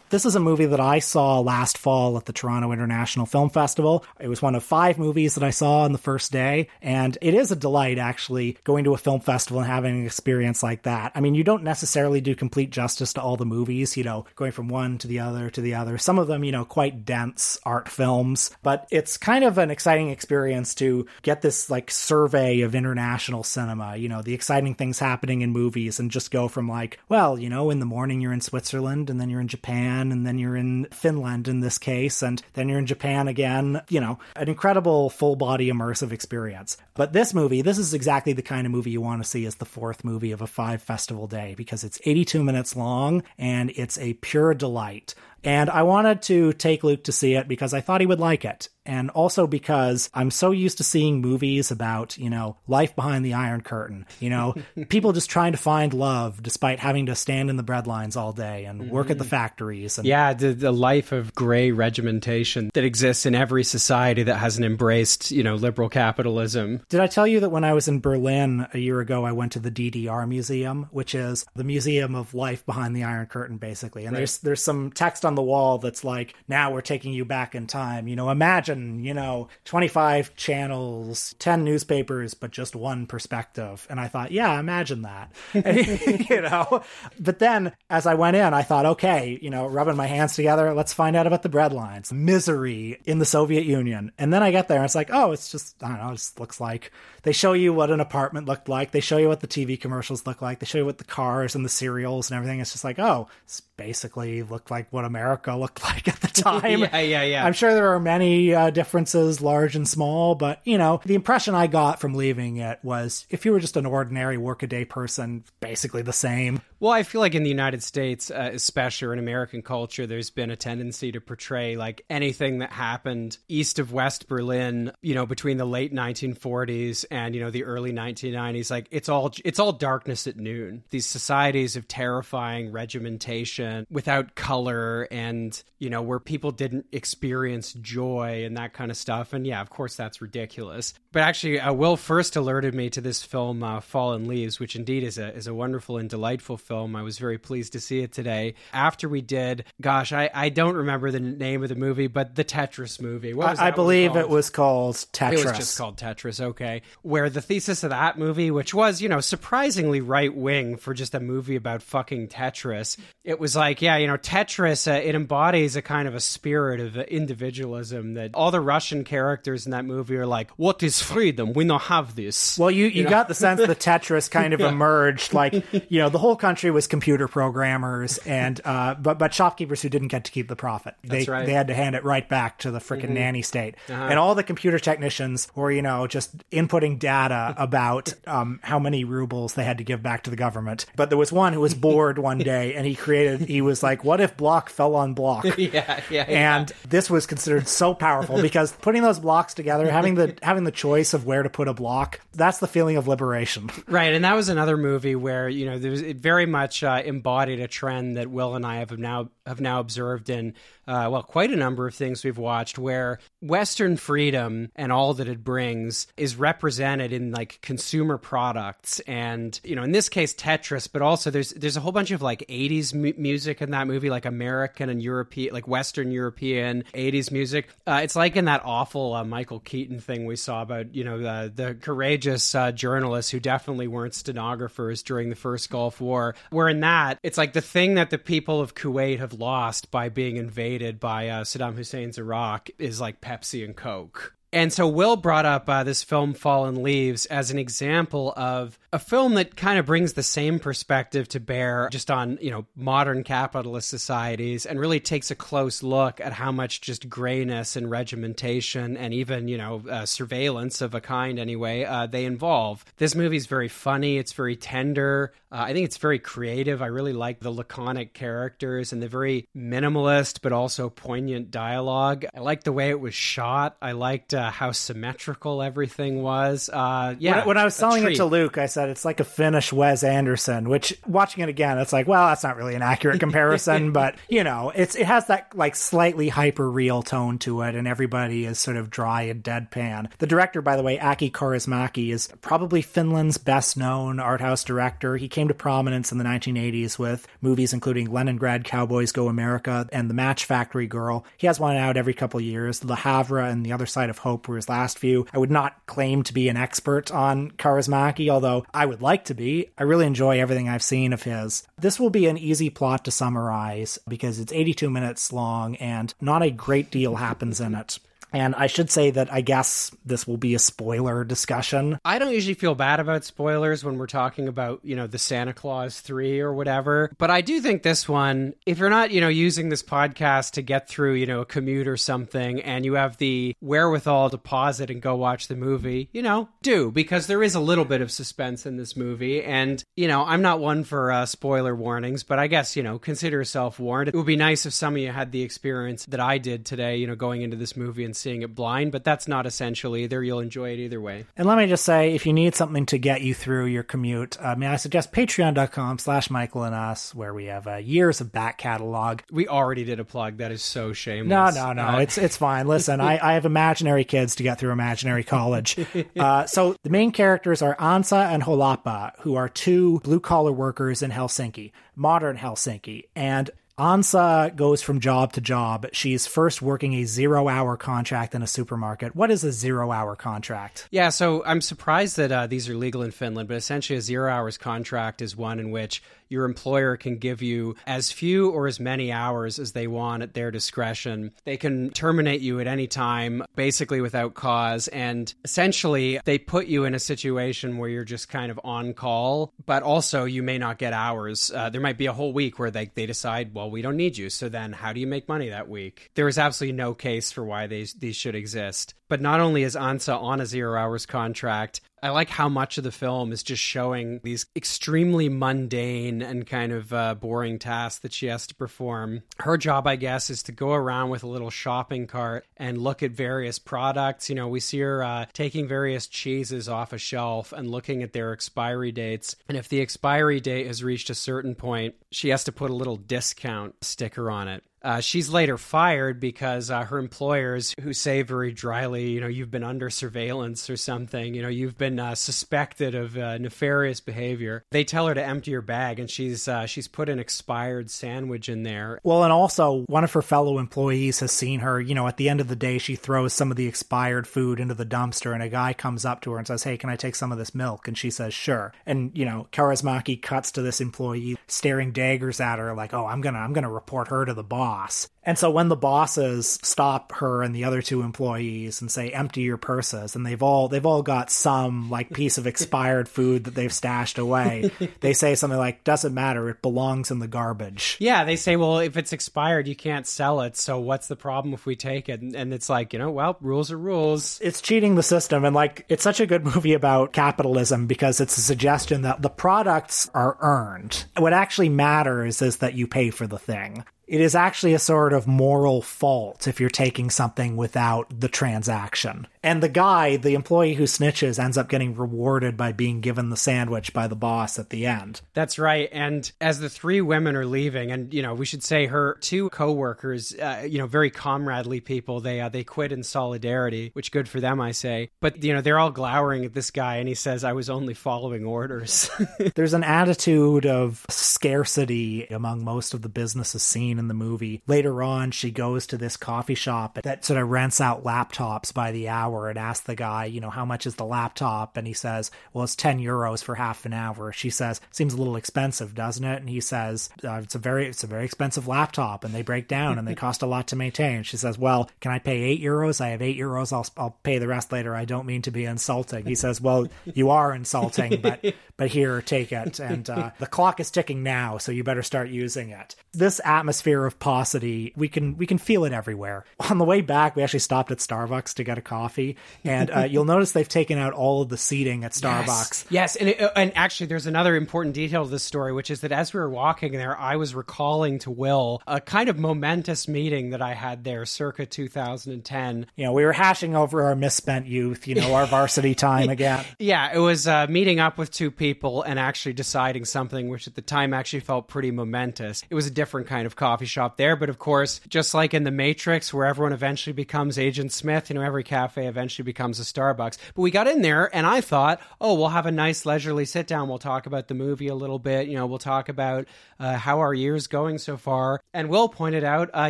This 0.10 0.26
is 0.26 0.36
a 0.36 0.40
movie 0.40 0.68
that 0.68 0.80
I 0.80 1.00
saw 1.00 1.42
last 1.42 1.78
fall 1.78 2.16
at 2.16 2.24
the 2.24 2.32
Toronto 2.32 2.72
International 2.72 3.26
Film 3.26 3.50
Festival. 3.50 4.06
It 4.22 4.30
was 4.30 4.42
one 4.42 4.56
of 4.56 4.64
five 4.64 4.98
movies 4.98 5.36
that 5.36 5.44
I 5.44 5.50
saw 5.50 5.82
on 5.82 5.92
the 5.92 5.98
first 5.98 6.32
day, 6.32 6.70
and 6.82 7.18
it 7.20 7.34
is 7.34 7.52
a 7.52 7.58
delight 7.58 7.98
actually 7.98 8.58
going 8.64 8.86
to 8.86 8.94
a 8.94 8.98
film 8.98 9.20
festival 9.20 9.60
and 9.60 9.70
having 9.70 10.00
an 10.00 10.06
experience 10.06 10.64
like 10.64 10.84
that. 10.84 11.12
I 11.14 11.20
mean, 11.20 11.36
you 11.36 11.44
don't 11.44 11.64
necessarily 11.64 12.22
do 12.22 12.36
complete 12.36 12.70
justice 12.70 13.12
to 13.14 13.22
all 13.22 13.36
the 13.36 13.46
movies, 13.46 13.98
you 13.98 14.06
know, 14.06 14.26
going 14.38 14.54
from 14.54 14.70
one 14.70 14.98
to 15.00 15.08
the 15.08 15.20
other 15.20 15.50
to 15.50 15.60
the 15.60 15.76
other. 15.76 15.98
Some 15.98 16.20
of 16.20 16.28
them, 16.28 16.46
you 16.46 16.54
know, 16.54 16.64
quite 16.64 17.04
dense 17.04 17.60
art 17.64 17.90
films, 17.90 18.52
but 18.64 18.88
it's 18.90 19.18
kind 19.18 19.44
of 19.44 19.58
an 19.58 19.72
exciting 19.72 20.10
experience 20.10 20.74
to 20.76 21.06
get 21.22 21.42
this 21.42 21.70
like 21.70 21.92
survey 21.92 22.62
of 22.62 22.76
international 22.76 23.44
cinema, 23.44 23.98
you 23.98 24.08
know, 24.08 24.22
the 24.22 24.34
exciting 24.34 24.74
things 24.74 25.00
happening 25.00 25.42
in 25.42 25.52
movies 25.52 26.00
and 26.00 26.12
just 26.12 26.32
go 26.32 26.48
from 26.48 26.70
like, 26.70 26.98
well, 27.10 27.38
you 27.38 27.50
know, 27.50 27.70
in 27.72 27.82
the 27.82 27.86
morning 27.86 28.22
you're 28.22 28.32
in 28.32 28.40
Switzerland 28.40 29.10
and 29.10 29.20
then 29.20 29.30
you're 29.30 29.42
in 29.42 29.50
Japan 29.50 29.97
and 30.12 30.26
then 30.26 30.38
you're 30.38 30.56
in 30.56 30.86
Finland 30.92 31.48
in 31.48 31.60
this 31.60 31.78
case, 31.78 32.22
and 32.22 32.42
then 32.54 32.70
you're 32.70 32.80
in 32.80 32.86
Japan 32.86 33.28
again. 33.28 33.82
You 33.90 34.00
know, 34.00 34.20
an 34.36 34.48
incredible 34.48 35.10
full 35.10 35.36
body 35.36 35.70
immersive 35.72 36.12
experience. 36.12 36.78
But 36.94 37.14
this 37.14 37.34
movie, 37.34 37.62
this 37.62 37.78
is 37.78 37.94
exactly 37.94 38.34
the 38.34 38.42
kind 38.42 38.66
of 38.66 38.72
movie 38.72 38.92
you 38.92 39.02
want 39.02 39.24
to 39.24 39.30
see 39.30 39.46
as 39.46 39.56
the 39.56 39.66
fourth 39.66 40.04
movie 40.04 40.32
of 40.32 40.42
a 40.42 40.48
five 40.48 40.82
festival 40.82 41.28
day 41.28 41.54
because 41.56 41.84
it's 41.84 42.00
82 42.06 42.44
minutes 42.44 42.76
long 42.76 43.24
and 43.38 43.72
it's 43.76 43.98
a 44.00 44.14
pure 44.16 44.54
delight. 44.54 45.14
And 45.48 45.70
I 45.70 45.84
wanted 45.84 46.24
to 46.24 46.52
take 46.52 46.84
Luke 46.84 47.06
to 47.06 47.14
see 47.14 47.36
it 47.36 47.48
because 47.48 47.74
I 47.74 47.80
thought 47.80 48.02
he 48.02 48.08
would 48.08 48.20
like 48.20 48.44
it. 48.44 48.68
And 48.86 49.10
also 49.10 49.48
because 49.48 50.10
I'm 50.14 50.32
so 50.32 50.52
used 50.52 50.78
to 50.78 50.84
seeing 50.84 51.20
movies 51.20 51.72
about, 51.72 52.18
you 52.18 52.30
know, 52.30 52.58
life 52.68 52.96
behind 52.96 53.26
the 53.26 53.34
Iron 53.34 53.60
Curtain, 53.60 54.06
you 54.22 54.30
know, 54.30 54.56
people 54.90 55.12
just 55.12 55.30
trying 55.30 55.52
to 55.52 55.58
find 55.58 55.94
love 55.94 56.42
despite 56.42 56.80
having 56.80 57.08
to 57.08 57.16
stand 57.16 57.50
in 57.50 57.58
the 57.58 57.64
breadlines 57.64 58.16
all 58.16 58.32
day 58.32 58.64
and 58.64 58.90
work 58.90 59.10
at 59.10 59.18
the 59.18 59.26
mm-hmm. 59.26 59.30
factories. 59.30 59.98
And 59.98 60.08
Yeah, 60.08 60.34
the, 60.34 60.54
the 60.54 60.72
life 60.72 61.12
of 61.12 61.36
gray 61.36 61.72
regimentation 61.72 62.72
that 62.74 62.86
exists 62.86 63.26
in 63.26 63.36
every 63.36 63.66
society 63.66 64.24
that 64.24 64.38
hasn't 64.38 64.66
embraced, 64.66 65.32
you 65.32 65.44
know, 65.44 65.56
liberal 65.56 65.90
capitalism. 65.90 66.82
Did 66.88 67.02
I 67.02 67.08
tell 67.08 67.28
you 67.28 67.42
that 67.42 67.50
when 67.50 67.66
I 67.66 67.74
was 67.74 67.90
in 67.90 68.00
Berlin 68.00 68.68
a 68.74 68.80
year 68.80 69.02
ago, 69.02 69.26
I 69.26 69.34
went 69.34 69.52
to 69.54 69.60
the 69.60 69.72
DDR 69.72 70.28
Museum, 70.28 70.88
which 70.92 71.14
is 71.14 71.46
the 71.56 71.66
museum 71.66 72.16
of 72.16 72.34
life 72.34 72.66
behind 72.66 72.96
the 72.96 73.04
Iron 73.04 73.28
Curtain, 73.28 73.58
basically. 73.58 74.06
And 74.06 74.16
there's 74.16 74.38
there's 74.40 74.64
some 74.64 74.92
text 74.92 75.26
on 75.26 75.36
the 75.38 75.42
wall 75.42 75.78
that's 75.78 76.04
like, 76.04 76.36
"Now 76.50 76.72
we're 76.72 76.82
taking 76.82 77.14
you 77.14 77.24
back 77.24 77.56
in 77.56 77.68
time." 77.68 78.10
You 78.10 78.18
know, 78.18 78.30
imagine, 78.30 79.04
you 79.06 79.14
know, 79.14 79.48
25 79.64 80.36
channels, 80.36 81.34
10 81.40 81.64
newspapers, 81.64 82.34
but 82.34 82.52
just 82.52 82.76
one 82.76 83.08
perspective. 83.08 83.88
And 83.90 84.00
I 84.00 84.10
thought, 84.10 84.32
yeah, 84.32 84.60
imagine 84.60 85.04
that. 85.04 85.32
you 86.30 86.42
know. 86.42 86.84
But 87.20 87.40
then, 87.40 87.74
as 87.90 88.06
I 88.06 88.16
went 88.16 88.36
in, 88.36 88.54
I 88.54 88.64
thought, 88.64 88.86
okay, 88.86 89.40
you 89.42 89.50
know, 89.50 89.66
rubbing 89.68 89.96
my 89.96 90.08
hands 90.08 90.36
together, 90.36 90.74
let's 90.74 90.94
find 90.94 91.16
out 91.16 91.28
about 91.28 91.44
the 91.44 91.50
bread 91.50 91.74
lines, 91.74 92.12
misery 92.12 93.00
in 93.06 93.20
the 93.20 93.26
Soviet 93.26 93.66
Union. 93.66 94.12
And 94.18 94.34
then 94.34 94.44
I 94.44 94.52
get 94.52 94.68
there, 94.68 94.78
and 94.78 94.86
it's 94.86 94.96
like, 94.96 95.10
oh, 95.12 95.32
it's 95.32 95.52
just 95.52 95.82
I 95.84 95.90
don't 95.90 96.00
know, 96.00 96.10
it 96.12 96.16
just 96.16 96.40
looks 96.40 96.60
like 96.60 96.92
they 97.28 97.34
show 97.34 97.52
you 97.52 97.74
what 97.74 97.92
an 97.92 98.00
apartment 98.00 98.48
looked 98.48 98.70
like. 98.70 98.92
They 98.92 99.02
show 99.02 99.18
you 99.18 99.28
what 99.28 99.42
the 99.42 99.48
TV 99.48 99.78
commercials 99.80 100.26
look 100.26 100.42
like. 100.42 100.60
They 100.60 100.66
show 100.66 100.78
you 100.78 100.86
what 100.86 100.98
the 100.98 101.04
cars 101.04 101.56
and 101.56 101.66
the 101.66 101.70
cereals 101.70 102.32
and 102.32 102.38
everything. 102.38 102.62
It's 102.62 102.72
just 102.72 102.86
like, 102.86 103.00
oh, 103.00 103.28
it's 103.44 103.60
basically 103.60 104.44
looked 104.44 104.72
like 104.72 104.88
what 104.92 105.04
America 105.04 105.17
looked 105.24 105.84
like 105.84 106.08
at 106.08 106.20
the 106.22 106.28
time. 106.42 106.82
Yeah, 106.82 107.00
yeah, 107.00 107.24
yeah. 107.24 107.46
I'm 107.46 107.54
sure 107.54 107.74
there 107.74 107.94
are 107.94 108.00
many 108.00 108.54
uh, 108.54 108.70
differences, 108.70 109.42
large 109.42 109.76
and 109.76 109.88
small, 109.88 110.36
but 110.36 110.62
you 110.64 110.78
know, 110.78 111.02
the 111.06 111.16
impression 111.16 111.56
I 111.56 111.68
got 111.68 112.00
from 112.00 112.14
leaving 112.14 112.58
it 112.58 112.80
was 112.84 113.26
if 113.30 113.46
you 113.46 113.52
were 113.52 113.60
just 113.60 113.78
an 113.78 113.86
ordinary 113.86 114.38
workaday 114.38 114.86
person, 114.86 115.44
basically 115.60 116.02
the 116.02 116.14
same. 116.14 116.62
Well, 116.80 116.92
I 116.92 117.04
feel 117.04 117.22
like 117.22 117.34
in 117.34 117.42
the 117.42 117.50
United 117.50 117.82
States, 117.82 118.30
uh, 118.30 118.52
especially 118.54 119.08
or 119.08 119.14
in 119.14 119.20
American 119.20 119.64
culture, 119.64 120.06
there's 120.06 120.30
been 120.30 120.52
a 120.52 120.56
tendency 120.56 121.12
to 121.12 121.20
portray 121.20 121.76
like 121.76 122.06
anything 122.10 122.60
that 122.60 122.72
happened 122.72 123.38
east 123.48 123.80
of 123.80 123.92
West 123.92 124.28
Berlin, 124.28 124.92
you 125.02 125.16
know, 125.16 125.26
between 125.26 125.58
the 125.58 125.66
late 125.66 125.94
1940s 125.94 127.06
and 127.10 127.34
you 127.34 127.42
know 127.42 127.50
the 127.50 127.64
early 127.64 127.92
1990s, 127.92 128.70
like 128.70 128.88
it's 128.92 129.10
all 129.10 129.34
it's 129.44 129.60
all 129.60 129.72
darkness 129.72 130.28
at 130.28 130.38
noon. 130.38 130.84
These 130.92 131.08
societies 131.08 131.76
of 131.76 131.88
terrifying 131.88 132.72
regimentation 132.72 133.88
without 133.90 134.36
color 134.36 135.07
and 135.12 135.62
you 135.80 135.90
know 135.90 136.02
where 136.02 136.20
people 136.20 136.52
didn't 136.52 136.86
experience 136.92 137.74
joy 137.74 138.44
and 138.46 138.58
that 138.58 138.74
kind 138.74 138.92
of 138.92 138.98
stuff. 138.98 139.34
And 139.34 139.46
yeah, 139.46 139.62
of 139.62 139.70
course 139.70 139.96
that's 139.96 140.22
ridiculous. 140.22 140.94
But 141.12 141.24
actually, 141.24 141.60
uh, 141.60 141.74
Will 141.74 141.98
first 141.98 142.36
alerted 142.36 142.74
me 142.74 142.90
to 142.92 143.02
this 143.02 143.24
film, 143.24 143.64
uh, 143.64 143.80
Fallen 143.80 144.28
Leaves, 144.28 144.60
which 144.60 144.76
indeed 144.76 145.04
is 145.04 145.18
a 145.18 145.34
is 145.34 145.48
a 145.48 145.54
wonderful 145.54 145.98
and 145.98 146.10
delightful 146.10 146.58
film. 146.58 146.96
I 146.96 147.02
was 147.02 147.18
very 147.18 147.38
pleased 147.38 147.74
to 147.74 147.80
see 147.80 148.00
it 148.00 148.12
today. 148.12 148.56
After 148.74 149.10
we 149.10 149.22
did, 149.22 149.66
gosh, 149.82 150.12
I, 150.12 150.30
I 150.34 150.50
don't 150.50 150.76
remember 150.76 151.12
the 151.12 151.20
name 151.20 151.64
of 151.64 151.70
the 151.70 151.76
movie, 151.76 152.08
but 152.08 152.36
the 152.36 152.44
Tetris 152.44 153.02
movie. 153.02 153.34
What 153.34 153.50
was 153.52 153.60
I, 153.60 153.68
I 153.68 153.72
believe 153.72 154.16
it 154.16 154.30
was 154.30 154.50
called 154.50 154.96
Tetris. 154.96 155.40
It 155.40 155.46
was 155.46 155.58
just 155.58 155.78
called 155.78 155.98
Tetris, 155.98 156.42
okay. 156.42 156.82
Where 157.02 157.30
the 157.30 157.42
thesis 157.42 157.84
of 157.84 157.92
that 157.92 158.18
movie, 158.18 158.52
which 158.52 158.74
was, 158.74 159.02
you 159.02 159.10
know, 159.10 159.20
surprisingly 159.20 160.02
right 160.02 160.34
wing 160.34 160.78
for 160.78 160.94
just 160.94 161.16
a 161.16 161.20
movie 161.20 161.56
about 161.56 161.82
fucking 161.82 162.28
Tetris, 162.28 162.98
it 163.24 163.40
was 163.40 163.56
like, 163.56 163.82
yeah, 163.82 163.98
you 163.98 164.08
know, 164.08 164.18
Tetris, 164.18 164.88
it 165.06 165.16
embodies 165.16 165.76
a 165.76 165.82
kind 165.82 166.08
of 166.08 166.16
a 166.16 166.20
spirit 166.20 166.80
of 166.80 166.98
individualism 166.98 168.16
that 168.16 168.32
all 168.34 168.52
the 168.52 168.62
Russian 168.62 169.04
characters 169.04 169.66
in 169.66 169.72
that 169.72 169.86
movie 169.86 170.16
are 170.18 170.26
like, 170.26 170.52
what 170.52 170.84
is 170.84 171.02
freedom? 171.02 171.54
We 171.54 171.66
don't 171.66 171.82
have 171.84 172.16
this. 172.16 172.58
Well, 172.58 172.72
you, 172.72 172.88
you, 172.88 173.08
got 173.08 173.28
the 173.28 173.34
sense 173.34 173.60
that 173.60 173.80
Tetris 173.80 174.30
kind 174.30 174.54
of 174.54 174.62
emerged, 174.62 175.34
like 175.34 175.54
you 175.90 176.00
know, 176.00 176.10
the 176.10 176.18
whole 176.18 176.36
country 176.36 176.72
was 176.72 176.88
computer 176.88 177.28
programmers, 177.28 178.18
and 178.26 178.60
uh, 178.66 178.96
but 178.96 179.20
but 179.20 179.34
shopkeepers 179.34 179.82
who 179.82 179.90
didn't 179.90 180.10
get 180.10 180.26
to 180.26 180.32
keep 180.32 180.48
the 180.48 180.56
profit. 180.56 180.96
They 181.04 181.18
That's 181.20 181.28
right. 181.28 181.46
they 181.46 181.54
had 181.54 181.68
to 181.68 181.74
hand 181.74 181.96
it 181.96 182.04
right 182.04 182.28
back 182.28 182.60
to 182.60 182.72
the 182.72 182.80
freaking 182.80 183.10
nanny 183.10 183.42
state, 183.42 183.76
and 183.88 184.20
all 184.20 184.36
the 184.36 184.44
computer 184.44 184.80
technicians 184.80 185.48
were 185.56 185.72
you 185.72 185.82
know 185.82 186.08
just 186.08 186.38
inputting 186.50 187.00
data 187.00 187.54
about 187.58 188.14
um, 188.26 188.60
how 188.64 188.80
many 188.80 189.04
rubles 189.04 189.54
they 189.54 189.64
had 189.64 189.78
to 189.78 189.84
give 189.84 190.04
back 190.04 190.24
to 190.24 190.30
the 190.30 190.36
government. 190.36 190.86
But 190.96 191.10
there 191.10 191.18
was 191.18 191.32
one 191.32 191.54
who 191.54 191.62
was 191.62 191.74
bored 191.74 192.20
one 192.20 192.40
day, 192.40 192.76
and 192.76 192.86
he 192.86 192.96
created. 192.96 193.48
He 193.48 193.62
was 193.62 193.84
like, 193.84 194.04
"What 194.04 194.22
if 194.22 194.38
block 194.38 194.70
fell 194.70 194.87
on 194.96 195.14
block?" 195.14 195.46
yeah, 195.58 196.02
yeah, 196.10 196.24
and 196.24 196.72
this 196.88 197.10
was 197.10 197.26
considered 197.26 197.68
so 197.68 197.94
powerful 197.94 198.42
because 198.42 198.72
putting 198.72 199.02
those 199.02 199.20
blocks 199.20 199.54
together 199.54 199.90
having 199.92 200.16
the 200.16 200.36
having 200.42 200.64
the 200.64 200.72
choice 200.72 201.14
of 201.14 201.26
where 201.26 201.44
to 201.44 201.50
put 201.50 201.68
a 201.68 201.74
block 201.74 202.20
that's 202.34 202.60
the 202.60 202.68
feeling 202.68 202.98
of 202.98 203.08
liberation 203.08 203.70
Right, 203.88 204.14
and 204.14 204.26
that 204.26 204.36
was 204.36 204.50
another 204.50 204.78
movie 204.78 205.16
where 205.16 205.48
you 205.50 205.66
know 205.66 205.80
there 205.80 205.92
was, 205.92 206.02
it 206.02 206.18
very 206.18 206.46
much 206.46 206.84
uh, 206.84 207.02
embodied 207.04 207.60
a 207.60 207.68
trend 207.68 208.18
that 208.18 208.30
Will 208.30 208.56
and 208.56 208.66
I 208.66 208.78
have 208.78 208.98
now 208.98 209.30
have 209.48 209.62
now 209.62 209.80
observed 209.80 210.30
in 210.30 210.54
uh, 210.88 211.10
well 211.12 211.24
quite 211.24 211.52
a 211.52 211.56
number 211.56 211.88
of 211.88 211.96
things 211.96 212.24
we've 212.24 212.38
watched 212.38 212.78
where 212.78 213.20
Western 213.42 213.98
freedom 213.98 214.72
and 214.76 214.92
all 214.92 215.14
that 215.14 215.28
it 215.28 215.44
brings 215.44 216.08
is 216.18 216.36
represented 216.36 217.12
in 217.12 217.32
like 217.32 217.60
consumer 217.62 218.18
products 218.18 219.00
and 219.02 219.60
you 219.64 219.76
know 219.76 219.84
in 219.84 219.92
this 219.92 220.10
case 220.10 220.34
Tetris, 220.34 220.88
but 220.92 221.02
also 221.02 221.30
there's 221.30 221.52
there's 221.52 221.78
a 221.78 221.80
whole 221.80 221.92
bunch 221.92 222.12
of 222.12 222.22
like 222.22 222.46
80s 222.50 222.94
mu- 222.94 223.14
music 223.18 223.62
in 223.62 223.72
that 223.72 223.88
movie 223.88 224.10
like 224.10 224.26
American 224.26 224.90
and 224.90 225.02
European 225.02 225.54
like 225.54 225.68
Western 225.68 226.12
European 226.12 226.84
80s 226.94 227.32
music. 227.32 227.70
Uh, 227.86 228.02
it's 228.04 228.16
like 228.16 228.36
in 228.36 228.46
that 228.46 228.62
awful 228.64 229.14
uh, 229.14 229.24
Michael 229.24 229.60
Keaton 229.60 230.00
thing 230.00 230.26
we 230.26 230.36
saw 230.36 230.62
about 230.62 230.94
you 230.94 231.04
know 231.04 231.20
the 231.20 231.52
the 231.54 231.76
courageous 231.76 232.54
uh, 232.56 232.72
journalists 232.72 233.32
who 233.32 233.40
definitely 233.40 233.88
weren't 233.88 234.14
stenographers 234.14 235.04
during 235.04 235.30
the 235.30 235.36
first 235.36 235.70
Gulf 235.70 236.00
War. 236.02 236.36
Where 236.50 236.70
in 236.70 236.82
that 236.82 237.20
it's 237.24 237.38
like 237.38 237.54
the 237.54 237.62
thing 237.62 237.96
that 237.96 238.10
the 238.10 238.18
people 238.18 238.62
of 238.62 238.76
Kuwait 238.76 239.20
have 239.20 239.34
lost 239.38 239.92
by 239.92 240.10
being 240.10 240.38
invaded 240.38 241.00
by 241.00 241.28
uh, 241.30 241.44
Saddam 241.44 241.76
Hussein's 241.76 242.18
Iraq 242.18 242.70
is 242.78 243.02
like 243.02 243.22
Pepsi 243.22 243.64
and 243.64 243.76
Coke. 243.76 244.37
And 244.54 244.72
so 244.72 244.88
Will 244.88 245.18
brought 245.18 245.46
up 245.46 245.68
uh, 245.68 245.84
this 245.84 246.04
film 246.04 246.34
Fallen 246.34 246.82
Leaves 246.82 247.26
as 247.26 247.52
an 247.52 247.60
example 247.60 248.34
of 248.38 248.80
a 248.94 249.00
film 249.00 249.34
that 249.34 249.58
kind 249.58 249.78
of 249.78 249.86
brings 249.86 250.14
the 250.14 250.24
same 250.24 250.58
perspective 250.60 251.28
to 251.30 251.42
bear 251.42 251.90
just 251.92 252.10
on, 252.10 252.38
you 252.42 252.50
know, 252.50 252.66
modern 252.76 253.24
capitalist 253.24 253.90
societies 253.90 254.66
and 254.66 254.80
really 254.80 255.02
takes 255.02 255.30
a 255.32 255.36
close 255.36 255.84
look 255.84 256.22
at 256.22 256.32
how 256.32 256.52
much 256.52 256.80
just 256.80 257.10
grayness 257.10 257.76
and 257.76 257.92
regimentation 257.92 258.96
and 258.96 259.14
even, 259.14 259.50
you 259.50 259.58
know, 259.58 259.84
uh, 259.90 260.06
surveillance 260.06 260.80
of 260.80 260.96
a 260.96 261.02
kind 261.02 261.40
anyway, 261.40 261.84
uh, 261.84 262.08
they 262.08 262.24
involve. 262.24 262.86
This 262.98 263.16
movie's 263.16 263.48
very 263.48 263.68
funny, 263.68 264.18
it's 264.18 264.34
very 264.34 264.56
tender. 264.56 265.34
Uh, 265.52 265.66
I 265.68 265.74
think 265.74 265.86
it's 265.86 265.98
very 265.98 266.20
creative. 266.20 266.82
I 266.82 266.88
really 266.88 267.14
like 267.14 267.42
the 267.42 267.52
laconic 267.52 268.14
characters 268.14 268.94
and 268.94 269.04
the 269.04 269.08
very 269.08 269.48
minimalist 269.56 270.40
but 270.42 270.54
also 270.54 270.90
poignant 270.90 271.52
dialogue. 271.52 272.26
I 272.34 272.40
liked 272.40 272.64
the 272.64 272.72
way 272.72 272.90
it 272.90 273.00
was 273.00 273.14
shot. 273.14 273.76
I 273.82 273.92
liked 273.92 274.34
uh, 274.38 274.52
how 274.52 274.72
symmetrical 274.72 275.62
everything 275.62 276.22
was. 276.22 276.70
Uh, 276.72 277.16
yeah, 277.20 277.40
when, 277.40 277.48
when 277.48 277.58
I 277.58 277.66
was 277.66 277.76
selling 277.76 278.04
it 278.04 278.16
to 278.18 278.26
Luke, 278.26 278.58
I 278.58 278.68
said 278.68 278.90
it's 278.90 279.04
like 279.04 279.20
a 279.20 279.24
Finnish 279.24 279.74
Wes 279.74 280.04
Anderson. 280.04 280.70
Which 280.70 280.98
watching 281.08 281.44
it 281.44 281.50
again, 281.50 281.78
it's 281.80 281.92
like, 281.92 282.08
well, 282.08 282.28
that's 282.28 282.44
not 282.44 282.58
really 282.58 282.76
an 282.76 282.82
accurate 282.82 283.20
comparison, 283.22 283.92
but 283.94 284.16
you 284.30 284.44
know, 284.44 284.72
it's 284.76 284.96
it 284.96 285.06
has 285.06 285.28
that 285.28 285.56
like 285.56 285.76
slightly 285.76 286.30
hyper 286.30 286.70
real 286.70 287.02
tone 287.02 287.40
to 287.40 287.62
it, 287.64 287.76
and 287.76 287.88
everybody 287.88 288.46
is 288.46 288.60
sort 288.60 288.78
of 288.78 288.90
dry 288.90 289.24
and 289.24 289.44
deadpan. 289.44 290.12
The 290.20 290.28
director, 290.28 290.62
by 290.62 290.78
the 290.78 290.84
way, 290.84 291.00
Aki 291.00 291.32
Kaurismäki, 291.32 292.12
is 292.14 292.30
probably 292.42 292.82
Finland's 292.82 293.38
best 293.38 293.78
known 293.78 294.20
art 294.20 294.42
house 294.42 294.64
director. 294.64 295.18
He 295.18 295.28
came 295.28 295.48
to 295.48 295.54
prominence 295.54 296.12
in 296.12 296.18
the 296.18 296.24
1980s 296.24 297.00
with 297.00 297.28
movies 297.42 297.74
including 297.74 298.12
Leningrad 298.12 298.64
Cowboys 298.64 299.12
Go 299.12 299.28
America 299.30 299.88
and 299.92 300.10
The 300.10 300.14
Match 300.14 300.46
Factory 300.46 300.88
Girl. 300.88 301.26
He 301.38 301.48
has 301.48 301.60
one 301.60 301.78
out 301.78 301.98
every 301.98 302.14
couple 302.14 302.40
of 302.40 302.46
years. 302.46 302.84
Le 302.84 302.96
Havre 302.96 303.40
and 303.40 303.66
The 303.66 303.72
Other 303.72 303.86
Side 303.86 304.10
of 304.10 304.18
Hope 304.18 304.27
his 304.56 304.70
last 304.70 305.00
few. 305.00 305.26
I 305.34 305.38
would 305.38 305.52
not 305.52 305.86
claim 305.86 306.24
to 306.24 306.34
be 306.34 306.50
an 306.50 306.58
expert 306.58 307.12
on 307.12 307.52
Kaurismäki, 307.52 308.30
although 308.30 308.66
I 308.74 308.86
would 308.86 309.02
like 309.02 309.26
to 309.26 309.34
be. 309.34 309.70
I 309.78 309.84
really 309.84 310.06
enjoy 310.06 310.40
everything 310.40 310.70
I've 310.70 310.84
seen 310.84 311.14
of 311.14 311.24
his. 311.24 311.68
This 311.78 312.00
will 312.00 312.10
be 312.10 312.28
an 312.28 312.38
easy 312.38 312.70
plot 312.70 313.06
to 313.06 313.12
summarize 313.12 314.00
because 314.08 314.40
it's 314.40 314.54
82 314.54 314.90
minutes 314.90 315.32
long 315.32 315.76
and 315.78 316.14
not 316.22 316.44
a 316.44 316.52
great 316.52 316.92
deal 316.92 317.16
happens 317.16 317.60
in 317.60 317.76
it. 317.76 318.00
And 318.34 318.56
I 318.56 318.68
should 318.68 318.90
say 318.90 319.12
that 319.12 319.32
I 319.32 319.42
guess 319.42 319.92
this 320.06 320.28
will 320.28 320.38
be 320.38 320.56
a 320.56 320.60
spoiler 320.60 321.24
discussion. 321.24 322.00
I 322.04 322.20
don't 322.20 322.34
usually 322.34 322.56
feel 322.56 322.76
bad 322.76 323.00
about 323.00 323.24
spoilers 323.24 323.84
when 323.84 323.98
we're 323.98 324.08
talking 324.08 324.48
about, 324.48 324.82
you 324.84 324.96
know, 324.96 325.08
the 325.08 325.18
Santa 325.18 325.54
Claus 325.54 326.02
3 326.02 326.42
or 326.42 326.54
whatever. 326.54 327.12
But 327.18 327.32
I 327.32 327.42
do 327.42 327.62
think 327.62 327.84
this 327.84 328.08
one, 328.08 328.54
if 328.66 328.80
you're 328.80 328.90
not, 328.90 329.12
you 329.12 329.22
know, 329.22 329.28
using 329.28 329.70
this 329.70 329.84
podcast 329.84 330.52
to 330.52 330.62
get 330.62 330.90
through, 330.90 331.14
you 331.14 331.26
know, 331.26 331.42
a 331.42 331.46
commute 331.46 331.88
or 331.88 331.98
something 331.98 332.62
and 332.62 332.86
you 332.86 332.94
have 332.94 333.18
the 333.18 333.56
wherewithal 333.62 334.30
to 334.32 334.38
pause 334.38 334.82
it 334.82 334.90
and 334.90 335.02
go 335.02 335.16
watch 335.16 335.48
the 335.48 335.56
movie, 335.56 336.10
you 336.12 336.22
know, 336.22 336.50
do 336.62 336.92
because 336.92 337.28
there 337.28 337.44
is 337.44 337.56
a 337.56 337.60
little 337.60 337.86
bit 337.86 338.02
of 338.02 338.12
suspense 338.12 338.66
in 338.66 338.78
this 338.78 338.96
movie. 338.96 339.44
And, 339.44 339.84
you 339.96 340.08
know, 340.08 340.24
I'm 340.24 340.42
not 340.42 340.60
one 340.60 340.84
for 340.84 341.12
uh, 341.12 341.26
spoiler 341.26 341.76
warnings, 341.76 342.24
but 342.24 342.40
I 342.40 342.48
guess, 342.48 342.76
you 342.76 342.84
know, 342.84 343.00
consider 343.00 343.38
yourself 343.38 343.80
warned. 343.80 344.10
It 344.10 344.16
would 344.16 344.26
be 344.26 344.36
nice 344.36 344.66
if 344.66 344.74
some 344.74 344.96
of 344.96 345.02
you 345.02 345.12
had 345.12 345.32
the 345.32 345.44
experience 345.44 346.06
that 346.08 346.20
I 346.20 346.38
did 346.38 346.66
today, 346.66 346.98
you 346.98 347.08
know, 347.08 347.16
going 347.16 347.42
into 347.42 347.56
this 347.56 347.78
movie 347.78 348.04
and 348.04 348.18
seeing 348.18 348.27
it 348.42 348.54
blind, 348.56 348.92
but 348.92 349.04
that's 349.04 349.28
not 349.28 349.46
essential 349.46 349.96
either. 349.96 350.24
You'll 350.24 350.40
enjoy 350.40 350.72
it 350.74 350.80
either 350.80 351.00
way. 351.02 351.26
And 351.36 351.48
let 351.48 351.58
me 351.58 351.68
just 351.68 351.84
say, 351.86 352.14
if 352.14 352.26
you 352.26 352.34
need 352.34 352.56
something 352.56 352.86
to 352.88 352.98
get 352.98 353.22
you 353.22 353.34
through 353.34 353.66
your 353.66 353.84
commute, 353.84 354.38
uh, 354.40 354.56
may 354.56 354.68
I 354.68 354.76
suggest 354.76 355.12
patreon.com 355.12 356.00
slash 356.00 356.30
Michael 356.30 356.64
and 356.64 356.76
us, 356.76 357.16
where 357.16 357.34
we 357.34 357.46
have 357.46 357.68
uh, 357.68 357.76
years 357.78 358.22
of 358.22 358.32
back 358.32 358.58
catalog. 358.58 359.22
We 359.32 359.48
already 359.48 359.84
did 359.84 360.00
a 360.00 360.06
plug. 360.06 360.38
That 360.38 360.52
is 360.52 360.62
so 360.62 360.88
No, 360.88 360.94
shameless. 360.94 361.56
no, 361.56 361.74
no. 361.74 361.84
Uh, 361.88 361.98
It's 362.00 362.18
it's 362.18 362.38
fine. 362.38 362.68
Listen, 362.68 363.00
I, 363.02 363.20
I 363.22 363.34
have 363.34 363.46
imaginary 363.46 364.04
kids 364.04 364.36
to 364.36 364.44
get 364.44 364.60
through 364.60 364.72
imaginary 364.72 365.24
college. 365.24 365.78
Uh, 366.18 366.46
so 366.46 366.76
the 366.84 366.90
main 366.90 367.12
characters 367.12 367.62
are 367.62 367.76
Ansa 367.76 368.32
and 368.34 368.42
Holappa, 368.44 369.12
who 369.20 369.36
are 369.36 369.48
two 369.50 370.00
blue 370.00 370.20
collar 370.20 370.52
workers 370.52 371.02
in 371.04 371.12
Helsinki, 371.12 371.72
modern 371.96 372.38
Helsinki, 372.38 373.06
and. 373.16 373.50
Ansa 373.80 374.56
goes 374.56 374.82
from 374.82 375.00
job 375.00 375.34
to 375.34 375.42
job. 375.42 375.86
She's 375.92 376.26
first 376.26 376.64
working 376.64 376.96
a 376.96 377.04
zero 377.04 377.48
hour 377.48 377.78
contract 377.78 378.34
in 378.34 378.42
a 378.42 378.48
supermarket. 378.48 379.16
What 379.16 379.30
is 379.30 379.44
a 379.44 379.52
zero 379.52 379.92
hour 379.92 380.16
contract? 380.16 380.88
Yeah, 380.90 381.10
so 381.10 381.44
I'm 381.46 381.62
surprised 381.62 382.18
that 382.18 382.32
uh, 382.32 382.48
these 382.48 382.68
are 382.70 382.76
legal 382.76 383.04
in 383.04 383.12
Finland, 383.12 383.48
but 383.48 383.56
essentially 383.56 383.98
a 383.98 384.02
zero 384.02 384.32
hours 384.32 384.58
contract 384.58 385.22
is 385.22 385.38
one 385.38 385.60
in 385.60 385.70
which 385.70 386.02
your 386.30 386.46
employer 386.46 386.98
can 386.98 387.18
give 387.18 387.42
you 387.42 387.76
as 387.86 388.12
few 388.12 388.50
or 388.50 388.68
as 388.68 388.80
many 388.80 389.12
hours 389.12 389.60
as 389.60 389.72
they 389.72 389.88
want 389.88 390.24
at 390.24 390.34
their 390.34 390.52
discretion. 390.52 391.32
They 391.46 391.58
can 391.58 391.90
terminate 391.92 392.42
you 392.42 392.60
at 392.60 392.68
any 392.68 392.88
time, 392.88 393.44
basically 393.56 394.02
without 394.02 394.34
cause. 394.34 394.88
And 394.90 395.34
essentially, 395.44 396.20
they 396.26 396.38
put 396.38 396.68
you 396.68 396.86
in 396.86 396.96
a 396.96 397.00
situation 397.00 397.78
where 397.78 397.90
you're 397.90 398.04
just 398.04 398.30
kind 398.30 398.52
of 398.52 398.60
on 398.64 398.94
call, 398.94 399.54
but 399.66 399.84
also 399.84 400.26
you 400.26 400.44
may 400.44 400.58
not 400.58 400.78
get 400.78 400.94
hours. 400.94 401.52
Uh, 401.54 401.70
there 401.70 401.82
might 401.82 401.98
be 401.98 402.08
a 402.08 402.14
whole 402.14 402.34
week 402.34 402.60
where 402.60 402.72
they, 402.72 402.92
they 402.94 403.06
decide, 403.06 403.54
well, 403.54 403.70
we 403.70 403.82
don't 403.82 403.98
need 403.98 404.18
you. 404.18 404.30
So 404.30 404.50
then 404.50 404.74
how 404.74 404.94
do 404.94 405.00
you 405.00 405.08
make 405.08 405.28
money 405.28 405.50
that 405.50 405.70
week? 405.70 406.12
There 406.16 406.28
is 406.28 406.38
absolutely 406.38 406.78
no 406.78 406.94
case 406.94 407.32
for 407.32 407.44
why 407.44 407.68
these, 407.68 407.94
these 407.94 408.16
should 408.16 408.36
exist. 408.36 408.94
But 409.10 409.22
not 409.22 409.40
only 409.40 409.64
is 409.64 409.76
Ansa 409.76 410.22
on 410.22 410.42
a 410.42 410.46
zero 410.46 410.78
hours 410.78 411.06
contract, 411.06 411.82
I 412.02 412.10
like 412.10 412.30
how 412.30 412.48
much 412.48 412.78
of 412.78 412.84
the 412.84 412.92
film 412.92 413.32
is 413.32 413.44
just 413.44 413.62
showing 413.62 414.20
these 414.24 414.46
extremely 414.56 415.30
mundane 415.30 416.22
and 416.22 416.46
kind 416.46 416.72
of 416.72 416.94
uh, 416.94 417.16
boring 417.16 417.58
tasks 417.60 418.00
that 418.00 418.14
she 418.14 418.28
has 418.28 418.46
to 418.48 418.56
perform. 418.56 419.24
Her 419.40 419.58
job, 419.58 419.88
I 419.88 419.96
guess, 419.96 420.30
is 420.30 420.44
to 420.44 420.52
go 420.52 420.74
around 420.74 421.10
with 421.10 421.24
a 421.24 421.28
little 421.28 421.50
shopping 421.50 422.06
cart 422.06 422.46
and 422.56 422.78
look 422.78 423.02
at 423.02 423.12
various 423.12 423.58
products. 423.58 424.30
You 424.30 424.36
know, 424.36 424.48
we 424.48 424.60
see 424.60 424.80
her 424.80 425.04
uh, 425.04 425.26
taking 425.34 425.68
various 425.68 426.08
cheeses 426.08 426.70
off 426.70 426.94
a 426.94 426.98
shelf 426.98 427.52
and 427.52 427.70
looking 427.70 428.04
at 428.04 428.14
their 428.14 428.32
expiry 428.32 428.92
dates. 428.92 429.36
And 429.48 429.58
if 429.58 429.68
the 429.68 429.82
expiry 429.82 430.40
date 430.40 430.68
has 430.68 430.84
reached 430.84 431.10
a 431.10 431.16
certain 431.16 431.56
point, 431.56 431.96
she 432.12 432.30
has 432.30 432.44
to 432.44 432.52
put 432.52 432.70
a 432.70 432.76
little 432.76 432.98
discount 432.98 433.84
sticker 433.84 434.30
on 434.30 434.48
it. 434.48 434.64
Uh, 434.88 435.02
she's 435.02 435.30
later 435.30 435.58
fired 435.58 436.18
because 436.22 436.72
uh, 436.72 436.86
her 436.86 436.98
employers, 436.98 437.76
who 437.82 437.92
say 437.92 438.22
very 438.22 438.54
dryly, 438.54 439.10
you 439.10 439.20
know, 439.20 439.28
you've 439.28 439.52
been 439.52 439.62
under 439.62 439.90
surveillance 439.90 440.70
or 440.70 440.78
something, 440.78 441.34
you 441.34 441.42
know, 441.42 441.50
you've 441.50 441.78
been 441.78 442.00
uh, 442.00 442.16
suspected 442.16 442.96
of 442.96 443.18
uh, 443.18 443.38
nefarious 443.38 444.00
behavior. 444.00 444.64
They 444.72 444.86
tell 444.86 445.08
her 445.08 445.14
to 445.14 445.22
empty 445.22 445.52
her 445.52 445.62
bag, 445.62 446.00
and 446.00 446.10
she's 446.10 446.48
uh, 446.48 446.68
she's 446.68 446.88
put 446.88 447.10
an 447.10 447.20
expired 447.20 447.92
sandwich 447.92 448.48
in 448.48 448.64
there. 448.64 449.02
Well, 449.04 449.26
and 449.26 449.34
also 449.34 449.84
one 449.88 450.06
of 450.06 450.14
her 450.14 450.22
fellow 450.22 450.58
employees 450.58 451.20
has 451.20 451.34
seen 451.34 451.60
her, 451.60 451.82
you 451.82 451.94
know, 451.94 452.08
at 452.08 452.16
the 452.16 452.30
end 452.30 452.40
of 452.40 452.48
the 452.48 452.56
day, 452.56 452.78
she 452.78 452.96
throws 452.96 453.34
some 453.34 453.52
of 453.52 453.58
the 453.58 453.68
expired 453.68 454.26
food 454.26 454.58
into 454.58 454.74
the 454.74 454.86
dumpster 454.86 455.34
and 455.34 455.44
a 455.44 455.50
guy 455.50 455.74
comes 455.74 456.06
up 456.06 456.22
to 456.22 456.32
her 456.32 456.38
and 456.38 456.48
says, 456.48 456.64
Hey, 456.64 456.78
can 456.78 456.90
I 456.90 456.96
take 456.96 457.16
some 457.16 457.34
of 457.34 457.38
this 457.38 457.54
milk? 457.54 457.90
And 457.90 457.98
she 457.98 458.10
says, 458.10 458.34
Sure. 458.34 458.74
And, 458.86 459.12
you 459.14 459.26
know, 459.26 459.48
Kaurismäki 459.52 460.22
cuts 460.22 460.54
to 460.54 460.62
this 460.62 460.80
employee 460.80 461.38
staring 461.48 461.92
daggers 461.92 462.40
at 462.40 462.60
her 462.60 462.74
like, 462.74 462.94
Oh, 462.94 463.06
I'm 463.06 463.20
gonna, 463.20 463.40
I'm 463.40 463.52
gonna 463.52 463.70
report 463.70 464.08
her 464.08 464.24
to 464.24 464.34
the 464.34 464.44
boss. 464.44 464.77
And 465.24 465.38
so 465.38 465.52
when 465.52 465.68
the 465.68 465.76
bosses 465.76 466.58
stop 466.64 467.12
her 467.14 467.44
and 467.44 467.54
the 467.54 467.66
other 467.66 467.82
two 467.82 468.02
employees 468.02 468.80
and 468.80 468.90
say, 468.90 469.10
empty 469.10 469.42
your 469.42 469.58
purses, 469.58 470.16
and 470.16 470.26
they've 470.26 470.42
all, 470.42 470.70
they've 470.70 470.86
all 470.86 471.04
got 471.04 471.30
some 471.30 471.90
like 471.90 472.12
piece 472.12 472.38
of 472.38 472.48
expired 472.48 473.10
food 473.10 473.44
that 473.44 473.54
they've 473.54 473.74
stashed 473.74 474.20
away, 474.20 474.72
they 475.02 475.12
say 475.12 475.36
something 475.36 475.60
like, 475.60 475.84
doesn't 475.84 476.14
matter, 476.14 476.50
it 476.50 476.62
belongs 476.62 477.12
in 477.12 477.20
the 477.20 477.28
garbage. 477.28 477.98
Yeah, 478.00 478.24
they 478.24 478.38
say, 478.38 478.56
well, 478.56 478.80
if 478.80 478.96
it's 478.96 479.12
expired, 479.12 479.68
you 479.68 479.76
can't 479.76 480.08
sell 480.08 480.42
it. 480.42 480.56
So 480.56 480.80
what's 480.80 481.08
the 481.08 481.18
problem 481.18 481.54
if 481.54 481.66
we 481.66 481.76
take 481.76 482.08
it? 482.08 482.22
And, 482.22 482.34
and 482.34 482.54
it's 482.54 482.70
like, 482.70 482.94
you 482.94 483.00
know, 483.00 483.12
well, 483.12 483.36
rules 483.42 483.70
are 483.72 483.78
rules. 483.78 484.40
it's 484.42 484.62
cheating 484.62 484.96
the 484.96 485.04
system 485.04 485.44
and 485.44 485.56
like 485.56 485.86
it's 485.90 486.04
such 486.04 486.20
a 486.20 486.26
good 486.26 486.46
movie 486.46 486.74
about 486.74 487.14
capitalism 487.14 487.88
because 487.88 488.22
it's 488.22 488.38
a 488.38 488.42
suggestion 488.42 489.02
that 489.02 489.22
the 489.22 489.30
products 489.30 490.10
are 490.14 490.38
earned 490.40 491.06
what 491.18 491.34
actually 491.34 491.70
matters 491.70 492.42
is 492.42 492.58
that 492.58 492.74
you 492.74 492.88
pay 492.88 493.10
for 493.10 493.28
the 493.28 493.40
thing 493.40 493.84
it 494.08 494.22
is 494.22 494.36
actually 494.36 494.74
a 494.74 494.80
sort 494.80 495.14
of 495.14 495.28
moral 495.28 495.82
fault 495.82 496.48
if 496.48 496.60
you're 496.60 496.70
taking 496.70 497.10
something 497.10 497.58
without 497.58 498.08
the 498.20 498.30
transaction. 498.30 499.28
And 499.44 499.62
the 499.62 499.70
guy, 499.70 500.18
the 500.18 500.34
employee 500.34 500.74
who 500.74 500.84
snitches, 500.84 501.42
ends 501.42 501.58
up 501.58 501.70
getting 501.70 501.96
rewarded 501.96 502.58
by 502.58 502.72
being 502.72 503.02
given 503.02 503.30
the 503.30 503.38
sandwich 503.38 503.94
by 503.94 504.08
the 504.08 504.16
boss 504.16 504.60
at 504.60 504.70
the 504.70 504.86
end. 504.86 505.22
That's 505.34 505.60
right. 505.60 505.90
And 505.92 506.30
as 506.42 506.60
the 506.60 506.70
three 506.70 507.02
women 507.02 507.36
are 507.36 507.46
leaving, 507.46 507.92
and 507.92 508.14
you 508.14 508.22
know, 508.22 508.34
we 508.34 508.46
should 508.46 508.64
say 508.64 508.88
her 508.88 509.18
two 509.22 509.50
coworkers, 509.50 510.34
uh, 510.34 510.66
you 510.68 510.78
know, 510.80 510.88
very 510.88 511.10
comradely 511.10 511.80
people. 511.80 512.20
They 512.20 512.42
uh, 512.42 512.50
they 512.50 512.64
quit 512.64 512.92
in 512.92 513.04
solidarity, 513.04 513.92
which 513.94 514.12
good 514.12 514.28
for 514.28 514.40
them, 514.40 514.60
I 514.60 514.72
say. 514.72 515.12
But 515.22 515.44
you 515.44 515.54
know, 515.54 515.62
they're 515.62 515.80
all 515.80 515.92
glowering 515.92 516.46
at 516.46 516.54
this 516.54 516.72
guy, 516.72 516.98
and 516.98 517.08
he 517.08 517.16
says, 517.16 517.44
"I 517.44 517.54
was 517.54 517.70
only 517.70 517.94
following 517.94 518.46
orders." 518.46 519.10
There's 519.56 519.74
an 519.74 519.84
attitude 519.84 520.66
of 520.66 521.06
scarcity 521.10 522.26
among 522.28 522.64
most 522.64 522.94
of 522.94 523.02
the 523.02 523.10
businesses 523.10 523.64
seen 523.64 523.97
in 524.00 524.08
the 524.08 524.14
movie. 524.14 524.62
Later 524.68 525.02
on, 525.04 525.32
she 525.32 525.52
goes 525.52 525.88
to 525.88 525.98
this 525.98 526.18
coffee 526.18 526.56
shop 526.56 527.00
that 527.04 527.26
sort 527.26 527.42
of 527.42 527.50
rents 527.50 527.82
out 527.82 528.04
laptops 528.04 528.74
by 528.74 528.92
the 528.92 529.10
hour 529.10 529.50
and 529.50 529.58
asks 529.58 529.86
the 529.86 529.96
guy, 529.96 530.26
you 530.26 530.40
know, 530.40 530.50
how 530.50 530.66
much 530.66 530.86
is 530.86 530.96
the 530.96 531.06
laptop? 531.06 531.78
And 531.78 531.88
he 531.88 531.94
says, 531.94 532.32
well, 532.54 532.64
it's 532.64 532.76
10 532.76 533.00
euros 533.00 533.44
for 533.44 533.56
half 533.56 533.86
an 533.86 533.94
hour. 533.94 534.32
She 534.32 534.50
says, 534.50 534.82
seems 534.92 535.14
a 535.14 535.18
little 535.18 535.36
expensive, 535.36 535.96
doesn't 535.96 536.24
it? 536.24 536.40
And 536.40 536.50
he 536.50 536.62
says, 536.62 537.10
uh, 537.24 537.42
it's 537.44 537.56
a 537.56 537.60
very, 537.60 537.88
it's 537.88 538.04
a 538.04 538.08
very 538.08 538.26
expensive 538.26 538.68
laptop 538.68 539.24
and 539.24 539.34
they 539.34 539.42
break 539.42 539.68
down 539.68 539.98
and 539.98 540.08
they 540.08 540.16
cost 540.28 540.42
a 540.42 540.48
lot 540.48 540.68
to 540.68 540.76
maintain. 540.76 541.24
She 541.24 541.38
says, 541.38 541.58
well, 541.58 541.90
can 542.02 542.12
I 542.12 542.20
pay 542.20 542.42
eight 542.44 542.62
euros? 542.62 543.02
I 543.02 543.10
have 543.10 543.22
eight 543.22 543.38
euros. 543.38 543.74
I'll, 543.74 543.88
I'll 543.98 544.18
pay 544.24 544.38
the 544.38 544.48
rest 544.48 544.72
later. 544.72 544.96
I 544.96 545.06
don't 545.06 545.26
mean 545.26 545.42
to 545.44 545.52
be 545.52 545.66
insulting. 545.66 546.26
He 546.26 546.36
says, 546.36 546.60
well, 546.62 546.88
you 547.06 547.30
are 547.30 547.54
insulting, 547.54 548.22
but, 548.22 548.44
but 548.78 548.90
here, 548.90 549.22
take 549.22 549.52
it. 549.52 549.80
And 549.80 550.10
uh, 550.10 550.32
the 550.40 550.48
clock 550.48 550.80
is 550.80 550.92
ticking 550.92 551.24
now, 551.24 551.58
so 551.58 551.72
you 551.72 551.84
better 551.84 552.04
start 552.04 552.30
using 552.30 552.70
it. 552.70 552.96
This 553.14 553.40
atmosphere 553.44 553.87
atmosphere 553.88 554.06
of 554.06 554.20
paucity. 554.20 554.94
We 554.96 555.08
can 555.08 555.38
we 555.38 555.46
can 555.46 555.58
feel 555.58 555.86
it 555.86 555.94
everywhere. 555.94 556.46
On 556.70 556.78
the 556.78 556.86
way 556.86 557.02
back, 557.02 557.36
we 557.36 557.44
actually 557.44 557.60
stopped 557.60 557.92
at 557.92 558.00
Starbucks 558.00 558.56
to 558.56 558.64
get 558.64 558.78
a 558.78 558.82
coffee, 558.82 559.38
and 559.64 559.90
uh, 559.90 560.00
you'll 560.02 560.26
notice 560.26 560.52
they've 560.52 560.68
taken 560.68 560.98
out 560.98 561.14
all 561.14 561.42
of 561.42 561.50
the 561.50 561.58
seating 561.58 562.04
at 562.04 562.12
Starbucks. 562.12 562.86
Yes, 562.90 563.16
yes. 563.16 563.16
And, 563.16 563.30
it, 563.30 563.52
and 563.56 563.72
actually, 563.76 564.08
there's 564.08 564.28
another 564.28 564.56
important 564.56 564.96
detail 564.96 565.24
to 565.24 565.32
this 565.32 565.44
story, 565.44 565.74
which 565.74 565.90
is 565.90 566.02
that 566.02 566.12
as 566.12 566.34
we 566.34 566.40
were 566.40 566.50
walking 566.50 566.92
there, 566.94 567.18
I 567.18 567.38
was 567.38 567.56
recalling 567.56 568.20
to 568.20 568.32
Will 568.32 568.82
a 568.88 569.00
kind 569.00 569.30
of 569.30 569.40
momentous 569.40 570.08
meeting 570.08 570.52
that 570.52 570.62
I 570.62 570.74
had 570.74 571.04
there 571.04 571.26
circa 571.26 571.66
2010. 571.66 572.88
You 572.96 573.06
know, 573.06 573.14
we 573.14 573.24
were 573.24 573.34
hashing 573.34 573.76
over 573.76 574.04
our 574.04 574.16
misspent 574.16 574.68
youth, 574.68 575.08
you 575.08 575.16
know, 575.16 575.34
our 575.34 575.46
varsity 575.48 575.96
time 575.96 576.30
again. 576.30 576.64
Yeah, 576.80 577.12
it 577.14 577.20
was 577.20 577.48
uh, 577.48 577.68
meeting 577.70 578.00
up 578.00 578.18
with 578.18 578.32
two 578.32 578.52
people 578.52 579.04
and 579.04 579.20
actually 579.20 579.54
deciding 579.54 580.06
something, 580.06 580.50
which 580.50 580.68
at 580.68 580.76
the 580.76 580.82
time 580.82 581.14
actually 581.14 581.40
felt 581.40 581.68
pretty 581.68 581.92
momentous. 581.92 582.64
It 582.70 582.76
was 582.76 582.88
a 582.88 582.92
different 582.92 583.28
kind 583.28 583.46
of 583.46 583.56
coffee 583.56 583.77
shop 583.86 584.18
there, 584.18 584.36
but 584.36 584.50
of 584.50 584.60
course, 584.60 585.00
just 585.08 585.34
like 585.34 585.54
in 585.54 585.64
The 585.64 585.72
Matrix, 585.72 586.34
where 586.34 586.46
everyone 586.46 586.74
eventually 586.74 587.14
becomes 587.14 587.60
Agent 587.60 587.92
Smith, 587.92 588.30
you 588.30 588.36
know, 588.36 588.42
every 588.42 588.64
cafe 588.64 589.08
eventually 589.08 589.44
becomes 589.44 589.80
a 589.80 589.84
Starbucks. 589.84 590.38
But 590.56 590.62
we 590.62 590.72
got 590.72 590.88
in 590.88 591.02
there 591.02 591.34
and 591.36 591.46
I 591.46 591.62
thought, 591.62 592.02
oh, 592.20 592.36
we'll 592.36 592.50
have 592.50 592.66
a 592.66 592.72
nice 592.72 593.06
leisurely 593.06 593.46
sit 593.46 593.68
down. 593.68 593.90
We'll 593.90 594.00
talk 594.00 594.26
about 594.26 594.48
the 594.48 594.54
movie 594.54 594.88
a 594.88 594.96
little 594.96 595.20
bit. 595.20 595.48
You 595.48 595.56
know, 595.56 595.66
we'll 595.66 595.80
talk 595.80 596.10
about 596.10 596.48
uh, 596.80 596.96
how 596.96 597.20
our 597.20 597.34
year's 597.34 597.68
going 597.68 597.98
so 597.98 598.18
far. 598.18 598.60
And 598.74 598.90
Will 598.90 599.10
pointed 599.10 599.44
out, 599.44 599.70
uh, 599.74 599.90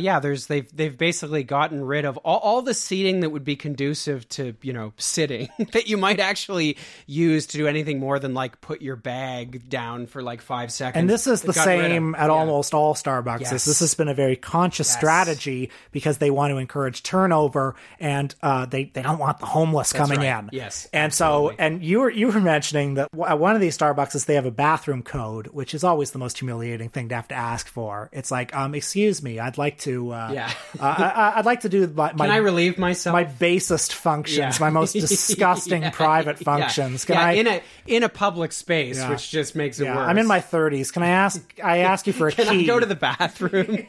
yeah, 0.00 0.20
there's 0.20 0.46
they've 0.46 0.70
they've 0.74 0.96
basically 0.96 1.44
gotten 1.44 1.84
rid 1.84 2.04
of 2.04 2.16
all, 2.18 2.38
all 2.38 2.62
the 2.62 2.74
seating 2.74 3.20
that 3.20 3.30
would 3.30 3.44
be 3.44 3.56
conducive 3.56 4.28
to 4.30 4.54
you 4.62 4.72
know 4.72 4.92
sitting 4.96 5.48
that 5.72 5.88
you 5.88 5.96
might 5.96 6.20
actually 6.20 6.76
use 7.06 7.46
to 7.48 7.58
do 7.58 7.66
anything 7.66 7.98
more 7.98 8.18
than 8.18 8.34
like 8.34 8.60
put 8.60 8.82
your 8.82 8.96
bag 8.96 9.68
down 9.68 10.06
for 10.06 10.22
like 10.22 10.40
five 10.40 10.72
seconds. 10.72 11.00
And 11.00 11.10
this 11.10 11.26
is 11.26 11.42
the 11.42 11.52
same 11.52 12.14
at 12.14 12.26
yeah. 12.26 12.28
almost 12.28 12.74
all 12.74 12.94
Starbucks. 12.94 13.40
Yes. 13.40 13.50
This 13.78 13.90
has 13.90 13.94
been 13.94 14.08
a 14.08 14.14
very 14.14 14.36
conscious 14.36 14.88
Yes. 14.88 14.96
strategy 14.96 15.70
because 15.92 16.18
they 16.18 16.30
want 16.30 16.50
to 16.52 16.56
encourage 16.58 17.02
turnover 17.02 17.74
and 18.00 18.34
uh, 18.42 18.66
they, 18.66 18.84
they 18.84 19.02
don't 19.02 19.18
want 19.18 19.38
the 19.38 19.46
homeless 19.46 19.92
coming 19.92 20.18
right. 20.20 20.38
in. 20.44 20.50
Yes, 20.52 20.88
And 20.92 21.12
so, 21.12 21.50
and 21.58 21.82
you 21.82 22.00
were, 22.00 22.10
you 22.10 22.28
were 22.28 22.40
mentioning 22.40 22.94
that 22.94 23.08
at 23.26 23.38
one 23.38 23.54
of 23.54 23.60
these 23.60 23.76
Starbucks, 23.76 24.24
they 24.26 24.34
have 24.36 24.46
a 24.46 24.50
bathroom 24.50 25.02
code, 25.02 25.48
which 25.48 25.74
is 25.74 25.84
always 25.84 26.12
the 26.12 26.18
most 26.18 26.38
humiliating 26.38 26.88
thing 26.88 27.08
to 27.10 27.14
have 27.16 27.28
to 27.28 27.34
ask 27.34 27.68
for. 27.68 28.08
It's 28.12 28.30
like, 28.30 28.54
um, 28.56 28.74
excuse 28.74 29.22
me, 29.22 29.38
I'd 29.40 29.58
like 29.58 29.78
to, 29.80 30.12
uh, 30.12 30.30
Yeah. 30.32 30.50
uh, 30.80 30.82
I, 30.82 31.04
I- 31.04 31.38
I'd 31.38 31.46
like 31.46 31.60
to 31.60 31.68
do 31.68 31.86
my, 31.88 32.12
my 32.12 32.26
Can 32.26 32.30
I 32.34 32.38
relieve 32.38 32.78
myself? 32.78 33.12
my 33.12 33.24
basest 33.24 33.92
functions, 33.94 34.38
Yeah. 34.38 34.56
my 34.60 34.70
most 34.70 34.92
disgusting 35.26 35.82
Yeah, 35.82 35.90
private 35.90 36.38
functions. 36.38 37.04
Can 37.04 37.16
I? 37.16 37.32
in 37.32 37.46
a 37.46 37.60
in 37.86 38.02
a 38.02 38.08
public 38.08 38.52
space, 38.52 39.02
which 39.08 39.30
just 39.30 39.54
makes 39.54 39.78
it 39.80 39.84
yeah, 39.84 39.96
worse. 39.96 40.08
I'm 40.08 40.18
in 40.18 40.26
my 40.26 40.40
30s. 40.40 40.92
Can 40.92 41.02
I 41.02 41.08
ask? 41.08 41.40
I 41.62 41.78
ask 41.78 42.06
you 42.06 42.12
for 42.12 42.28
a 42.28 42.32
Can 42.36 42.46
key. 42.46 42.64
I 42.64 42.66
go 42.66 42.80
to 42.80 42.86
the 42.86 42.94
bathroom? 42.96 43.55
and, 43.60 43.86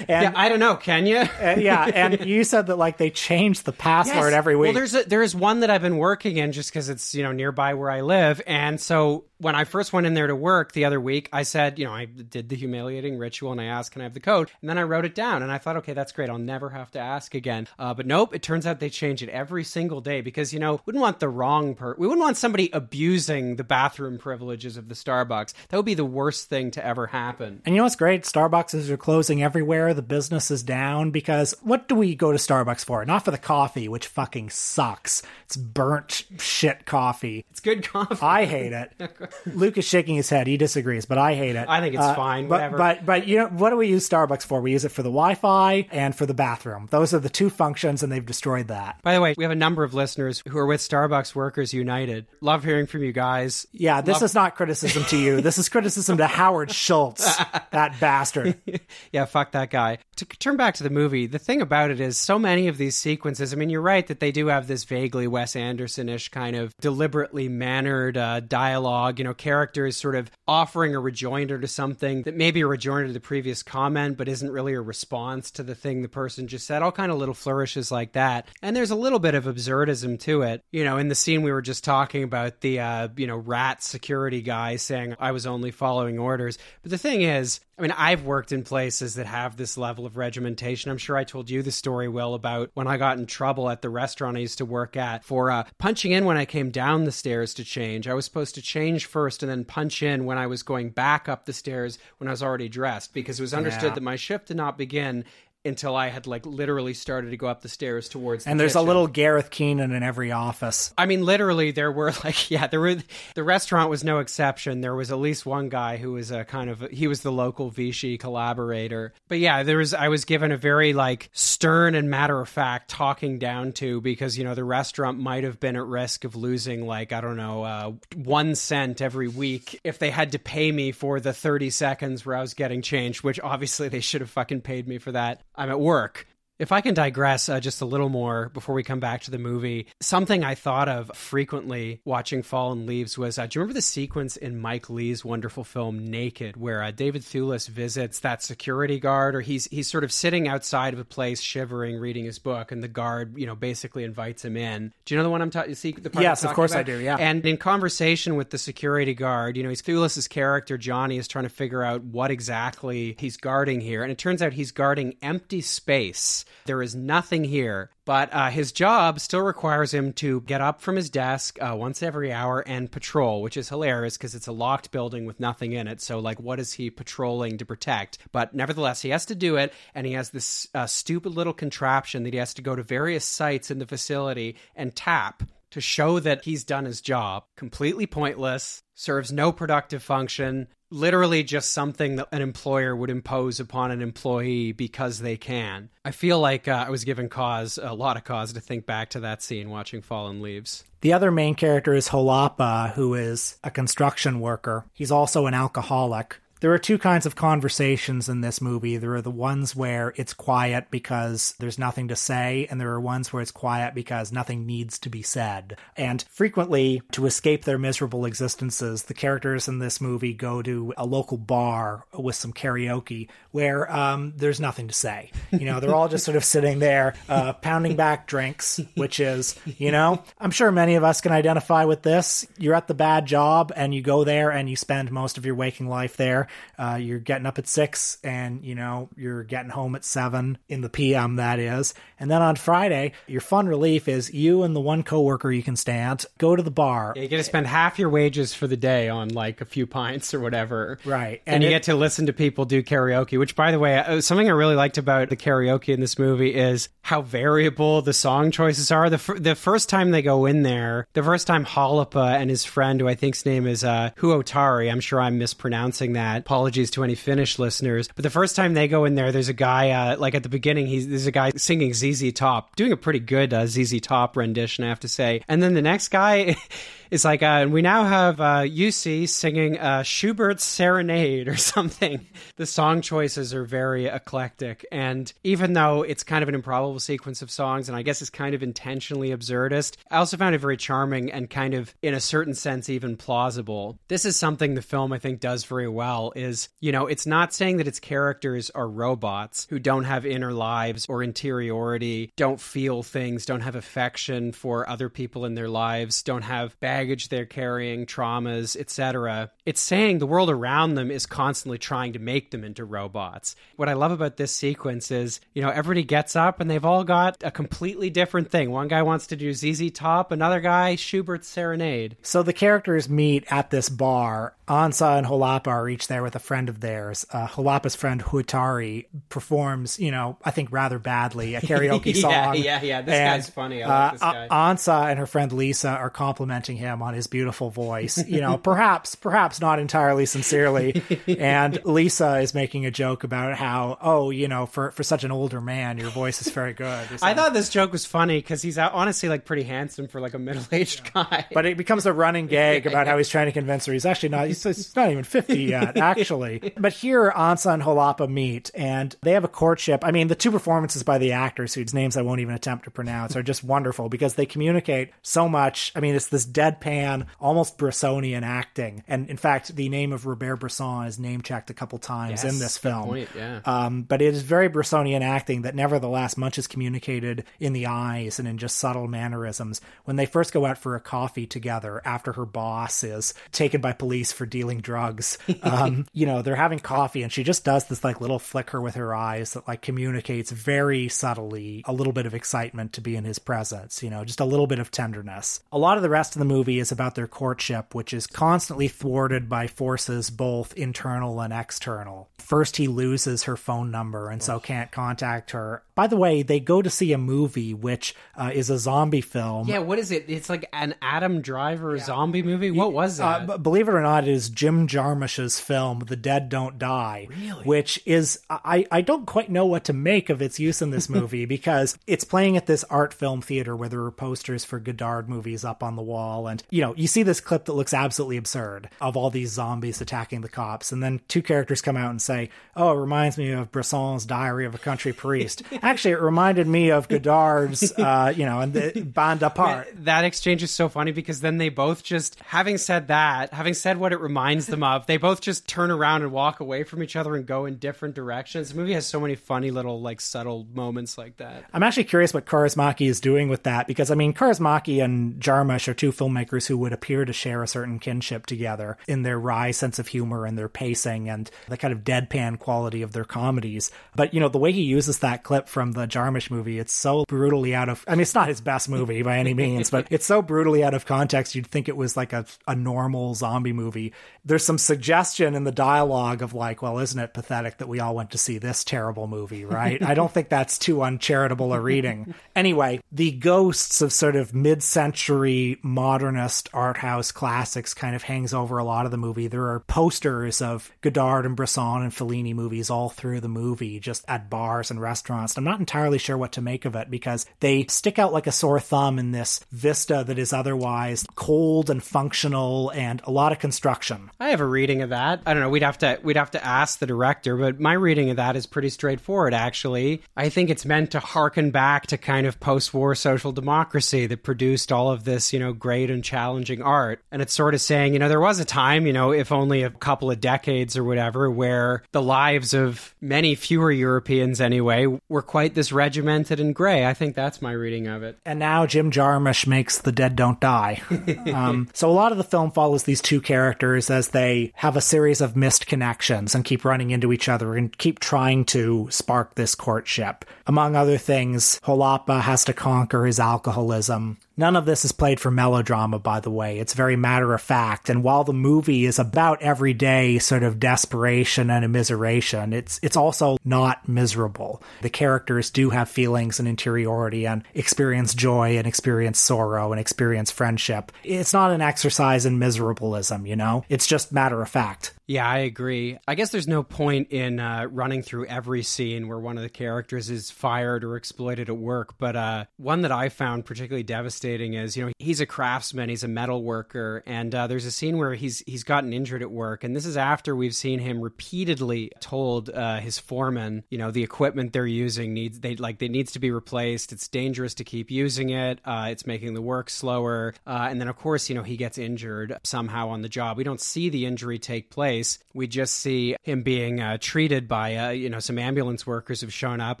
yeah, 0.08 0.32
I 0.34 0.48
don't 0.48 0.58
know. 0.60 0.76
Can 0.76 1.06
you? 1.06 1.18
Uh, 1.18 1.56
yeah, 1.58 1.84
and 1.84 2.20
you 2.26 2.44
said 2.44 2.66
that 2.68 2.76
like 2.76 2.98
they 2.98 3.10
change 3.10 3.62
the 3.62 3.72
password 3.72 4.16
Yes. 4.16 4.32
every 4.32 4.56
week. 4.56 4.68
Well, 4.68 4.74
there's 4.74 4.94
a, 4.94 5.02
there's 5.04 5.34
one 5.34 5.60
that 5.60 5.70
I've 5.70 5.82
been 5.82 5.98
working 5.98 6.36
in 6.36 6.52
just 6.52 6.70
because 6.70 6.88
it's 6.88 7.14
you 7.14 7.22
know 7.22 7.32
nearby 7.32 7.74
where 7.74 7.90
I 7.90 8.00
live, 8.02 8.40
and 8.46 8.80
so 8.80 9.24
when 9.42 9.54
I 9.54 9.64
first 9.64 9.92
went 9.92 10.06
in 10.06 10.14
there 10.14 10.28
to 10.28 10.36
work 10.36 10.72
the 10.72 10.84
other 10.84 11.00
week, 11.00 11.28
I 11.32 11.42
said 11.42 11.78
you 11.78 11.84
know 11.84 11.92
I 11.92 12.04
did 12.06 12.48
the 12.48 12.56
humiliating 12.56 13.18
ritual 13.18 13.52
and 13.52 13.60
I 13.60 13.64
asked 13.64 13.92
can 13.92 14.00
I 14.00 14.04
have 14.04 14.14
the 14.14 14.20
code, 14.20 14.50
and 14.60 14.70
then 14.70 14.78
I 14.78 14.82
wrote 14.84 15.04
it 15.04 15.14
down, 15.14 15.42
and 15.42 15.50
I 15.50 15.58
thought 15.58 15.76
okay 15.78 15.92
that's 15.92 16.12
great, 16.12 16.30
I'll 16.30 16.38
never 16.38 16.70
have 16.70 16.90
to 16.92 16.98
ask 16.98 17.34
again. 17.34 17.66
Uh, 17.78 17.92
but 17.92 18.06
nope, 18.06 18.34
it 18.34 18.42
turns 18.42 18.66
out 18.66 18.80
they 18.80 18.90
change 18.90 19.22
it 19.22 19.28
every 19.28 19.64
single 19.64 20.00
day 20.00 20.20
because 20.20 20.52
you 20.52 20.60
know 20.60 20.74
we 20.74 20.80
wouldn't 20.86 21.02
want 21.02 21.20
the 21.20 21.28
wrong 21.28 21.74
per 21.74 21.94
we 21.98 22.06
wouldn't 22.06 22.22
want 22.24 22.36
somebody 22.36 22.70
abusing 22.72 23.56
the 23.56 23.64
bathroom 23.64 24.18
privileges 24.18 24.76
of 24.76 24.88
the 24.88 24.94
Starbucks. 24.94 25.54
That 25.68 25.76
would 25.76 25.86
be 25.86 25.94
the 25.94 26.04
worst 26.04 26.48
thing 26.48 26.70
to 26.72 26.84
ever 26.84 27.08
happen. 27.08 27.62
and 27.64 27.74
you 27.74 27.78
know 27.78 27.84
what's 27.84 27.96
great? 27.96 28.22
Starbucks 28.22 28.88
are 28.88 28.96
closing 28.96 29.42
everywhere. 29.42 29.94
The 29.94 30.02
business 30.02 30.50
is 30.50 30.62
down 30.62 31.10
because 31.10 31.54
what 31.62 31.88
do 31.88 31.94
we 31.94 32.14
go 32.14 32.32
to 32.32 32.38
Starbucks 32.38 32.84
for? 32.84 33.04
Not 33.04 33.24
for 33.24 33.30
the 33.30 33.38
coffee, 33.38 33.88
which 33.88 34.06
fucking 34.06 34.50
sucks. 34.50 35.22
It's 35.46 35.56
burnt 35.56 36.24
shit 36.38 36.86
coffee. 36.86 37.44
It's 37.50 37.60
good 37.60 37.86
coffee. 37.88 38.18
I 38.22 38.44
hate 38.44 38.72
it. 38.72 38.92
Luke 39.46 39.78
is 39.78 39.84
shaking 39.84 40.16
his 40.16 40.28
head. 40.28 40.46
He 40.46 40.56
disagrees, 40.56 41.04
but 41.04 41.18
I 41.18 41.34
hate 41.34 41.56
it. 41.56 41.68
I 41.68 41.80
think 41.80 41.94
it's 41.94 42.04
fine, 42.14 42.48
But, 42.48 42.54
whatever. 42.56 42.76
but 42.78 43.06
but 43.06 43.26
you 43.28 43.38
know 43.38 43.46
what 43.48 43.70
do 43.70 43.76
we 43.76 43.88
use 43.88 44.08
Starbucks 44.08 44.44
for? 44.44 44.60
We 44.60 44.72
use 44.72 44.84
it 44.84 44.90
for 44.90 45.02
the 45.02 45.08
Wi-Fi 45.10 45.86
and 45.90 46.14
for 46.14 46.26
the 46.26 46.34
bathroom. 46.34 46.88
Those 46.90 47.14
are 47.14 47.18
the 47.18 47.28
two 47.28 47.50
functions, 47.50 48.02
and 48.02 48.12
they've 48.12 48.24
destroyed 48.24 48.68
that. 48.68 49.00
By 49.02 49.14
the 49.14 49.20
way, 49.20 49.34
we 49.36 49.44
have 49.44 49.50
a 49.50 49.56
number 49.56 49.84
of 49.84 49.94
listeners 49.94 50.42
who 50.48 50.58
are 50.58 50.66
with 50.66 50.80
Starbucks 50.80 51.34
Workers 51.34 51.72
United. 51.74 52.26
Love 52.40 52.64
hearing 52.64 52.86
from 52.86 53.02
you 53.02 53.12
guys. 53.12 53.66
Yeah, 53.72 54.00
this 54.00 54.22
is 54.22 54.34
not 54.34 54.54
criticism 54.56 55.04
to 55.04 55.16
you. 55.16 55.40
This 55.40 55.58
is 55.58 55.68
criticism 55.68 56.18
to 56.18 56.26
Howard 56.26 56.70
Schultz, 56.70 57.36
that 57.70 57.98
bastard. 58.00 58.58
yeah, 59.12 59.24
fuck 59.24 59.52
that 59.52 59.70
guy. 59.70 59.98
To 60.16 60.24
turn 60.24 60.56
back 60.56 60.74
to 60.74 60.82
the 60.82 60.90
movie, 60.90 61.26
the 61.26 61.38
thing 61.38 61.62
about 61.62 61.90
it 61.90 62.00
is 62.00 62.18
so 62.18 62.38
many 62.38 62.68
of 62.68 62.76
these 62.78 62.96
sequences. 62.96 63.52
I 63.52 63.56
mean, 63.56 63.70
you're 63.70 63.80
right 63.80 64.06
that 64.06 64.20
they 64.20 64.32
do 64.32 64.48
have 64.48 64.66
this 64.66 64.84
vaguely 64.84 65.26
Wes 65.26 65.56
Anderson-ish 65.56 66.28
kind 66.28 66.56
of 66.56 66.76
deliberately 66.78 67.48
mannered 67.48 68.16
uh, 68.16 68.40
dialogue. 68.40 69.20
You 69.22 69.28
know, 69.28 69.34
characters 69.34 69.96
sort 69.96 70.16
of 70.16 70.32
offering 70.48 70.96
a 70.96 70.98
rejoinder 70.98 71.56
to 71.56 71.68
something 71.68 72.22
that 72.22 72.34
may 72.34 72.50
be 72.50 72.62
a 72.62 72.66
rejoinder 72.66 73.06
to 73.06 73.12
the 73.12 73.20
previous 73.20 73.62
comment, 73.62 74.16
but 74.16 74.26
isn't 74.26 74.50
really 74.50 74.72
a 74.72 74.80
response 74.80 75.52
to 75.52 75.62
the 75.62 75.76
thing 75.76 76.02
the 76.02 76.08
person 76.08 76.48
just 76.48 76.66
said. 76.66 76.82
All 76.82 76.90
kind 76.90 77.12
of 77.12 77.18
little 77.18 77.32
flourishes 77.32 77.92
like 77.92 78.14
that. 78.14 78.48
And 78.62 78.74
there's 78.74 78.90
a 78.90 78.96
little 78.96 79.20
bit 79.20 79.36
of 79.36 79.44
absurdism 79.44 80.18
to 80.22 80.42
it. 80.42 80.64
You 80.72 80.82
know, 80.82 80.98
in 80.98 81.06
the 81.06 81.14
scene 81.14 81.42
we 81.42 81.52
were 81.52 81.62
just 81.62 81.84
talking 81.84 82.24
about, 82.24 82.62
the 82.62 82.80
uh, 82.80 83.08
you 83.16 83.28
know 83.28 83.36
rat 83.36 83.80
security 83.80 84.42
guy 84.42 84.74
saying 84.74 85.14
I 85.20 85.30
was 85.30 85.46
only 85.46 85.70
following 85.70 86.18
orders. 86.18 86.58
But 86.82 86.90
the 86.90 86.98
thing 86.98 87.22
is, 87.22 87.60
I 87.78 87.82
mean, 87.82 87.90
I've 87.92 88.24
worked 88.24 88.52
in 88.52 88.64
places 88.64 89.14
that 89.14 89.26
have 89.26 89.56
this 89.56 89.78
level 89.78 90.04
of 90.04 90.18
regimentation. 90.18 90.90
I'm 90.90 90.98
sure 90.98 91.16
I 91.16 91.24
told 91.24 91.48
you 91.48 91.62
the 91.62 91.72
story, 91.72 92.06
Will, 92.06 92.34
about 92.34 92.70
when 92.74 92.86
I 92.86 92.98
got 92.98 93.18
in 93.18 93.24
trouble 93.26 93.70
at 93.70 93.80
the 93.80 93.88
restaurant 93.88 94.36
I 94.36 94.40
used 94.40 94.58
to 94.58 94.66
work 94.66 94.94
at 94.96 95.24
for 95.24 95.50
uh, 95.50 95.64
punching 95.78 96.12
in 96.12 96.26
when 96.26 96.36
I 96.36 96.44
came 96.44 96.70
down 96.70 97.04
the 97.04 97.12
stairs 97.12 97.54
to 97.54 97.64
change. 97.64 98.06
I 98.06 98.14
was 98.14 98.26
supposed 98.26 98.54
to 98.56 98.62
change 98.62 99.06
first 99.06 99.42
and 99.42 99.50
then 99.50 99.64
punch 99.64 100.02
in 100.02 100.26
when 100.26 100.36
I 100.36 100.46
was 100.46 100.62
going 100.62 100.90
back 100.90 101.28
up 101.30 101.46
the 101.46 101.52
stairs 101.54 101.98
when 102.18 102.28
I 102.28 102.32
was 102.32 102.42
already 102.42 102.68
dressed 102.68 103.14
because 103.14 103.40
it 103.40 103.42
was 103.42 103.54
understood 103.54 103.84
Yeah. 103.90 103.94
that 103.94 104.02
my 104.02 104.16
shift 104.16 104.48
did 104.48 104.58
not 104.58 104.76
begin 104.76 105.24
until 105.64 105.94
I 105.94 106.08
had 106.08 106.26
like 106.26 106.44
literally 106.44 106.94
started 106.94 107.30
to 107.30 107.36
go 107.36 107.46
up 107.46 107.62
the 107.62 107.68
stairs 107.68 108.08
towards 108.08 108.44
the 108.44 108.50
And 108.50 108.58
there's 108.58 108.74
a 108.74 108.82
little 108.82 109.06
Gareth 109.06 109.50
Keenan 109.50 109.92
in 109.92 110.02
every 110.02 110.32
office. 110.32 110.92
I 110.98 111.06
mean, 111.06 111.24
literally, 111.24 111.70
there 111.70 111.92
were 111.92 112.12
like, 112.24 112.50
yeah, 112.50 112.66
there 112.66 112.80
were. 112.80 112.96
The 113.34 113.44
restaurant 113.44 113.90
was 113.90 114.02
no 114.02 114.18
exception. 114.18 114.80
There 114.80 114.94
was 114.94 115.10
at 115.10 115.18
least 115.18 115.46
one 115.46 115.68
guy 115.68 115.96
who 115.96 116.12
was 116.12 116.30
a 116.30 116.44
kind 116.44 116.68
of 116.70 116.80
he 116.90 117.06
was 117.06 117.20
the 117.22 117.32
local 117.32 117.70
Vichy 117.70 118.18
collaborator. 118.18 119.12
But 119.28 119.38
yeah, 119.38 119.62
there 119.62 119.78
was. 119.78 119.94
I 119.94 120.08
was 120.08 120.24
given 120.24 120.52
a 120.52 120.56
very 120.56 120.92
like 120.92 121.30
stern 121.32 121.94
and 121.94 122.10
matter 122.10 122.40
of 122.40 122.48
fact 122.48 122.90
talking 122.90 123.38
down 123.38 123.72
to 123.72 124.00
because 124.00 124.36
you 124.36 124.44
know 124.44 124.54
the 124.54 124.64
restaurant 124.64 125.18
might 125.18 125.44
have 125.44 125.60
been 125.60 125.76
at 125.76 125.86
risk 125.86 126.24
of 126.24 126.34
losing 126.34 126.86
like 126.86 127.12
I 127.12 127.20
don't 127.20 127.36
know 127.36 127.62
uh, 127.62 127.92
one 128.16 128.54
cent 128.54 129.00
every 129.00 129.28
week 129.28 129.80
if 129.84 129.98
they 129.98 130.10
had 130.10 130.32
to 130.32 130.38
pay 130.38 130.72
me 130.72 130.92
for 130.92 131.20
the 131.20 131.32
thirty 131.32 131.70
seconds 131.70 132.26
where 132.26 132.36
I 132.36 132.40
was 132.40 132.54
getting 132.54 132.82
changed, 132.82 133.22
which 133.22 133.38
obviously 133.40 133.88
they 133.88 134.00
should 134.00 134.20
have 134.20 134.30
fucking 134.30 134.62
paid 134.62 134.88
me 134.88 134.98
for 134.98 135.12
that. 135.12 135.42
I'm 135.54 135.70
at 135.70 135.80
work. 135.80 136.26
If 136.58 136.70
I 136.70 136.80
can 136.80 136.94
digress 136.94 137.48
uh, 137.48 137.60
just 137.60 137.80
a 137.80 137.86
little 137.86 138.08
more 138.08 138.50
before 138.50 138.74
we 138.74 138.84
come 138.84 139.00
back 139.00 139.22
to 139.22 139.30
the 139.30 139.38
movie, 139.38 139.88
something 140.00 140.44
I 140.44 140.54
thought 140.54 140.88
of 140.88 141.10
frequently 141.16 142.00
watching 142.04 142.42
Fallen 142.42 142.86
Leaves 142.86 143.16
was 143.18 143.38
uh, 143.38 143.46
do 143.46 143.58
you 143.58 143.60
remember 143.62 143.74
the 143.74 143.82
sequence 143.82 144.36
in 144.36 144.60
Mike 144.60 144.88
Leigh's 144.88 145.24
wonderful 145.24 145.64
film 145.64 146.06
Naked, 146.06 146.56
where 146.56 146.82
uh, 146.82 146.90
David 146.90 147.22
Thewlis 147.22 147.68
visits 147.68 148.20
that 148.20 148.42
security 148.42 149.00
guard, 149.00 149.34
or 149.34 149.40
he's 149.40 149.64
he's 149.66 149.88
sort 149.88 150.04
of 150.04 150.12
sitting 150.12 150.46
outside 150.46 150.92
of 150.92 151.00
a 151.00 151.04
place, 151.04 151.40
shivering, 151.40 151.96
reading 151.96 152.26
his 152.26 152.38
book, 152.38 152.70
and 152.70 152.82
the 152.82 152.88
guard, 152.88 153.36
you 153.36 153.46
know, 153.46 153.56
basically 153.56 154.04
invites 154.04 154.44
him 154.44 154.56
in. 154.56 154.92
Do 155.04 155.14
you 155.14 155.18
know 155.18 155.24
the 155.24 155.30
one 155.30 155.42
I'm 155.42 155.50
talking? 155.50 155.74
See 155.74 155.92
the 155.92 156.10
part 156.10 156.22
Yes, 156.22 156.44
I'm 156.44 156.50
of 156.50 156.54
course 156.54 156.72
talking 156.72 156.94
I 156.94 156.98
do, 156.98 157.02
yeah. 157.02 157.16
And 157.18 157.44
in 157.46 157.56
conversation 157.56 158.36
with 158.36 158.50
the 158.50 158.58
security 158.58 159.14
guard, 159.14 159.56
you 159.56 159.62
know, 159.62 159.70
he's 159.70 159.82
Thewlis's 159.82 160.28
character 160.28 160.78
Johnny 160.78 161.18
is 161.18 161.26
trying 161.26 161.44
to 161.44 161.50
figure 161.50 161.82
out 161.82 162.04
what 162.04 162.30
exactly 162.30 163.16
he's 163.18 163.36
guarding 163.36 163.80
here, 163.80 164.02
and 164.02 164.12
it 164.12 164.18
turns 164.18 164.42
out 164.42 164.52
he's 164.52 164.70
guarding 164.70 165.16
empty 165.22 165.60
space. 165.60 166.41
There 166.66 166.82
is 166.82 166.94
nothing 166.94 167.44
here, 167.44 167.90
but 168.04 168.32
uh, 168.32 168.50
his 168.50 168.72
job 168.72 169.20
still 169.20 169.40
requires 169.40 169.92
him 169.92 170.12
to 170.14 170.40
get 170.42 170.60
up 170.60 170.80
from 170.80 170.96
his 170.96 171.10
desk 171.10 171.58
uh, 171.60 171.74
once 171.76 172.02
every 172.02 172.32
hour 172.32 172.60
and 172.60 172.90
patrol, 172.90 173.42
which 173.42 173.56
is 173.56 173.68
hilarious 173.68 174.16
because 174.16 174.34
it's 174.34 174.46
a 174.46 174.52
locked 174.52 174.90
building 174.90 175.26
with 175.26 175.40
nothing 175.40 175.72
in 175.72 175.88
it. 175.88 176.00
So, 176.00 176.18
like, 176.18 176.40
what 176.40 176.60
is 176.60 176.72
he 176.72 176.90
patrolling 176.90 177.58
to 177.58 177.66
protect? 177.66 178.18
But 178.32 178.54
nevertheless, 178.54 179.02
he 179.02 179.10
has 179.10 179.26
to 179.26 179.34
do 179.34 179.56
it, 179.56 179.72
and 179.94 180.06
he 180.06 180.14
has 180.14 180.30
this 180.30 180.66
uh, 180.74 180.86
stupid 180.86 181.32
little 181.32 181.52
contraption 181.52 182.22
that 182.24 182.32
he 182.32 182.38
has 182.38 182.54
to 182.54 182.62
go 182.62 182.76
to 182.76 182.82
various 182.82 183.24
sites 183.24 183.70
in 183.70 183.78
the 183.78 183.86
facility 183.86 184.56
and 184.74 184.94
tap 184.94 185.42
to 185.72 185.80
show 185.80 186.20
that 186.20 186.44
he's 186.44 186.64
done 186.64 186.84
his 186.84 187.00
job. 187.00 187.44
Completely 187.56 188.06
pointless, 188.06 188.82
serves 188.94 189.32
no 189.32 189.52
productive 189.52 190.02
function, 190.02 190.68
literally 190.92 191.42
just 191.42 191.72
something 191.72 192.16
that 192.16 192.28
an 192.30 192.42
employer 192.42 192.94
would 192.94 193.10
impose 193.10 193.58
upon 193.58 193.90
an 193.90 194.02
employee 194.02 194.72
because 194.72 195.18
they 195.18 195.36
can. 195.36 195.88
I 196.04 196.10
feel 196.10 196.38
like 196.38 196.68
uh, 196.68 196.84
I 196.86 196.90
was 196.90 197.04
given 197.04 197.28
cause, 197.28 197.78
a 197.82 197.94
lot 197.94 198.16
of 198.16 198.24
cause 198.24 198.52
to 198.52 198.60
think 198.60 198.86
back 198.86 199.10
to 199.10 199.20
that 199.20 199.42
scene 199.42 199.70
watching 199.70 200.02
Fallen 200.02 200.42
Leaves. 200.42 200.84
The 201.00 201.14
other 201.14 201.32
main 201.32 201.54
character 201.54 201.94
is 201.94 202.08
Holappa, 202.08 202.92
who 202.92 203.14
is 203.14 203.56
a 203.64 203.70
construction 203.70 204.40
worker. 204.40 204.84
He's 204.92 205.10
also 205.10 205.46
an 205.46 205.54
alcoholic. 205.54 206.36
There 206.62 206.72
are 206.72 206.78
two 206.78 206.96
kinds 206.96 207.26
of 207.26 207.34
conversations 207.34 208.28
in 208.28 208.40
this 208.40 208.60
movie. 208.60 208.96
There 208.96 209.16
are 209.16 209.20
the 209.20 209.32
ones 209.32 209.74
where 209.74 210.14
it's 210.14 210.32
quiet 210.32 210.92
because 210.92 211.56
there's 211.58 211.76
nothing 211.76 212.06
to 212.06 212.14
say, 212.14 212.68
and 212.70 212.80
there 212.80 212.92
are 212.92 213.00
ones 213.00 213.32
where 213.32 213.42
it's 213.42 213.50
quiet 213.50 213.96
because 213.96 214.30
nothing 214.30 214.64
needs 214.64 215.00
to 215.00 215.10
be 215.10 215.22
said. 215.22 215.76
And 215.96 216.24
frequently, 216.30 217.02
to 217.10 217.26
escape 217.26 217.64
their 217.64 217.78
miserable 217.78 218.26
existences, 218.26 219.02
the 219.02 219.12
characters 219.12 219.66
in 219.66 219.80
this 219.80 220.00
movie 220.00 220.34
go 220.34 220.62
to 220.62 220.94
a 220.96 221.04
local 221.04 221.36
bar 221.36 222.04
with 222.16 222.36
some 222.36 222.52
karaoke 222.52 223.28
where 223.50 223.92
um, 223.92 224.32
there's 224.36 224.60
nothing 224.60 224.86
to 224.86 224.94
say. 224.94 225.32
You 225.50 225.66
know, 225.66 225.80
they're 225.80 225.96
all 225.96 226.08
just 226.08 226.24
sort 226.24 226.36
of 226.36 226.44
sitting 226.44 226.78
there 226.78 227.14
uh, 227.28 227.54
pounding 227.54 227.96
back 227.96 228.28
drinks, 228.28 228.80
which 228.94 229.18
is, 229.18 229.58
you 229.66 229.90
know, 229.90 230.22
I'm 230.38 230.52
sure 230.52 230.70
many 230.70 230.94
of 230.94 231.02
us 231.02 231.20
can 231.20 231.32
identify 231.32 231.86
with 231.86 232.02
this. 232.02 232.46
You're 232.56 232.74
at 232.74 232.86
the 232.86 232.94
bad 232.94 233.26
job 233.26 233.72
and 233.74 233.92
you 233.92 234.00
go 234.00 234.22
there 234.22 234.52
and 234.52 234.70
you 234.70 234.76
spend 234.76 235.10
most 235.10 235.38
of 235.38 235.44
your 235.44 235.56
waking 235.56 235.88
life 235.88 236.16
there. 236.16 236.46
Uh, 236.78 236.96
you're 237.00 237.18
getting 237.18 237.46
up 237.46 237.58
at 237.58 237.68
six 237.68 238.18
and, 238.24 238.64
you 238.64 238.74
know, 238.74 239.08
you're 239.16 239.44
getting 239.44 239.70
home 239.70 239.94
at 239.94 240.04
seven 240.04 240.58
in 240.68 240.80
the 240.80 240.88
PM, 240.88 241.36
that 241.36 241.58
is. 241.58 241.94
And 242.18 242.30
then 242.30 242.42
on 242.42 242.56
Friday, 242.56 243.12
your 243.26 243.40
fun 243.40 243.66
relief 243.66 244.08
is 244.08 244.32
you 244.32 244.62
and 244.62 244.74
the 244.74 244.80
one 244.80 245.02
coworker 245.02 245.50
you 245.50 245.62
can 245.62 245.76
stand 245.76 246.24
go 246.38 246.54
to 246.56 246.62
the 246.62 246.70
bar. 246.70 247.12
You 247.16 247.28
get 247.28 247.36
to 247.38 247.44
spend 247.44 247.66
half 247.66 247.98
your 247.98 248.08
wages 248.08 248.54
for 248.54 248.66
the 248.66 248.76
day 248.76 249.08
on 249.08 249.28
like 249.30 249.60
a 249.60 249.64
few 249.64 249.86
pints 249.86 250.34
or 250.34 250.40
whatever. 250.40 250.98
Right. 251.04 251.42
And, 251.46 251.56
And 251.56 251.62
you 251.64 251.68
it- 251.68 251.72
get 251.72 251.82
to 251.84 251.94
listen 251.94 252.26
to 252.26 252.32
people 252.32 252.64
do 252.64 252.82
karaoke, 252.82 253.38
which, 253.38 253.54
by 253.56 253.70
the 253.70 253.78
way, 253.78 253.98
uh, 253.98 254.20
something 254.20 254.48
I 254.48 254.52
really 254.52 254.74
liked 254.76 254.98
about 254.98 255.28
the 255.28 255.36
karaoke 255.36 255.92
in 255.94 256.00
this 256.00 256.18
movie 256.18 256.54
is 256.54 256.88
how 257.02 257.22
variable 257.22 258.02
the 258.02 258.12
song 258.12 258.50
choices 258.50 258.90
are. 258.90 259.10
The, 259.10 259.36
the 259.38 259.54
first 259.54 259.88
time 259.88 260.10
they 260.10 260.22
go 260.22 260.46
in 260.46 260.62
there, 260.62 261.06
the 261.12 261.22
first 261.22 261.46
time 261.46 261.64
Holappa 261.64 262.32
and 262.40 262.48
his 262.50 262.64
friend, 262.64 263.00
who 263.00 263.08
I 263.08 263.14
think's 263.14 263.44
name 263.46 263.66
is 263.66 263.82
uh, 263.84 264.10
Huotari, 264.16 264.90
I'm 264.90 265.00
sure 265.00 265.20
I'm 265.20 265.38
mispronouncing 265.38 266.12
that. 266.14 266.41
Apologies 266.42 266.90
to 266.92 267.04
any 267.04 267.14
Finnish 267.14 267.60
listeners. 267.60 268.08
But 268.16 268.24
the 268.24 268.30
first 268.30 268.56
time 268.56 268.74
they 268.74 268.88
go 268.88 269.04
in 269.04 269.14
there, 269.14 269.30
there's 269.30 269.48
a 269.48 269.54
guy, 269.54 269.90
uh, 269.90 270.16
like 270.18 270.34
at 270.34 270.42
the 270.42 270.48
beginning, 270.48 270.88
he's, 270.88 271.08
there's 271.08 271.28
a 271.28 271.30
guy 271.30 271.52
singing 271.56 271.94
ZZ 271.94 272.32
Top, 272.32 272.74
doing 272.74 272.90
a 272.90 272.96
pretty 272.96 273.20
good 273.20 273.54
uh, 273.54 273.66
ZZ 273.68 274.00
Top 274.00 274.36
rendition, 274.36 274.82
I 274.84 274.88
have 274.88 275.00
to 275.00 275.08
say. 275.08 275.42
And 275.46 275.62
then 275.62 275.74
the 275.74 275.82
next 275.82 276.08
guy. 276.08 276.56
is 277.12 277.26
like, 277.26 277.42
uh, 277.42 277.60
and 277.60 277.74
we 277.74 277.82
now 277.82 278.04
have 278.04 278.40
uh, 278.40 278.62
UC 278.62 279.28
singing 279.28 279.78
uh, 279.78 280.02
Schubert's 280.02 280.64
Serenade 280.64 281.46
or 281.46 281.56
something. 281.58 282.26
The 282.56 282.64
song 282.64 283.02
choices 283.02 283.52
are 283.52 283.64
very 283.64 284.06
eclectic. 284.06 284.86
And 284.90 285.30
even 285.44 285.74
though 285.74 286.02
it's 286.02 286.24
kind 286.24 286.42
of 286.42 286.48
an 286.48 286.54
improbable 286.54 286.98
sequence 287.00 287.42
of 287.42 287.50
songs, 287.50 287.90
and 287.90 287.96
I 287.96 288.02
guess 288.02 288.22
it's 288.22 288.30
kind 288.30 288.54
of 288.54 288.62
intentionally 288.62 289.28
absurdist, 289.28 289.98
I 290.10 290.16
also 290.16 290.38
found 290.38 290.54
it 290.54 290.58
very 290.58 290.78
charming 290.78 291.30
and 291.30 291.50
kind 291.50 291.74
of, 291.74 291.94
in 292.00 292.14
a 292.14 292.20
certain 292.20 292.54
sense, 292.54 292.88
even 292.88 293.18
plausible. 293.18 293.98
This 294.08 294.24
is 294.24 294.36
something 294.36 294.74
the 294.74 294.80
film, 294.80 295.12
I 295.12 295.18
think, 295.18 295.40
does 295.40 295.64
very 295.64 295.88
well 295.88 296.31
is, 296.34 296.68
you 296.80 296.92
know, 296.92 297.06
it's 297.06 297.26
not 297.26 297.52
saying 297.52 297.78
that 297.78 297.88
its 297.88 298.00
characters 298.00 298.70
are 298.70 298.88
robots 298.88 299.66
who 299.70 299.78
don't 299.78 300.04
have 300.04 300.26
inner 300.26 300.52
lives 300.52 301.06
or 301.08 301.22
interiority, 301.22 302.32
don't 302.36 302.60
feel 302.60 303.02
things, 303.02 303.46
don't 303.46 303.60
have 303.60 303.76
affection 303.76 304.52
for 304.52 304.88
other 304.88 305.08
people 305.08 305.44
in 305.44 305.54
their 305.54 305.68
lives, 305.68 306.22
don't 306.22 306.42
have 306.42 306.78
baggage 306.80 307.28
they're 307.28 307.46
carrying, 307.46 308.06
traumas, 308.06 308.76
etc. 308.76 309.50
It's 309.66 309.80
saying 309.80 310.18
the 310.18 310.26
world 310.26 310.50
around 310.50 310.94
them 310.94 311.10
is 311.10 311.26
constantly 311.26 311.78
trying 311.78 312.12
to 312.14 312.18
make 312.18 312.50
them 312.50 312.64
into 312.64 312.84
robots. 312.84 313.56
What 313.76 313.88
I 313.88 313.94
love 313.94 314.12
about 314.12 314.36
this 314.36 314.54
sequence 314.54 315.10
is, 315.10 315.40
you 315.54 315.62
know, 315.62 315.70
everybody 315.70 316.04
gets 316.04 316.36
up 316.36 316.60
and 316.60 316.70
they've 316.70 316.84
all 316.84 317.04
got 317.04 317.36
a 317.42 317.50
completely 317.50 318.10
different 318.10 318.50
thing. 318.50 318.70
One 318.70 318.88
guy 318.88 319.02
wants 319.02 319.28
to 319.28 319.36
do 319.36 319.52
ZZ 319.52 319.90
Top, 319.92 320.32
another 320.32 320.60
guy 320.60 320.96
Schubert's 320.96 321.48
Serenade. 321.48 322.16
So 322.22 322.42
the 322.42 322.52
characters 322.52 323.08
meet 323.08 323.44
at 323.50 323.70
this 323.70 323.88
bar. 323.88 324.54
Ansa 324.68 325.18
and 325.18 325.26
Holappa 325.26 325.68
are 325.68 325.88
each 325.88 326.08
there 326.08 326.21
with 326.22 326.36
a 326.36 326.40
friend 326.40 326.68
of 326.68 326.80
theirs. 326.80 327.26
Uh, 327.30 327.46
Holappa's 327.46 327.94
friend 327.94 328.22
Huotari 328.22 329.06
performs, 329.28 329.98
you 329.98 330.10
know, 330.10 330.36
I 330.44 330.50
think 330.50 330.70
rather 330.72 330.98
badly 330.98 331.54
a 331.54 331.60
karaoke 331.60 332.14
Yeah, 332.14 332.20
song. 332.20 332.56
yeah, 332.56 332.82
yeah. 332.82 333.02
This 333.02 333.14
And, 333.14 333.42
guy's 333.42 333.50
funny. 333.50 333.82
I 333.82 333.88
like 333.88 334.12
this 334.12 334.22
uh, 334.22 334.32
guy. 334.32 334.48
Ansa 334.50 335.10
and 335.10 335.18
her 335.18 335.26
friend 335.26 335.52
Lisa 335.52 335.88
are 335.90 336.10
complimenting 336.10 336.76
him 336.76 337.02
on 337.02 337.14
his 337.14 337.26
beautiful 337.26 337.70
voice. 337.70 338.24
You 338.26 338.40
know, 338.40 338.56
perhaps, 338.62 339.14
perhaps 339.14 339.60
not 339.60 339.78
entirely 339.78 340.26
sincerely. 340.26 341.02
and 341.26 341.84
Lisa 341.84 342.38
is 342.38 342.54
making 342.54 342.86
a 342.86 342.90
joke 342.90 343.24
about 343.24 343.56
how, 343.56 343.98
oh, 344.00 344.30
you 344.30 344.48
know, 344.48 344.66
for 344.66 344.90
for 344.92 345.02
such 345.02 345.24
an 345.24 345.32
older 345.32 345.60
man, 345.60 345.98
your 345.98 346.10
voice 346.10 346.40
is 346.40 346.52
very 346.52 346.72
good. 346.72 347.08
I 347.22 347.34
thought 347.34 347.52
this 347.54 347.68
joke 347.68 347.92
was 347.92 348.06
funny 348.06 348.38
because 348.38 348.62
he's 348.62 348.78
uh, 348.78 348.90
honestly 348.92 349.28
like 349.28 349.44
pretty 349.44 349.62
handsome 349.62 350.08
for 350.08 350.20
like 350.20 350.34
a 350.34 350.38
middle-aged 350.38 351.12
guy. 351.12 351.46
But 351.52 351.66
it 351.66 351.76
becomes 351.76 352.06
a 352.06 352.12
running 352.12 352.46
gag 352.46 352.86
about 352.86 353.06
how 353.06 353.18
he's 353.18 353.28
trying 353.28 353.46
to 353.46 353.52
convince 353.52 353.86
her. 353.86 353.92
He's 353.92 354.06
actually 354.06 354.30
not. 354.30 354.46
He's, 354.46 354.62
he's 354.62 354.94
not 354.94 355.10
even 355.10 355.24
fifty 355.24 355.64
yet, 355.64 355.96
actually. 356.02 356.72
But 356.76 356.92
here, 356.92 357.30
Ansa 357.34 357.72
and 357.74 357.82
Holappa 357.82 358.28
meet, 358.28 358.70
and 358.74 359.14
they 359.22 359.32
have 359.32 359.44
a 359.44 359.48
courtship. 359.48 360.04
I 360.04 360.10
mean, 360.10 360.28
the 360.28 360.34
two 360.34 360.50
performances 360.50 361.02
by 361.02 361.18
the 361.18 361.32
actors, 361.32 361.74
whose 361.74 361.94
names 361.94 362.16
I 362.16 362.22
won't 362.22 362.40
even 362.40 362.54
attempt 362.54 362.84
to 362.84 362.90
pronounce, 362.90 363.36
are 363.36 363.42
just 363.42 363.64
wonderful 363.72 364.08
because 364.08 364.34
they 364.34 364.46
communicate 364.46 365.10
so 365.22 365.48
much. 365.48 365.92
I 365.94 366.00
mean, 366.00 366.14
it's 366.14 366.28
this 366.28 366.46
deadpan, 366.46 367.26
almost 367.40 367.78
Bressonian 367.78 368.42
acting. 368.42 369.04
And 369.08 369.28
in 369.30 369.36
fact, 369.36 369.74
the 369.76 369.88
name 369.88 370.12
of 370.12 370.26
Robert 370.26 370.56
Bresson 370.56 371.06
is 371.06 371.18
name 371.18 371.42
checked 371.42 371.70
a 371.70 371.74
couple 371.74 371.98
times 371.98 372.42
Yes, 372.44 372.52
in 372.52 372.58
this 372.58 372.78
film. 372.78 373.04
point, 373.08 373.28
yeah. 373.36 373.60
Um, 373.64 374.02
but 374.02 374.20
it 374.22 374.34
is 374.34 374.42
very 374.42 374.68
Bressonian 374.68 375.22
acting 375.22 375.62
that 375.62 375.74
nevertheless 375.74 376.36
much 376.36 376.58
is 376.58 376.66
communicated 376.66 377.44
in 377.60 377.72
the 377.72 377.86
eyes 377.86 378.38
and 378.38 378.48
in 378.48 378.58
just 378.58 378.78
subtle 378.78 379.08
mannerisms. 379.08 379.80
When 380.04 380.16
they 380.16 380.26
first 380.26 380.52
go 380.52 380.66
out 380.66 380.78
for 380.78 380.96
a 380.96 381.00
coffee 381.00 381.46
together 381.46 382.00
after 382.04 382.32
her 382.32 382.44
boss 382.46 383.04
is 383.04 383.34
taken 383.52 383.80
by 383.80 383.92
police 383.92 384.32
for 384.32 384.46
dealing 384.46 384.80
drugs, 384.80 385.38
um, 385.62 385.91
you 386.12 386.26
know, 386.26 386.42
they're 386.42 386.56
having 386.56 386.78
coffee 386.78 387.22
and 387.22 387.32
she 387.32 387.42
just 387.44 387.64
does 387.64 387.86
this 387.86 388.02
like 388.04 388.20
little 388.20 388.38
flicker 388.38 388.80
with 388.80 388.94
her 388.94 389.14
eyes 389.14 389.52
that 389.54 389.66
like 389.68 389.82
communicates 389.82 390.50
very 390.50 391.08
subtly 391.08 391.82
a 391.86 391.92
little 391.92 392.12
bit 392.12 392.26
of 392.26 392.34
excitement 392.34 392.92
to 392.94 393.00
be 393.00 393.16
in 393.16 393.24
his 393.24 393.38
presence, 393.38 394.02
you 394.02 394.10
know, 394.10 394.24
just 394.24 394.40
a 394.40 394.44
little 394.44 394.66
bit 394.66 394.78
of 394.78 394.90
tenderness. 394.90 395.60
A 395.72 395.78
lot 395.78 395.96
of 395.96 396.02
the 396.02 396.10
rest 396.10 396.34
of 396.34 396.38
the 396.38 396.44
movie 396.44 396.78
is 396.78 396.92
about 396.92 397.14
their 397.14 397.26
courtship, 397.26 397.94
which 397.94 398.12
is 398.12 398.26
constantly 398.26 398.88
thwarted 398.88 399.48
by 399.48 399.66
forces 399.66 400.30
both 400.30 400.72
internal 400.74 401.40
and 401.40 401.52
external. 401.52 402.28
First, 402.38 402.76
he 402.76 402.88
loses 402.88 403.44
her 403.44 403.56
phone 403.56 403.90
number 403.90 404.28
and 404.28 404.42
so 404.42 404.58
can't 404.60 404.90
contact 404.90 405.52
her. 405.52 405.82
By 405.94 406.06
the 406.06 406.16
way, 406.16 406.42
they 406.42 406.58
go 406.60 406.82
to 406.82 406.90
see 406.90 407.12
a 407.12 407.18
movie 407.18 407.72
which 407.74 408.14
uh, 408.36 408.50
is 408.52 408.70
a 408.70 408.78
zombie 408.78 409.20
film. 409.20 409.68
yeah, 409.68 409.78
what 409.78 409.98
is 409.98 410.10
it? 410.10 410.24
It's 410.28 410.48
like 410.48 410.68
an 410.72 410.94
Adam 411.02 411.40
Driver 411.40 411.96
zombie 411.98 412.42
movie. 412.42 412.70
What 412.70 412.92
was 412.92 413.20
Uh, 413.20 413.38
that? 413.40 413.46
b- 413.58 413.62
believe 413.62 413.88
it 413.88 413.92
or 413.94 414.00
not, 414.02 414.24
it 414.24 414.30
is 414.30 414.48
Jim 414.48 414.86
Jarmusch's 414.88 415.60
film, 415.60 415.81
The 415.82 416.16
Dead 416.16 416.48
Don't 416.48 416.78
Die, 416.78 417.28
which 417.64 418.00
is 418.06 418.40
I 418.48 418.86
I 418.90 419.00
don't 419.00 419.26
quite 419.26 419.50
know 419.50 419.66
what 419.66 419.84
to 419.84 419.92
make 419.92 420.30
of 420.30 420.40
its 420.40 420.58
use 420.58 420.82
in 420.82 420.90
this 420.90 421.08
movie 421.08 421.44
because 421.44 421.98
it's 422.06 422.24
playing 422.24 422.56
at 422.56 422.66
this 422.66 422.84
art 422.84 423.12
film 423.12 423.42
theater 423.42 423.76
where 423.76 423.88
there 423.88 424.02
are 424.02 424.10
posters 424.10 424.64
for 424.64 424.78
Godard 424.78 425.28
movies 425.28 425.64
up 425.64 425.82
on 425.82 425.96
the 425.96 426.02
wall, 426.02 426.46
and 426.46 426.62
you 426.70 426.80
know 426.80 426.94
you 426.96 427.06
see 427.06 427.22
this 427.22 427.40
clip 427.40 427.66
that 427.66 427.74
looks 427.74 427.94
absolutely 427.94 428.36
absurd 428.36 428.88
of 429.00 429.16
all 429.16 429.30
these 429.30 429.50
zombies 429.50 430.00
attacking 430.00 430.40
the 430.40 430.48
cops, 430.48 430.92
and 430.92 431.02
then 431.02 431.20
two 431.28 431.42
characters 431.42 431.82
come 431.82 431.96
out 431.96 432.10
and 432.10 432.22
say, 432.22 432.50
"Oh, 432.76 432.96
it 432.96 433.00
reminds 433.00 433.38
me 433.38 433.50
of 433.52 433.70
Bresson's 433.72 434.24
Diary 434.24 434.66
of 434.66 434.74
a 434.74 434.78
Country 434.78 435.12
Priest." 435.12 435.62
Actually, 435.82 436.12
it 436.12 436.20
reminded 436.20 436.66
me 436.66 436.90
of 436.90 437.08
Godard's, 437.08 437.92
uh, 437.98 438.32
you 438.34 438.46
know, 438.46 438.60
and 438.60 438.72
the 438.72 439.02
Band 439.02 439.42
Apart. 439.42 439.88
that 440.04 440.24
exchange 440.24 440.62
is 440.62 440.70
so 440.70 440.88
funny 440.88 441.12
because 441.12 441.40
then 441.40 441.58
they 441.58 441.68
both 441.68 442.02
just, 442.02 442.38
having 442.40 442.78
said 442.78 443.08
that, 443.08 443.52
having 443.52 443.74
said 443.74 443.98
what 443.98 444.12
it 444.12 444.20
reminds 444.20 444.66
them 444.66 444.82
of, 444.82 445.06
they 445.06 445.16
both 445.16 445.40
just 445.40 445.68
turn 445.72 445.90
around 445.90 446.20
and 446.20 446.30
walk 446.32 446.60
away 446.60 446.84
from 446.84 447.02
each 447.02 447.16
other 447.16 447.34
and 447.34 447.46
go 447.46 447.64
in 447.64 447.76
different 447.76 448.14
directions. 448.14 448.68
The 448.68 448.76
movie 448.76 448.92
has 448.92 449.06
so 449.06 449.18
many 449.18 449.36
funny 449.36 449.70
little, 449.70 450.02
like, 450.02 450.20
subtle 450.20 450.66
moments 450.74 451.16
like 451.16 451.38
that. 451.38 451.64
I'm 451.72 451.82
actually 451.82 452.04
curious 452.04 452.34
what 452.34 452.44
Kaurismäki 452.44 453.08
is 453.08 453.20
doing 453.20 453.48
with 453.48 453.62
that 453.62 453.86
because 453.86 454.10
I 454.10 454.14
mean 454.14 454.34
Kaurismäki 454.34 455.02
and 455.02 455.40
Jarmusch 455.40 455.88
are 455.88 455.94
two 455.94 456.12
filmmakers 456.12 456.66
who 456.66 456.76
would 456.76 456.92
appear 456.92 457.24
to 457.24 457.32
share 457.32 457.62
a 457.62 457.66
certain 457.66 457.98
kinship 457.98 458.44
together 458.44 458.98
in 459.08 459.22
their 459.22 459.40
wry 459.40 459.70
sense 459.70 459.98
of 459.98 460.08
humor 460.08 460.44
and 460.44 460.58
their 460.58 460.68
pacing 460.68 461.30
and 461.30 461.50
the 461.68 461.78
kind 461.78 461.92
of 461.92 462.00
deadpan 462.00 462.58
quality 462.58 463.00
of 463.00 463.12
their 463.12 463.24
comedies. 463.24 463.90
But 464.14 464.34
you 464.34 464.40
know 464.40 464.50
the 464.50 464.58
way 464.58 464.72
he 464.72 464.82
uses 464.82 465.20
that 465.20 465.42
clip 465.42 465.68
from 465.68 465.92
the 465.92 466.06
Jarmusch 466.06 466.50
movie, 466.50 466.78
it's 466.78 466.92
so 466.92 467.24
brutally 467.26 467.74
out 467.74 467.88
of. 467.88 468.04
I 468.06 468.12
mean, 468.12 468.20
it's 468.20 468.34
not 468.34 468.48
his 468.48 468.60
best 468.60 468.90
movie 468.90 469.22
by 469.22 469.38
any 469.38 469.54
means, 469.54 469.88
but 469.88 470.06
it's 470.10 470.26
so 470.26 470.42
brutally 470.42 470.84
out 470.84 470.92
of 470.92 471.06
context. 471.06 471.54
You'd 471.54 471.66
think 471.66 471.88
it 471.88 471.96
was 471.96 472.14
like 472.14 472.34
a 472.34 472.44
a 472.68 472.74
normal 472.74 473.34
zombie 473.34 473.72
movie. 473.72 474.12
There's 474.44 474.64
some 474.64 474.78
suggestion 474.78 475.61
in 475.62 475.64
the 475.64 475.72
dialogue 475.72 476.42
of 476.42 476.54
like, 476.54 476.82
well, 476.82 476.98
isn't 476.98 477.18
it 477.18 477.32
pathetic 477.32 477.78
that 477.78 477.86
we 477.86 478.00
all 478.00 478.16
went 478.16 478.32
to 478.32 478.38
see 478.38 478.58
this 478.58 478.82
terrible 478.82 479.28
movie, 479.28 479.64
right? 479.64 480.02
I 480.02 480.14
don't 480.14 480.32
think 480.32 480.48
that's 480.48 480.76
too 480.76 481.02
uncharitable 481.02 481.72
a 481.72 481.80
reading. 481.80 482.34
Anyway, 482.54 483.00
the 483.10 483.30
ghosts 483.30 484.02
of 484.02 484.12
sort 484.12 484.36
of 484.36 484.52
mid-century 484.54 485.78
modernist 485.82 486.68
art 486.74 486.98
house 486.98 487.32
classics 487.32 487.94
kind 487.94 488.14
of 488.14 488.22
hangs 488.22 488.52
over 488.52 488.76
a 488.76 488.84
lot 488.84 489.06
of 489.06 489.10
the 489.10 489.16
movie. 489.16 489.48
There 489.48 489.68
are 489.70 489.80
posters 489.80 490.60
of 490.60 490.90
Godard 491.00 491.46
and 491.46 491.56
Bresson 491.56 492.02
and 492.02 492.12
Fellini 492.12 492.54
movies 492.54 492.90
all 492.90 493.08
through 493.08 493.40
the 493.40 493.48
movie, 493.48 494.00
just 494.00 494.24
at 494.28 494.50
bars 494.50 494.90
and 494.90 495.00
restaurants. 495.00 495.56
I'm 495.56 495.64
not 495.64 495.80
entirely 495.80 496.18
sure 496.18 496.36
what 496.36 496.52
to 496.52 496.60
make 496.60 496.84
of 496.84 496.94
it 496.94 497.10
because 497.10 497.46
they 497.60 497.86
stick 497.86 498.18
out 498.18 498.34
like 498.34 498.46
a 498.46 498.52
sore 498.52 498.80
thumb 498.80 499.18
in 499.18 499.32
this 499.32 499.64
vista 499.72 500.22
that 500.26 500.38
is 500.38 500.52
otherwise 500.52 501.26
cold 501.34 501.88
and 501.88 502.02
functional 502.02 502.90
and 502.90 503.22
a 503.24 503.30
lot 503.30 503.52
of 503.52 503.60
construction. 503.60 504.30
I 504.38 504.50
have 504.50 504.60
a 504.60 504.66
reading 504.66 505.00
of 505.00 505.08
that. 505.08 505.40
I 505.46 505.51
don't 505.54 505.62
know. 505.62 505.70
We'd 505.70 505.82
have 505.82 505.98
to 505.98 506.18
we'd 506.22 506.36
have 506.36 506.50
to 506.52 506.64
ask 506.64 506.98
the 506.98 507.06
director, 507.06 507.56
but 507.56 507.80
my 507.80 507.92
reading 507.92 508.30
of 508.30 508.36
that 508.36 508.56
is 508.56 508.66
pretty 508.66 508.90
straightforward. 508.90 509.54
Actually, 509.54 510.22
I 510.36 510.48
think 510.48 510.70
it's 510.70 510.84
meant 510.84 511.12
to 511.12 511.20
harken 511.20 511.70
back 511.70 512.06
to 512.08 512.18
kind 512.18 512.46
of 512.46 512.60
post-war 512.60 513.14
social 513.14 513.52
democracy 513.52 514.26
that 514.26 514.42
produced 514.42 514.92
all 514.92 515.10
of 515.10 515.24
this, 515.24 515.52
you 515.52 515.58
know, 515.58 515.72
great 515.72 516.10
and 516.10 516.24
challenging 516.24 516.82
art, 516.82 517.20
and 517.30 517.42
it's 517.42 517.52
sort 517.52 517.74
of 517.74 517.80
saying, 517.80 518.12
you 518.12 518.18
know, 518.18 518.28
there 518.28 518.40
was 518.40 518.60
a 518.60 518.64
time, 518.64 519.06
you 519.06 519.12
know, 519.12 519.32
if 519.32 519.52
only 519.52 519.82
a 519.82 519.90
couple 519.90 520.30
of 520.30 520.40
decades 520.40 520.96
or 520.96 521.04
whatever, 521.04 521.50
where 521.50 522.02
the 522.12 522.22
lives 522.22 522.74
of 522.74 523.14
many 523.20 523.54
fewer 523.54 523.92
Europeans, 523.92 524.60
anyway, 524.60 525.06
were 525.28 525.42
quite 525.42 525.74
this 525.74 525.92
regimented 525.92 526.60
and 526.60 526.74
gray. 526.74 527.06
I 527.06 527.14
think 527.14 527.34
that's 527.34 527.60
my 527.60 527.72
reading 527.72 528.06
of 528.06 528.22
it. 528.22 528.38
And 528.44 528.58
now 528.58 528.86
Jim 528.86 529.10
Jarmusch 529.10 529.66
makes 529.66 529.98
The 529.98 530.12
Dead 530.12 530.36
Don't 530.36 530.60
Die. 530.60 531.02
um, 531.52 531.88
so 531.92 532.08
a 532.08 532.12
lot 532.12 532.32
of 532.32 532.38
the 532.38 532.44
film 532.44 532.70
follows 532.70 533.04
these 533.04 533.20
two 533.20 533.40
characters 533.40 534.10
as 534.10 534.28
they 534.28 534.72
have 534.74 534.96
a 534.96 535.00
series 535.00 535.40
of 535.42 535.56
missed 535.56 535.86
connections 535.86 536.54
and 536.54 536.64
keep 536.64 536.84
running 536.84 537.10
into 537.10 537.32
each 537.32 537.48
other 537.48 537.74
and 537.74 537.96
keep 537.98 538.18
trying 538.18 538.64
to 538.66 539.08
spark 539.10 539.54
this 539.54 539.74
courtship. 539.74 540.44
Among 540.66 540.96
other 540.96 541.18
things, 541.18 541.80
Holappa 541.84 542.40
has 542.40 542.64
to 542.64 542.72
conquer 542.72 543.26
his 543.26 543.38
alcoholism. 543.38 544.38
None 544.56 544.76
of 544.76 544.84
this 544.84 545.04
is 545.04 545.12
played 545.12 545.40
for 545.40 545.50
melodrama, 545.50 546.18
by 546.18 546.40
the 546.40 546.50
way. 546.50 546.78
It's 546.78 546.94
very 546.94 547.16
matter 547.16 547.54
of 547.54 547.62
fact. 547.62 548.10
And 548.10 548.22
while 548.22 548.44
the 548.44 548.52
movie 548.52 549.06
is 549.06 549.18
about 549.18 549.62
everyday 549.62 550.38
sort 550.38 550.62
of 550.62 550.78
desperation 550.78 551.70
and 551.70 551.84
immiseration, 551.84 552.74
it's 552.74 553.00
it's 553.02 553.16
also 553.16 553.56
not 553.64 554.08
miserable. 554.08 554.82
The 555.00 555.10
characters 555.10 555.70
do 555.70 555.90
have 555.90 556.08
feelings 556.08 556.58
and 556.58 556.68
interiority 556.68 557.46
and 557.46 557.64
experience 557.74 558.34
joy 558.34 558.76
and 558.76 558.86
experience 558.86 559.40
sorrow 559.40 559.92
and 559.92 560.00
experience 560.00 560.50
friendship. 560.50 561.12
It's 561.24 561.52
not 561.52 561.70
an 561.70 561.80
exercise 561.80 562.44
in 562.44 562.58
miserableism, 562.58 563.48
you 563.48 563.56
know? 563.56 563.84
It's 563.88 564.06
just 564.06 564.32
matter 564.32 564.60
of 564.60 564.68
fact. 564.68 565.14
Yeah, 565.26 565.48
I 565.48 565.58
agree. 565.58 566.18
I 566.28 566.34
guess 566.34 566.50
there's 566.50 566.68
no 566.68 566.82
point 566.82 567.28
in 567.30 567.58
uh, 567.58 567.86
running 567.90 568.22
through 568.22 568.46
every 568.46 568.82
scene 568.82 569.28
where 569.28 569.38
one 569.38 569.56
of 569.56 569.62
the 569.62 569.70
characters 569.70 570.28
is 570.28 570.50
fired 570.50 571.04
or 571.04 571.16
exploited 571.16 571.70
at 571.70 571.76
work, 571.76 572.18
but 572.18 572.36
uh, 572.36 572.64
one 572.76 573.02
that 573.02 573.12
I 573.12 573.30
found 573.30 573.64
particularly 573.64 574.02
devastating 574.02 574.41
is, 574.44 574.96
you 574.96 575.06
know, 575.06 575.12
he's 575.18 575.40
a 575.40 575.46
craftsman, 575.46 576.08
he's 576.08 576.24
a 576.24 576.28
metal 576.28 576.62
worker, 576.62 577.22
and 577.26 577.54
uh, 577.54 577.66
there's 577.66 577.86
a 577.86 577.90
scene 577.90 578.18
where 578.18 578.34
he's 578.34 578.62
he's 578.66 578.84
gotten 578.84 579.12
injured 579.12 579.42
at 579.42 579.50
work, 579.50 579.84
and 579.84 579.94
this 579.94 580.06
is 580.06 580.16
after 580.16 580.56
we've 580.56 580.74
seen 580.74 580.98
him 580.98 581.20
repeatedly 581.20 582.10
told 582.20 582.70
uh, 582.70 582.98
his 582.98 583.18
foreman, 583.18 583.84
you 583.90 583.98
know, 583.98 584.10
the 584.10 584.22
equipment 584.22 584.72
they're 584.72 584.86
using 584.86 585.34
needs 585.34 585.60
they 585.60 585.76
like 585.76 586.02
it 586.02 586.10
needs 586.10 586.32
to 586.32 586.38
be 586.38 586.50
replaced. 586.50 587.12
It's 587.12 587.28
dangerous 587.28 587.74
to 587.74 587.84
keep 587.84 588.10
using 588.10 588.50
it. 588.50 588.80
Uh, 588.84 589.08
it's 589.10 589.26
making 589.26 589.54
the 589.54 589.62
work 589.62 589.90
slower, 589.90 590.54
uh, 590.66 590.88
and 590.90 591.00
then 591.00 591.08
of 591.08 591.16
course, 591.16 591.48
you 591.48 591.54
know, 591.54 591.62
he 591.62 591.76
gets 591.76 591.98
injured 591.98 592.58
somehow 592.64 593.10
on 593.10 593.22
the 593.22 593.28
job. 593.28 593.56
We 593.56 593.64
don't 593.64 593.80
see 593.80 594.08
the 594.08 594.26
injury 594.26 594.58
take 594.58 594.90
place 594.90 595.02
place. 595.02 595.38
We 595.54 595.66
just 595.66 595.96
see 595.96 596.36
him 596.42 596.62
being 596.62 597.00
uh, 597.00 597.18
treated 597.20 597.68
by, 597.68 597.96
uh, 597.96 598.10
you 598.10 598.30
know, 598.30 598.38
some 598.38 598.58
ambulance 598.58 599.06
workers 599.06 599.40
have 599.42 599.52
shown 599.52 599.80
up. 599.80 600.00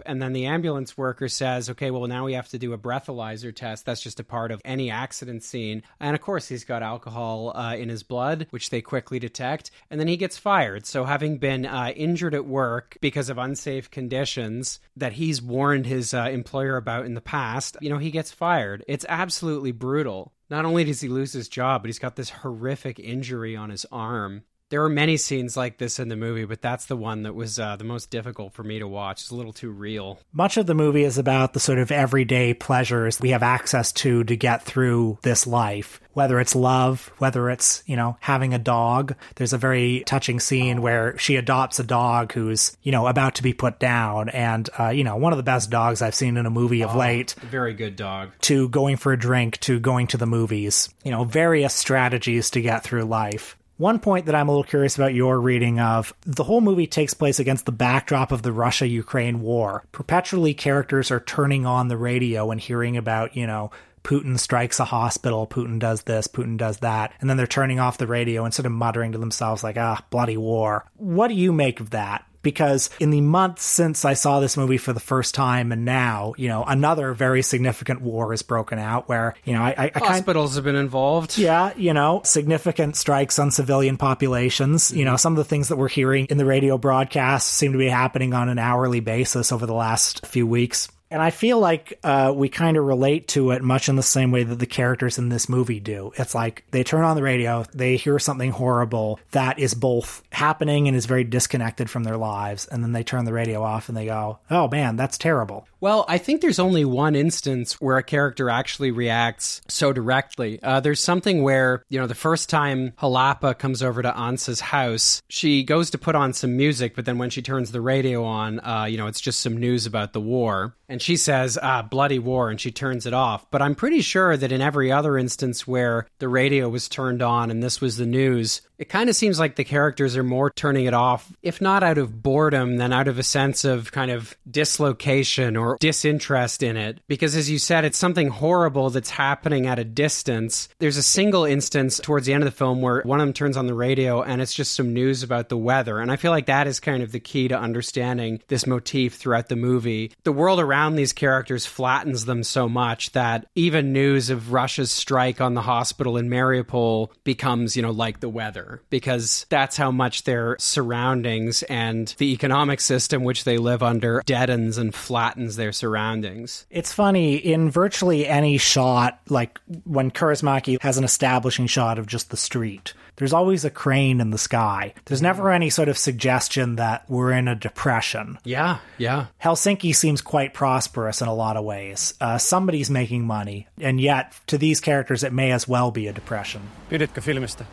And 0.06 0.22
then 0.22 0.32
the 0.32 0.46
ambulance 0.46 0.96
worker 0.96 1.28
says, 1.28 1.68
okay, 1.70 1.90
well, 1.90 2.06
now 2.06 2.24
we 2.24 2.34
have 2.34 2.48
to 2.50 2.58
do 2.58 2.72
a 2.72 2.78
breathalyzer 2.78 3.54
test. 3.54 3.84
That's 3.84 4.00
just 4.00 4.20
a 4.20 4.24
part 4.32 4.50
of 4.50 4.62
any 4.64 4.90
accident 4.90 5.42
scene. 5.42 5.82
And 6.00 6.16
of 6.16 6.22
course, 6.22 6.48
he's 6.48 6.64
got 6.64 6.82
alcohol 6.82 7.52
uh, 7.54 7.76
in 7.76 7.90
his 7.90 8.02
blood, 8.02 8.46
which 8.48 8.70
they 8.70 8.80
quickly 8.80 9.18
detect. 9.18 9.70
And 9.90 10.00
then 10.00 10.08
he 10.08 10.16
gets 10.16 10.38
fired. 10.38 10.86
So, 10.86 11.04
having 11.04 11.36
been 11.36 11.66
uh, 11.66 11.92
injured 11.94 12.34
at 12.34 12.46
work 12.46 12.96
because 13.02 13.28
of 13.28 13.36
unsafe 13.36 13.90
conditions 13.90 14.80
that 14.96 15.12
he's 15.12 15.42
warned 15.42 15.84
his 15.84 16.14
uh, 16.14 16.30
employer 16.32 16.78
about 16.78 17.04
in 17.04 17.12
the 17.12 17.20
past, 17.20 17.76
you 17.82 17.90
know, 17.90 17.98
he 17.98 18.10
gets 18.10 18.32
fired. 18.32 18.82
It's 18.88 19.04
absolutely 19.06 19.72
brutal. 19.72 20.32
Not 20.48 20.64
only 20.64 20.84
does 20.84 21.02
he 21.02 21.08
lose 21.08 21.34
his 21.34 21.48
job, 21.48 21.82
but 21.82 21.88
he's 21.88 21.98
got 21.98 22.16
this 22.16 22.30
horrific 22.30 22.98
injury 22.98 23.54
on 23.54 23.68
his 23.68 23.84
arm 23.92 24.44
there 24.72 24.82
are 24.82 24.88
many 24.88 25.18
scenes 25.18 25.54
like 25.54 25.76
this 25.76 25.98
in 25.98 26.08
the 26.08 26.16
movie, 26.16 26.46
but 26.46 26.62
that's 26.62 26.86
the 26.86 26.96
one 26.96 27.24
that 27.24 27.34
was 27.34 27.58
uh, 27.58 27.76
the 27.76 27.84
most 27.84 28.08
difficult 28.08 28.54
for 28.54 28.64
me 28.64 28.78
to 28.78 28.88
watch. 28.88 29.20
It's 29.20 29.30
a 29.30 29.34
little 29.34 29.52
too 29.52 29.70
real. 29.70 30.18
Much 30.32 30.56
of 30.56 30.64
the 30.64 30.74
movie 30.74 31.04
is 31.04 31.18
about 31.18 31.52
the 31.52 31.60
sort 31.60 31.78
of 31.78 31.92
everyday 31.92 32.54
pleasures 32.54 33.20
we 33.20 33.30
have 33.30 33.42
access 33.42 33.92
to 33.92 34.24
to 34.24 34.34
get 34.34 34.62
through 34.62 35.18
this 35.20 35.46
life. 35.46 36.00
Whether 36.14 36.40
it's 36.40 36.54
love, 36.54 37.12
whether 37.18 37.50
it's, 37.50 37.82
you 37.84 37.96
know, 37.96 38.16
having 38.20 38.54
a 38.54 38.58
dog. 38.58 39.14
There's 39.34 39.52
a 39.52 39.58
very 39.58 40.04
touching 40.06 40.40
scene 40.40 40.80
where 40.80 41.18
she 41.18 41.36
adopts 41.36 41.78
a 41.78 41.84
dog 41.84 42.32
who's, 42.32 42.74
you 42.82 42.92
know, 42.92 43.06
about 43.06 43.34
to 43.36 43.42
be 43.42 43.52
put 43.52 43.78
down. 43.78 44.30
And, 44.30 44.70
uh, 44.80 44.88
you 44.88 45.04
know, 45.04 45.16
one 45.16 45.34
of 45.34 45.36
the 45.36 45.42
best 45.42 45.68
dogs 45.68 46.00
I've 46.00 46.14
seen 46.14 46.38
in 46.38 46.46
a 46.46 46.50
movie 46.50 46.82
of 46.82 46.94
Oh, 46.94 46.98
late. 46.98 47.34
Very 47.42 47.74
good 47.74 47.96
dog. 47.96 48.30
To 48.42 48.70
going 48.70 48.96
for 48.96 49.12
a 49.12 49.18
drink, 49.18 49.58
to 49.60 49.78
going 49.78 50.06
to 50.08 50.16
the 50.16 50.26
movies. 50.26 50.88
You 51.04 51.10
know, 51.10 51.24
various 51.24 51.74
strategies 51.74 52.48
to 52.52 52.62
get 52.62 52.84
through 52.84 53.04
life. 53.04 53.58
One 53.82 53.98
point 53.98 54.26
that 54.26 54.36
I'm 54.36 54.48
a 54.48 54.52
little 54.52 54.62
curious 54.62 54.94
about 54.94 55.12
your 55.12 55.40
reading 55.40 55.80
of 55.80 56.14
the 56.20 56.44
whole 56.44 56.60
movie 56.60 56.86
takes 56.86 57.14
place 57.14 57.40
against 57.40 57.66
the 57.66 57.72
backdrop 57.72 58.30
of 58.30 58.42
the 58.42 58.52
Russia 58.52 58.86
Ukraine 58.86 59.40
war. 59.40 59.82
Perpetually, 59.90 60.54
characters 60.54 61.10
are 61.10 61.18
turning 61.18 61.66
on 61.66 61.88
the 61.88 61.96
radio 61.96 62.52
and 62.52 62.60
hearing 62.60 62.96
about, 62.96 63.36
you 63.36 63.44
know, 63.44 63.72
Putin 64.04 64.38
strikes 64.38 64.78
a 64.78 64.84
hospital, 64.84 65.48
Putin 65.48 65.80
does 65.80 66.02
this, 66.02 66.28
Putin 66.28 66.56
does 66.56 66.76
that, 66.76 67.12
and 67.20 67.28
then 67.28 67.36
they're 67.36 67.44
turning 67.48 67.80
off 67.80 67.98
the 67.98 68.06
radio 68.06 68.44
and 68.44 68.54
sort 68.54 68.66
of 68.66 68.72
muttering 68.72 69.10
to 69.10 69.18
themselves, 69.18 69.64
like, 69.64 69.76
ah, 69.76 70.00
bloody 70.10 70.36
war. 70.36 70.84
What 70.94 71.26
do 71.26 71.34
you 71.34 71.52
make 71.52 71.80
of 71.80 71.90
that? 71.90 72.24
Because 72.42 72.90
in 73.00 73.10
the 73.10 73.20
months 73.20 73.64
since 73.64 74.04
I 74.04 74.14
saw 74.14 74.40
this 74.40 74.56
movie 74.56 74.78
for 74.78 74.92
the 74.92 75.00
first 75.00 75.34
time 75.34 75.72
and 75.72 75.84
now, 75.84 76.34
you 76.36 76.48
know, 76.48 76.64
another 76.64 77.14
very 77.14 77.42
significant 77.42 78.02
war 78.02 78.32
has 78.32 78.42
broken 78.42 78.78
out 78.78 79.08
where, 79.08 79.34
you 79.44 79.52
know, 79.54 79.62
I, 79.62 79.70
I, 79.70 79.84
I 79.84 79.88
kind 79.90 80.06
Hospitals 80.06 80.54
have 80.56 80.64
been 80.64 80.76
involved. 80.76 81.38
yeah, 81.38 81.72
you 81.76 81.92
know, 81.92 82.20
significant 82.24 82.96
strikes 82.96 83.38
on 83.38 83.50
civilian 83.50 83.96
populations. 83.96 84.92
You 84.92 85.04
know, 85.04 85.16
some 85.16 85.32
of 85.32 85.38
the 85.38 85.44
things 85.44 85.68
that 85.68 85.76
we're 85.76 85.88
hearing 85.88 86.26
in 86.26 86.38
the 86.38 86.44
radio 86.44 86.78
broadcasts 86.78 87.50
seem 87.50 87.72
to 87.72 87.78
be 87.78 87.88
happening 87.88 88.34
on 88.34 88.48
an 88.48 88.58
hourly 88.58 89.00
basis 89.00 89.52
over 89.52 89.66
the 89.66 89.74
last 89.74 90.26
few 90.26 90.46
weeks. 90.46 90.88
And 91.12 91.20
I 91.20 91.28
feel 91.28 91.58
like 91.58 91.98
uh, 92.02 92.32
we 92.34 92.48
kind 92.48 92.78
of 92.78 92.84
relate 92.84 93.28
to 93.28 93.50
it 93.50 93.60
much 93.60 93.90
in 93.90 93.96
the 93.96 94.02
same 94.02 94.30
way 94.30 94.44
that 94.44 94.58
the 94.58 94.66
characters 94.66 95.18
in 95.18 95.28
this 95.28 95.46
movie 95.46 95.78
do. 95.78 96.10
It's 96.16 96.34
like 96.34 96.64
they 96.70 96.82
turn 96.82 97.04
on 97.04 97.16
the 97.16 97.22
radio, 97.22 97.66
they 97.74 97.96
hear 97.96 98.18
something 98.18 98.50
horrible 98.50 99.20
that 99.32 99.58
is 99.58 99.74
both 99.74 100.22
happening 100.32 100.88
and 100.88 100.96
is 100.96 101.04
very 101.04 101.24
disconnected 101.24 101.90
from 101.90 102.04
their 102.04 102.16
lives, 102.16 102.66
and 102.66 102.82
then 102.82 102.92
they 102.92 103.04
turn 103.04 103.26
the 103.26 103.32
radio 103.34 103.62
off 103.62 103.90
and 103.90 103.96
they 103.96 104.06
go, 104.06 104.38
"Oh 104.50 104.68
man, 104.68 104.96
that's 104.96 105.18
terrible." 105.18 105.68
Well, 105.82 106.04
I 106.06 106.18
think 106.18 106.40
there's 106.40 106.60
only 106.60 106.84
one 106.84 107.16
instance 107.16 107.80
where 107.80 107.96
a 107.96 108.04
character 108.04 108.48
actually 108.48 108.92
reacts 108.92 109.60
so 109.66 109.92
directly. 109.92 110.62
Uh, 110.62 110.78
there's 110.78 111.02
something 111.02 111.42
where, 111.42 111.82
you 111.88 111.98
know, 111.98 112.06
the 112.06 112.14
first 112.14 112.48
time 112.48 112.92
Holappa 113.00 113.58
comes 113.58 113.82
over 113.82 114.00
to 114.00 114.12
Ansa's 114.12 114.60
house, 114.60 115.22
she 115.28 115.64
goes 115.64 115.90
to 115.90 115.98
put 115.98 116.14
on 116.14 116.34
some 116.34 116.56
music, 116.56 116.94
but 116.94 117.04
then 117.04 117.18
when 117.18 117.30
she 117.30 117.42
turns 117.42 117.72
the 117.72 117.80
radio 117.80 118.22
on, 118.22 118.60
uh, 118.60 118.84
you 118.84 118.96
know, 118.96 119.08
it's 119.08 119.20
just 119.20 119.40
some 119.40 119.56
news 119.56 119.84
about 119.84 120.12
the 120.12 120.20
war. 120.20 120.76
And 120.88 121.02
she 121.02 121.16
says, 121.16 121.58
ah, 121.60 121.82
bloody 121.82 122.20
war, 122.20 122.48
and 122.48 122.60
she 122.60 122.70
turns 122.70 123.04
it 123.04 123.14
off. 123.14 123.50
But 123.50 123.62
I'm 123.62 123.74
pretty 123.74 124.02
sure 124.02 124.36
that 124.36 124.52
in 124.52 124.60
every 124.60 124.92
other 124.92 125.18
instance 125.18 125.66
where 125.66 126.06
the 126.20 126.28
radio 126.28 126.68
was 126.68 126.88
turned 126.88 127.22
on 127.22 127.50
and 127.50 127.60
this 127.60 127.80
was 127.80 127.96
the 127.96 128.06
news, 128.06 128.60
it 128.82 128.88
kind 128.88 129.08
of 129.08 129.14
seems 129.14 129.38
like 129.38 129.54
the 129.54 129.62
characters 129.62 130.16
are 130.16 130.24
more 130.24 130.50
turning 130.50 130.86
it 130.86 130.92
off, 130.92 131.32
if 131.40 131.60
not 131.60 131.84
out 131.84 131.98
of 131.98 132.20
boredom, 132.20 132.78
then 132.78 132.92
out 132.92 133.06
of 133.06 133.16
a 133.16 133.22
sense 133.22 133.64
of 133.64 133.92
kind 133.92 134.10
of 134.10 134.36
dislocation 134.50 135.56
or 135.56 135.76
disinterest 135.78 136.64
in 136.64 136.76
it. 136.76 136.98
Because 137.06 137.36
as 137.36 137.48
you 137.48 137.60
said, 137.60 137.84
it's 137.84 137.96
something 137.96 138.26
horrible 138.26 138.90
that's 138.90 139.10
happening 139.10 139.68
at 139.68 139.78
a 139.78 139.84
distance. 139.84 140.68
There's 140.80 140.96
a 140.96 141.02
single 141.02 141.44
instance 141.44 142.00
towards 142.02 142.26
the 142.26 142.32
end 142.32 142.42
of 142.42 142.50
the 142.50 142.56
film 142.56 142.82
where 142.82 143.02
one 143.02 143.20
of 143.20 143.26
them 143.28 143.32
turns 143.32 143.56
on 143.56 143.68
the 143.68 143.74
radio 143.74 144.20
and 144.20 144.42
it's 144.42 144.52
just 144.52 144.74
some 144.74 144.92
news 144.92 145.22
about 145.22 145.48
the 145.48 145.56
weather. 145.56 146.00
And 146.00 146.10
I 146.10 146.16
feel 146.16 146.32
like 146.32 146.46
that 146.46 146.66
is 146.66 146.80
kind 146.80 147.04
of 147.04 147.12
the 147.12 147.20
key 147.20 147.46
to 147.46 147.56
understanding 147.56 148.42
this 148.48 148.66
motif 148.66 149.14
throughout 149.14 149.48
the 149.48 149.54
movie. 149.54 150.10
The 150.24 150.32
world 150.32 150.58
around 150.58 150.96
these 150.96 151.12
characters 151.12 151.66
flattens 151.66 152.24
them 152.24 152.42
so 152.42 152.68
much 152.68 153.12
that 153.12 153.46
even 153.54 153.92
news 153.92 154.28
of 154.28 154.52
Russia's 154.52 154.90
strike 154.90 155.40
on 155.40 155.54
the 155.54 155.62
hospital 155.62 156.16
in 156.16 156.28
Mariupol 156.28 157.10
becomes, 157.22 157.76
you 157.76 157.82
know, 157.82 157.92
like 157.92 158.18
the 158.18 158.28
weather 158.28 158.71
because 158.90 159.46
that's 159.48 159.76
how 159.76 159.90
much 159.90 160.24
their 160.24 160.56
surroundings 160.58 161.62
and 161.64 162.14
the 162.18 162.32
economic 162.32 162.80
system 162.80 163.24
which 163.24 163.44
they 163.44 163.58
live 163.58 163.82
under 163.82 164.22
deadens 164.26 164.78
and 164.78 164.94
flattens 164.94 165.56
their 165.56 165.72
surroundings. 165.72 166.66
It's 166.70 166.92
funny, 166.92 167.36
in 167.36 167.70
virtually 167.70 168.26
any 168.26 168.58
shot, 168.58 169.20
like 169.28 169.60
when 169.84 170.10
Kaurismäki 170.10 170.80
has 170.82 170.98
an 170.98 171.04
establishing 171.04 171.66
shot 171.66 171.98
of 171.98 172.06
just 172.06 172.30
the 172.30 172.36
street, 172.36 172.94
there's 173.16 173.32
always 173.32 173.64
a 173.64 173.70
crane 173.70 174.20
in 174.20 174.30
the 174.30 174.38
sky. 174.38 174.94
There's 175.04 175.22
never 175.22 175.50
any 175.50 175.70
sort 175.70 175.88
of 175.88 175.98
suggestion 175.98 176.76
that 176.76 177.04
we're 177.08 177.32
in 177.32 177.48
a 177.48 177.54
depression. 177.54 178.38
Yeah, 178.44 178.78
yeah. 178.98 179.26
Helsinki 179.42 179.94
seems 179.94 180.22
quite 180.22 180.54
prosperous 180.54 181.20
in 181.20 181.28
a 181.28 181.34
lot 181.34 181.56
of 181.56 181.64
ways. 181.64 182.14
Uh, 182.20 182.38
somebody's 182.38 182.90
making 182.90 183.26
money, 183.26 183.68
and 183.80 184.00
yet 184.00 184.32
to 184.46 184.58
these 184.58 184.80
characters, 184.80 185.22
it 185.22 185.32
may 185.32 185.52
as 185.52 185.68
well 185.68 185.90
be 185.90 186.08
a 186.08 186.12
depression. 186.12 186.62
Piditkö 186.90 187.20
filmistä? 187.22 187.64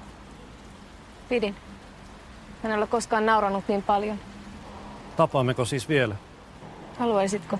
Pidin. 1.29 1.55
En 2.63 2.77
ole 2.77 2.87
koskaan 2.87 3.25
nauranut 3.25 3.63
niin 3.67 3.83
paljon. 3.83 4.17
Tapaammeko 5.17 5.65
siis 5.65 5.89
vielä? 5.89 6.15
Haluaisitko? 6.99 7.59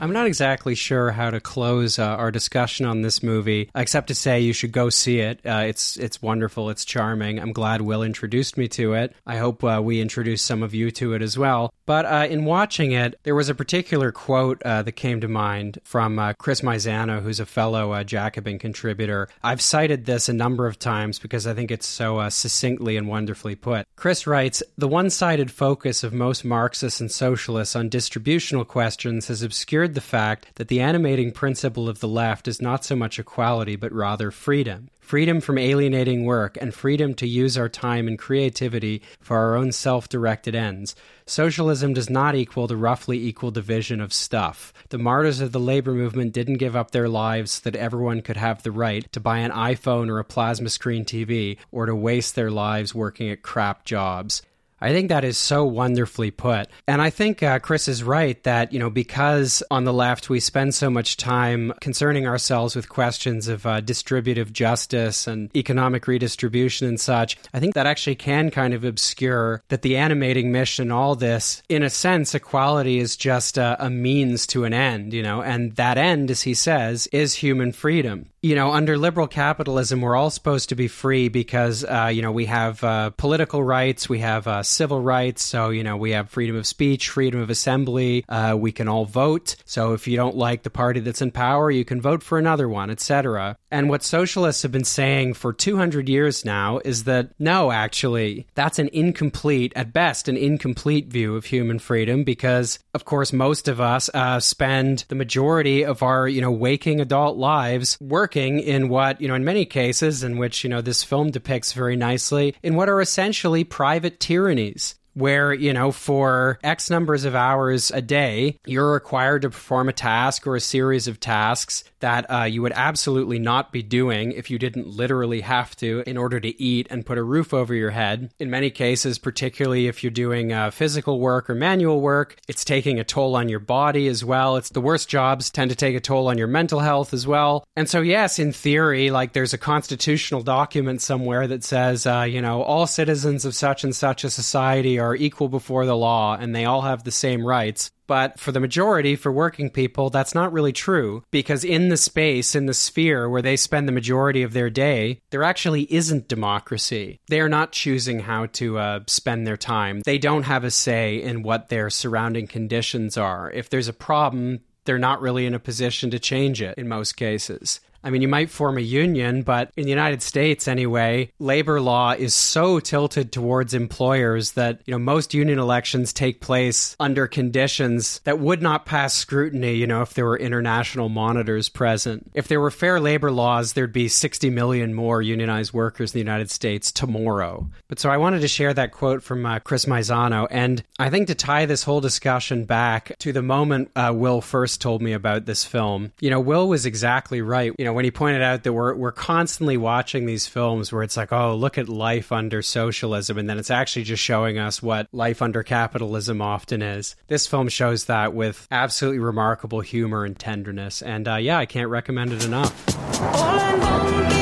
I'm 0.00 0.14
not 0.14 0.26
exactly 0.26 0.74
sure 0.74 1.10
how 1.10 1.28
to 1.28 1.40
close 1.40 1.98
uh, 1.98 2.06
our 2.06 2.30
discussion 2.30 2.86
on 2.86 3.02
this 3.02 3.22
movie, 3.22 3.68
except 3.74 4.08
to 4.08 4.14
say 4.14 4.40
you 4.40 4.54
should 4.54 4.72
go 4.72 4.88
see 4.88 5.20
it. 5.20 5.40
Uh, 5.44 5.64
it's 5.66 5.98
it's 5.98 6.22
wonderful. 6.22 6.70
It's 6.70 6.86
charming. 6.86 7.38
I'm 7.38 7.52
glad 7.52 7.82
Will 7.82 8.02
introduced 8.02 8.56
me 8.56 8.66
to 8.68 8.94
it. 8.94 9.14
I 9.26 9.36
hope 9.36 9.62
uh, 9.62 9.80
we 9.84 10.00
introduce 10.00 10.40
some 10.40 10.62
of 10.62 10.74
you 10.74 10.90
to 10.92 11.12
it 11.12 11.20
as 11.20 11.36
well. 11.36 11.74
But 11.84 12.06
uh, 12.06 12.26
in 12.30 12.46
watching 12.46 12.92
it, 12.92 13.18
there 13.24 13.34
was 13.34 13.50
a 13.50 13.54
particular 13.54 14.10
quote 14.10 14.62
uh, 14.62 14.82
that 14.82 14.92
came 14.92 15.20
to 15.20 15.28
mind 15.28 15.80
from 15.84 16.18
uh, 16.18 16.32
Chris 16.32 16.62
Maisano, 16.62 17.20
who's 17.20 17.40
a 17.40 17.44
fellow 17.44 18.02
Jacobin 18.02 18.58
contributor. 18.58 19.28
I've 19.42 19.60
cited 19.60 20.06
this 20.06 20.30
a 20.30 20.32
number 20.32 20.66
of 20.66 20.78
times 20.78 21.18
because 21.18 21.46
I 21.46 21.52
think 21.52 21.70
it's 21.70 21.86
so 21.86 22.26
succinctly 22.30 22.96
and 22.96 23.06
wonderfully 23.06 23.54
put. 23.54 23.86
Chris 23.96 24.26
writes 24.26 24.62
The 24.78 24.88
one 24.88 25.10
sided 25.10 25.50
focus 25.50 26.02
of 26.02 26.14
most 26.14 26.42
Marxists 26.42 27.00
and 27.00 27.10
socialists 27.10 27.76
on 27.76 27.90
distributional 27.90 28.64
questions 28.64 29.28
has 29.28 29.42
obscured 29.42 29.89
the 29.94 30.00
fact 30.00 30.46
that 30.56 30.68
the 30.68 30.80
animating 30.80 31.32
principle 31.32 31.88
of 31.88 32.00
the 32.00 32.08
left 32.08 32.48
is 32.48 32.62
not 32.62 32.84
so 32.84 32.96
much 32.96 33.18
equality 33.18 33.76
but 33.76 33.92
rather 33.92 34.30
freedom 34.30 34.90
freedom 35.10 35.40
from 35.40 35.58
alienating 35.58 36.24
work, 36.24 36.56
and 36.60 36.72
freedom 36.72 37.12
to 37.14 37.26
use 37.26 37.58
our 37.58 37.68
time 37.68 38.06
and 38.06 38.16
creativity 38.16 39.02
for 39.18 39.36
our 39.36 39.56
own 39.56 39.72
self 39.72 40.08
directed 40.08 40.54
ends. 40.54 40.94
Socialism 41.26 41.92
does 41.92 42.08
not 42.08 42.36
equal 42.36 42.68
the 42.68 42.76
roughly 42.76 43.18
equal 43.18 43.50
division 43.50 44.00
of 44.00 44.12
stuff. 44.12 44.72
The 44.90 44.98
martyrs 44.98 45.40
of 45.40 45.50
the 45.50 45.58
labor 45.58 45.94
movement 45.94 46.32
didn't 46.32 46.58
give 46.58 46.76
up 46.76 46.92
their 46.92 47.08
lives 47.08 47.50
so 47.50 47.68
that 47.68 47.76
everyone 47.76 48.22
could 48.22 48.36
have 48.36 48.62
the 48.62 48.70
right 48.70 49.10
to 49.12 49.18
buy 49.18 49.38
an 49.38 49.50
iPhone 49.50 50.08
or 50.10 50.20
a 50.20 50.24
plasma 50.24 50.68
screen 50.68 51.04
TV 51.04 51.56
or 51.72 51.86
to 51.86 51.94
waste 51.96 52.36
their 52.36 52.52
lives 52.52 52.94
working 52.94 53.30
at 53.30 53.42
crap 53.42 53.84
jobs. 53.84 54.42
I 54.80 54.92
think 54.92 55.08
that 55.08 55.24
is 55.24 55.38
so 55.38 55.64
wonderfully 55.64 56.30
put. 56.30 56.68
And 56.86 57.02
I 57.02 57.10
think 57.10 57.42
uh, 57.42 57.58
Chris 57.58 57.88
is 57.88 58.02
right 58.02 58.42
that, 58.44 58.72
you 58.72 58.78
know, 58.78 58.90
because 58.90 59.62
on 59.70 59.84
the 59.84 59.92
left 59.92 60.30
we 60.30 60.40
spend 60.40 60.74
so 60.74 60.90
much 60.90 61.16
time 61.16 61.72
concerning 61.80 62.26
ourselves 62.26 62.74
with 62.74 62.88
questions 62.88 63.48
of 63.48 63.66
uh, 63.66 63.80
distributive 63.80 64.52
justice 64.52 65.26
and 65.26 65.54
economic 65.56 66.06
redistribution 66.06 66.88
and 66.88 67.00
such, 67.00 67.36
I 67.52 67.60
think 67.60 67.74
that 67.74 67.86
actually 67.86 68.16
can 68.16 68.50
kind 68.50 68.74
of 68.74 68.84
obscure 68.84 69.62
that 69.68 69.82
the 69.82 69.96
animating 69.96 70.52
mission, 70.52 70.90
all 70.90 71.14
this, 71.14 71.62
in 71.68 71.82
a 71.82 71.90
sense, 71.90 72.34
equality 72.34 72.98
is 72.98 73.16
just 73.16 73.58
a, 73.58 73.76
a 73.84 73.90
means 73.90 74.46
to 74.48 74.64
an 74.64 74.72
end, 74.72 75.12
you 75.12 75.22
know, 75.22 75.42
and 75.42 75.76
that 75.76 75.98
end, 75.98 76.30
as 76.30 76.42
he 76.42 76.54
says, 76.54 77.06
is 77.08 77.34
human 77.34 77.72
freedom 77.72 78.30
you 78.42 78.54
know, 78.54 78.72
under 78.72 78.96
liberal 78.96 79.26
capitalism, 79.26 80.00
we're 80.00 80.16
all 80.16 80.30
supposed 80.30 80.70
to 80.70 80.74
be 80.74 80.88
free 80.88 81.28
because, 81.28 81.84
uh, 81.84 82.10
you 82.12 82.22
know, 82.22 82.32
we 82.32 82.46
have 82.46 82.82
uh, 82.82 83.10
political 83.10 83.62
rights, 83.62 84.08
we 84.08 84.20
have 84.20 84.46
uh, 84.46 84.62
civil 84.70 85.00
rights. 85.00 85.42
So, 85.42 85.70
you 85.70 85.82
know, 85.82 85.96
we 85.96 86.12
have 86.12 86.30
freedom 86.30 86.56
of 86.56 86.66
speech, 86.66 87.08
freedom 87.08 87.40
of 87.40 87.50
assembly. 87.50 88.24
Uh, 88.28 88.56
we 88.58 88.72
can 88.72 88.88
all 88.88 89.04
vote. 89.04 89.56
So, 89.64 89.92
if 89.92 90.06
you 90.06 90.16
don't 90.16 90.36
like 90.36 90.62
the 90.62 90.70
party 90.70 91.00
that's 91.00 91.22
in 91.22 91.30
power, 91.30 91.70
you 91.70 91.84
can 91.84 92.00
vote 92.00 92.22
for 92.22 92.38
another 92.38 92.68
one, 92.68 92.90
etc. 92.90 93.56
And 93.70 93.88
what 93.88 94.02
socialists 94.02 94.62
have 94.62 94.72
been 94.72 94.84
saying 94.84 95.34
for 95.34 95.52
200 95.52 96.08
years 96.08 96.44
now 96.44 96.80
is 96.84 97.04
that 97.04 97.30
no, 97.38 97.70
actually, 97.70 98.46
that's 98.54 98.78
an 98.78 98.88
incomplete, 98.92 99.72
at 99.76 99.92
best, 99.92 100.28
an 100.28 100.36
incomplete 100.36 101.06
view 101.06 101.36
of 101.36 101.44
human 101.44 101.78
freedom 101.78 102.24
because, 102.24 102.78
of 102.94 103.04
course, 103.04 103.32
most 103.32 103.68
of 103.68 103.80
us 103.80 104.10
uh, 104.12 104.40
spend 104.40 105.04
the 105.08 105.14
majority 105.14 105.84
of 105.84 106.02
our, 106.02 106.26
you 106.26 106.40
know, 106.40 106.50
waking 106.50 107.00
adult 107.00 107.36
lives 107.36 107.96
working 108.00 108.60
in 108.60 108.88
what, 108.88 109.20
you 109.20 109.28
know, 109.28 109.34
in 109.34 109.44
many 109.44 109.64
cases, 109.64 110.24
in 110.24 110.38
which, 110.38 110.64
you 110.64 110.70
know, 110.70 110.80
this 110.80 111.04
film 111.04 111.30
depicts 111.30 111.72
very 111.72 111.96
nicely, 111.96 112.54
in 112.62 112.74
what 112.74 112.88
are 112.88 113.00
essentially 113.00 113.64
private 113.64 114.20
tyrannies 114.60 114.99
where, 115.14 115.52
you 115.52 115.72
know, 115.72 115.92
for 115.92 116.58
X 116.62 116.90
numbers 116.90 117.24
of 117.24 117.34
hours 117.34 117.90
a 117.90 118.02
day, 118.02 118.58
you're 118.66 118.92
required 118.92 119.42
to 119.42 119.50
perform 119.50 119.88
a 119.88 119.92
task 119.92 120.46
or 120.46 120.56
a 120.56 120.60
series 120.60 121.08
of 121.08 121.20
tasks 121.20 121.84
that 122.00 122.30
uh, 122.30 122.44
you 122.44 122.62
would 122.62 122.72
absolutely 122.74 123.38
not 123.38 123.72
be 123.72 123.82
doing 123.82 124.32
if 124.32 124.50
you 124.50 124.58
didn't 124.58 124.86
literally 124.86 125.42
have 125.42 125.76
to 125.76 126.02
in 126.06 126.16
order 126.16 126.40
to 126.40 126.62
eat 126.62 126.86
and 126.90 127.04
put 127.04 127.18
a 127.18 127.22
roof 127.22 127.52
over 127.52 127.74
your 127.74 127.90
head. 127.90 128.30
In 128.38 128.50
many 128.50 128.70
cases, 128.70 129.18
particularly 129.18 129.86
if 129.86 130.02
you're 130.02 130.10
doing 130.10 130.52
uh, 130.52 130.70
physical 130.70 131.20
work 131.20 131.50
or 131.50 131.54
manual 131.54 132.00
work, 132.00 132.36
it's 132.48 132.64
taking 132.64 132.98
a 132.98 133.04
toll 133.04 133.36
on 133.36 133.48
your 133.48 133.58
body 133.60 134.08
as 134.08 134.24
well. 134.24 134.56
It's 134.56 134.70
the 134.70 134.80
worst 134.80 135.08
jobs 135.08 135.50
tend 135.50 135.70
to 135.70 135.76
take 135.76 135.94
a 135.94 136.00
toll 136.00 136.28
on 136.28 136.38
your 136.38 136.46
mental 136.46 136.80
health 136.80 137.12
as 137.12 137.26
well. 137.26 137.64
And 137.76 137.88
so, 137.88 138.00
yes, 138.00 138.38
in 138.38 138.52
theory, 138.52 139.10
like 139.10 139.32
there's 139.32 139.52
a 139.52 139.58
constitutional 139.58 140.42
document 140.42 141.02
somewhere 141.02 141.46
that 141.46 141.64
says, 141.64 142.06
uh, 142.06 142.22
you 142.22 142.40
know, 142.40 142.62
all 142.62 142.86
citizens 142.86 143.44
of 143.44 143.54
such 143.54 143.84
and 143.84 143.94
such 143.94 144.24
a 144.24 144.30
society 144.30 144.98
are 145.00 145.16
equal 145.16 145.48
before 145.48 145.84
the 145.84 145.96
law 145.96 146.36
and 146.38 146.54
they 146.54 146.64
all 146.64 146.82
have 146.82 147.02
the 147.02 147.10
same 147.10 147.44
rights. 147.44 147.90
But 148.06 148.40
for 148.40 148.50
the 148.50 148.60
majority, 148.60 149.14
for 149.14 149.30
working 149.30 149.70
people, 149.70 150.10
that's 150.10 150.34
not 150.34 150.52
really 150.52 150.72
true 150.72 151.22
because 151.30 151.64
in 151.64 151.90
the 151.90 151.96
space, 151.96 152.54
in 152.54 152.66
the 152.66 152.74
sphere 152.74 153.28
where 153.28 153.42
they 153.42 153.56
spend 153.56 153.86
the 153.86 153.92
majority 153.92 154.42
of 154.42 154.52
their 154.52 154.70
day, 154.70 155.20
there 155.30 155.44
actually 155.44 155.82
isn't 155.92 156.28
democracy. 156.28 157.20
They 157.28 157.40
are 157.40 157.48
not 157.48 157.72
choosing 157.72 158.20
how 158.20 158.46
to 158.46 158.78
uh, 158.78 159.00
spend 159.06 159.46
their 159.46 159.56
time. 159.56 160.02
They 160.04 160.18
don't 160.18 160.42
have 160.42 160.64
a 160.64 160.70
say 160.70 161.22
in 161.22 161.42
what 161.42 161.68
their 161.68 161.88
surrounding 161.88 162.48
conditions 162.48 163.16
are. 163.16 163.50
If 163.50 163.70
there's 163.70 163.88
a 163.88 163.92
problem, 163.92 164.60
they're 164.84 164.98
not 164.98 165.20
really 165.20 165.46
in 165.46 165.54
a 165.54 165.60
position 165.60 166.10
to 166.10 166.18
change 166.18 166.60
it 166.62 166.76
in 166.78 166.88
most 166.88 167.16
cases. 167.16 167.80
I 168.02 168.10
mean, 168.10 168.22
you 168.22 168.28
might 168.28 168.50
form 168.50 168.78
a 168.78 168.82
union, 168.82 169.42
but 169.42 169.70
in 169.76 169.84
the 169.84 169.90
United 169.90 170.22
States 170.22 170.66
anyway, 170.66 171.32
labor 171.38 171.80
law 171.80 172.12
is 172.12 172.34
so 172.34 172.80
tilted 172.80 173.32
towards 173.32 173.74
employers 173.74 174.52
that, 174.52 174.80
you 174.86 174.92
know, 174.92 174.98
most 174.98 175.34
union 175.34 175.58
elections 175.58 176.12
take 176.12 176.40
place 176.40 176.96
under 176.98 177.26
conditions 177.26 178.20
that 178.24 178.38
would 178.38 178.62
not 178.62 178.86
pass 178.86 179.14
scrutiny, 179.14 179.74
you 179.74 179.86
know, 179.86 180.02
if 180.02 180.14
there 180.14 180.24
were 180.24 180.38
international 180.38 181.08
monitors 181.08 181.68
present. 181.68 182.30
If 182.34 182.48
there 182.48 182.60
were 182.60 182.70
fair 182.70 183.00
labor 183.00 183.30
laws, 183.30 183.74
there'd 183.74 183.92
be 183.92 184.08
60 184.08 184.50
million 184.50 184.94
more 184.94 185.20
unionized 185.20 185.72
workers 185.72 186.12
in 186.12 186.18
the 186.18 186.30
United 186.30 186.50
States 186.50 186.92
tomorrow. 186.92 187.68
But 187.88 187.98
so 187.98 188.10
I 188.10 188.16
wanted 188.16 188.40
to 188.40 188.48
share 188.48 188.72
that 188.74 188.92
quote 188.92 189.22
from 189.22 189.44
uh, 189.44 189.58
Chris 189.60 189.84
Maisano. 189.84 190.46
And 190.50 190.82
I 190.98 191.10
think 191.10 191.26
to 191.28 191.34
tie 191.34 191.66
this 191.66 191.82
whole 191.82 192.00
discussion 192.00 192.64
back 192.64 193.12
to 193.18 193.32
the 193.32 193.42
moment 193.42 193.90
uh, 193.96 194.12
Will 194.14 194.40
first 194.40 194.80
told 194.80 195.02
me 195.02 195.12
about 195.12 195.46
this 195.46 195.64
film, 195.64 196.12
you 196.20 196.30
know, 196.30 196.40
Will 196.40 196.68
was 196.68 196.86
exactly 196.86 197.42
right. 197.42 197.72
You 197.78 197.84
know, 197.84 197.89
know, 197.90 197.94
when 197.94 198.04
he 198.04 198.10
pointed 198.10 198.42
out 198.42 198.62
that 198.62 198.72
we're 198.72 198.94
we're 198.94 199.12
constantly 199.12 199.76
watching 199.76 200.26
these 200.26 200.46
films 200.46 200.92
where 200.92 201.02
it's 201.02 201.16
like, 201.16 201.32
oh, 201.32 201.54
look 201.54 201.78
at 201.78 201.88
life 201.88 202.32
under 202.32 202.62
socialism, 202.62 203.38
and 203.38 203.48
then 203.48 203.58
it's 203.58 203.70
actually 203.70 204.04
just 204.04 204.22
showing 204.22 204.58
us 204.58 204.82
what 204.82 205.08
life 205.12 205.42
under 205.42 205.62
capitalism 205.62 206.40
often 206.40 206.82
is. 206.82 207.16
This 207.26 207.46
film 207.46 207.68
shows 207.68 208.06
that 208.06 208.34
with 208.34 208.66
absolutely 208.70 209.18
remarkable 209.18 209.80
humor 209.80 210.24
and 210.24 210.38
tenderness, 210.38 211.02
and 211.02 211.28
uh, 211.28 211.36
yeah, 211.36 211.58
I 211.58 211.66
can't 211.66 211.88
recommend 211.88 212.32
it 212.32 212.44
enough. 212.44 214.39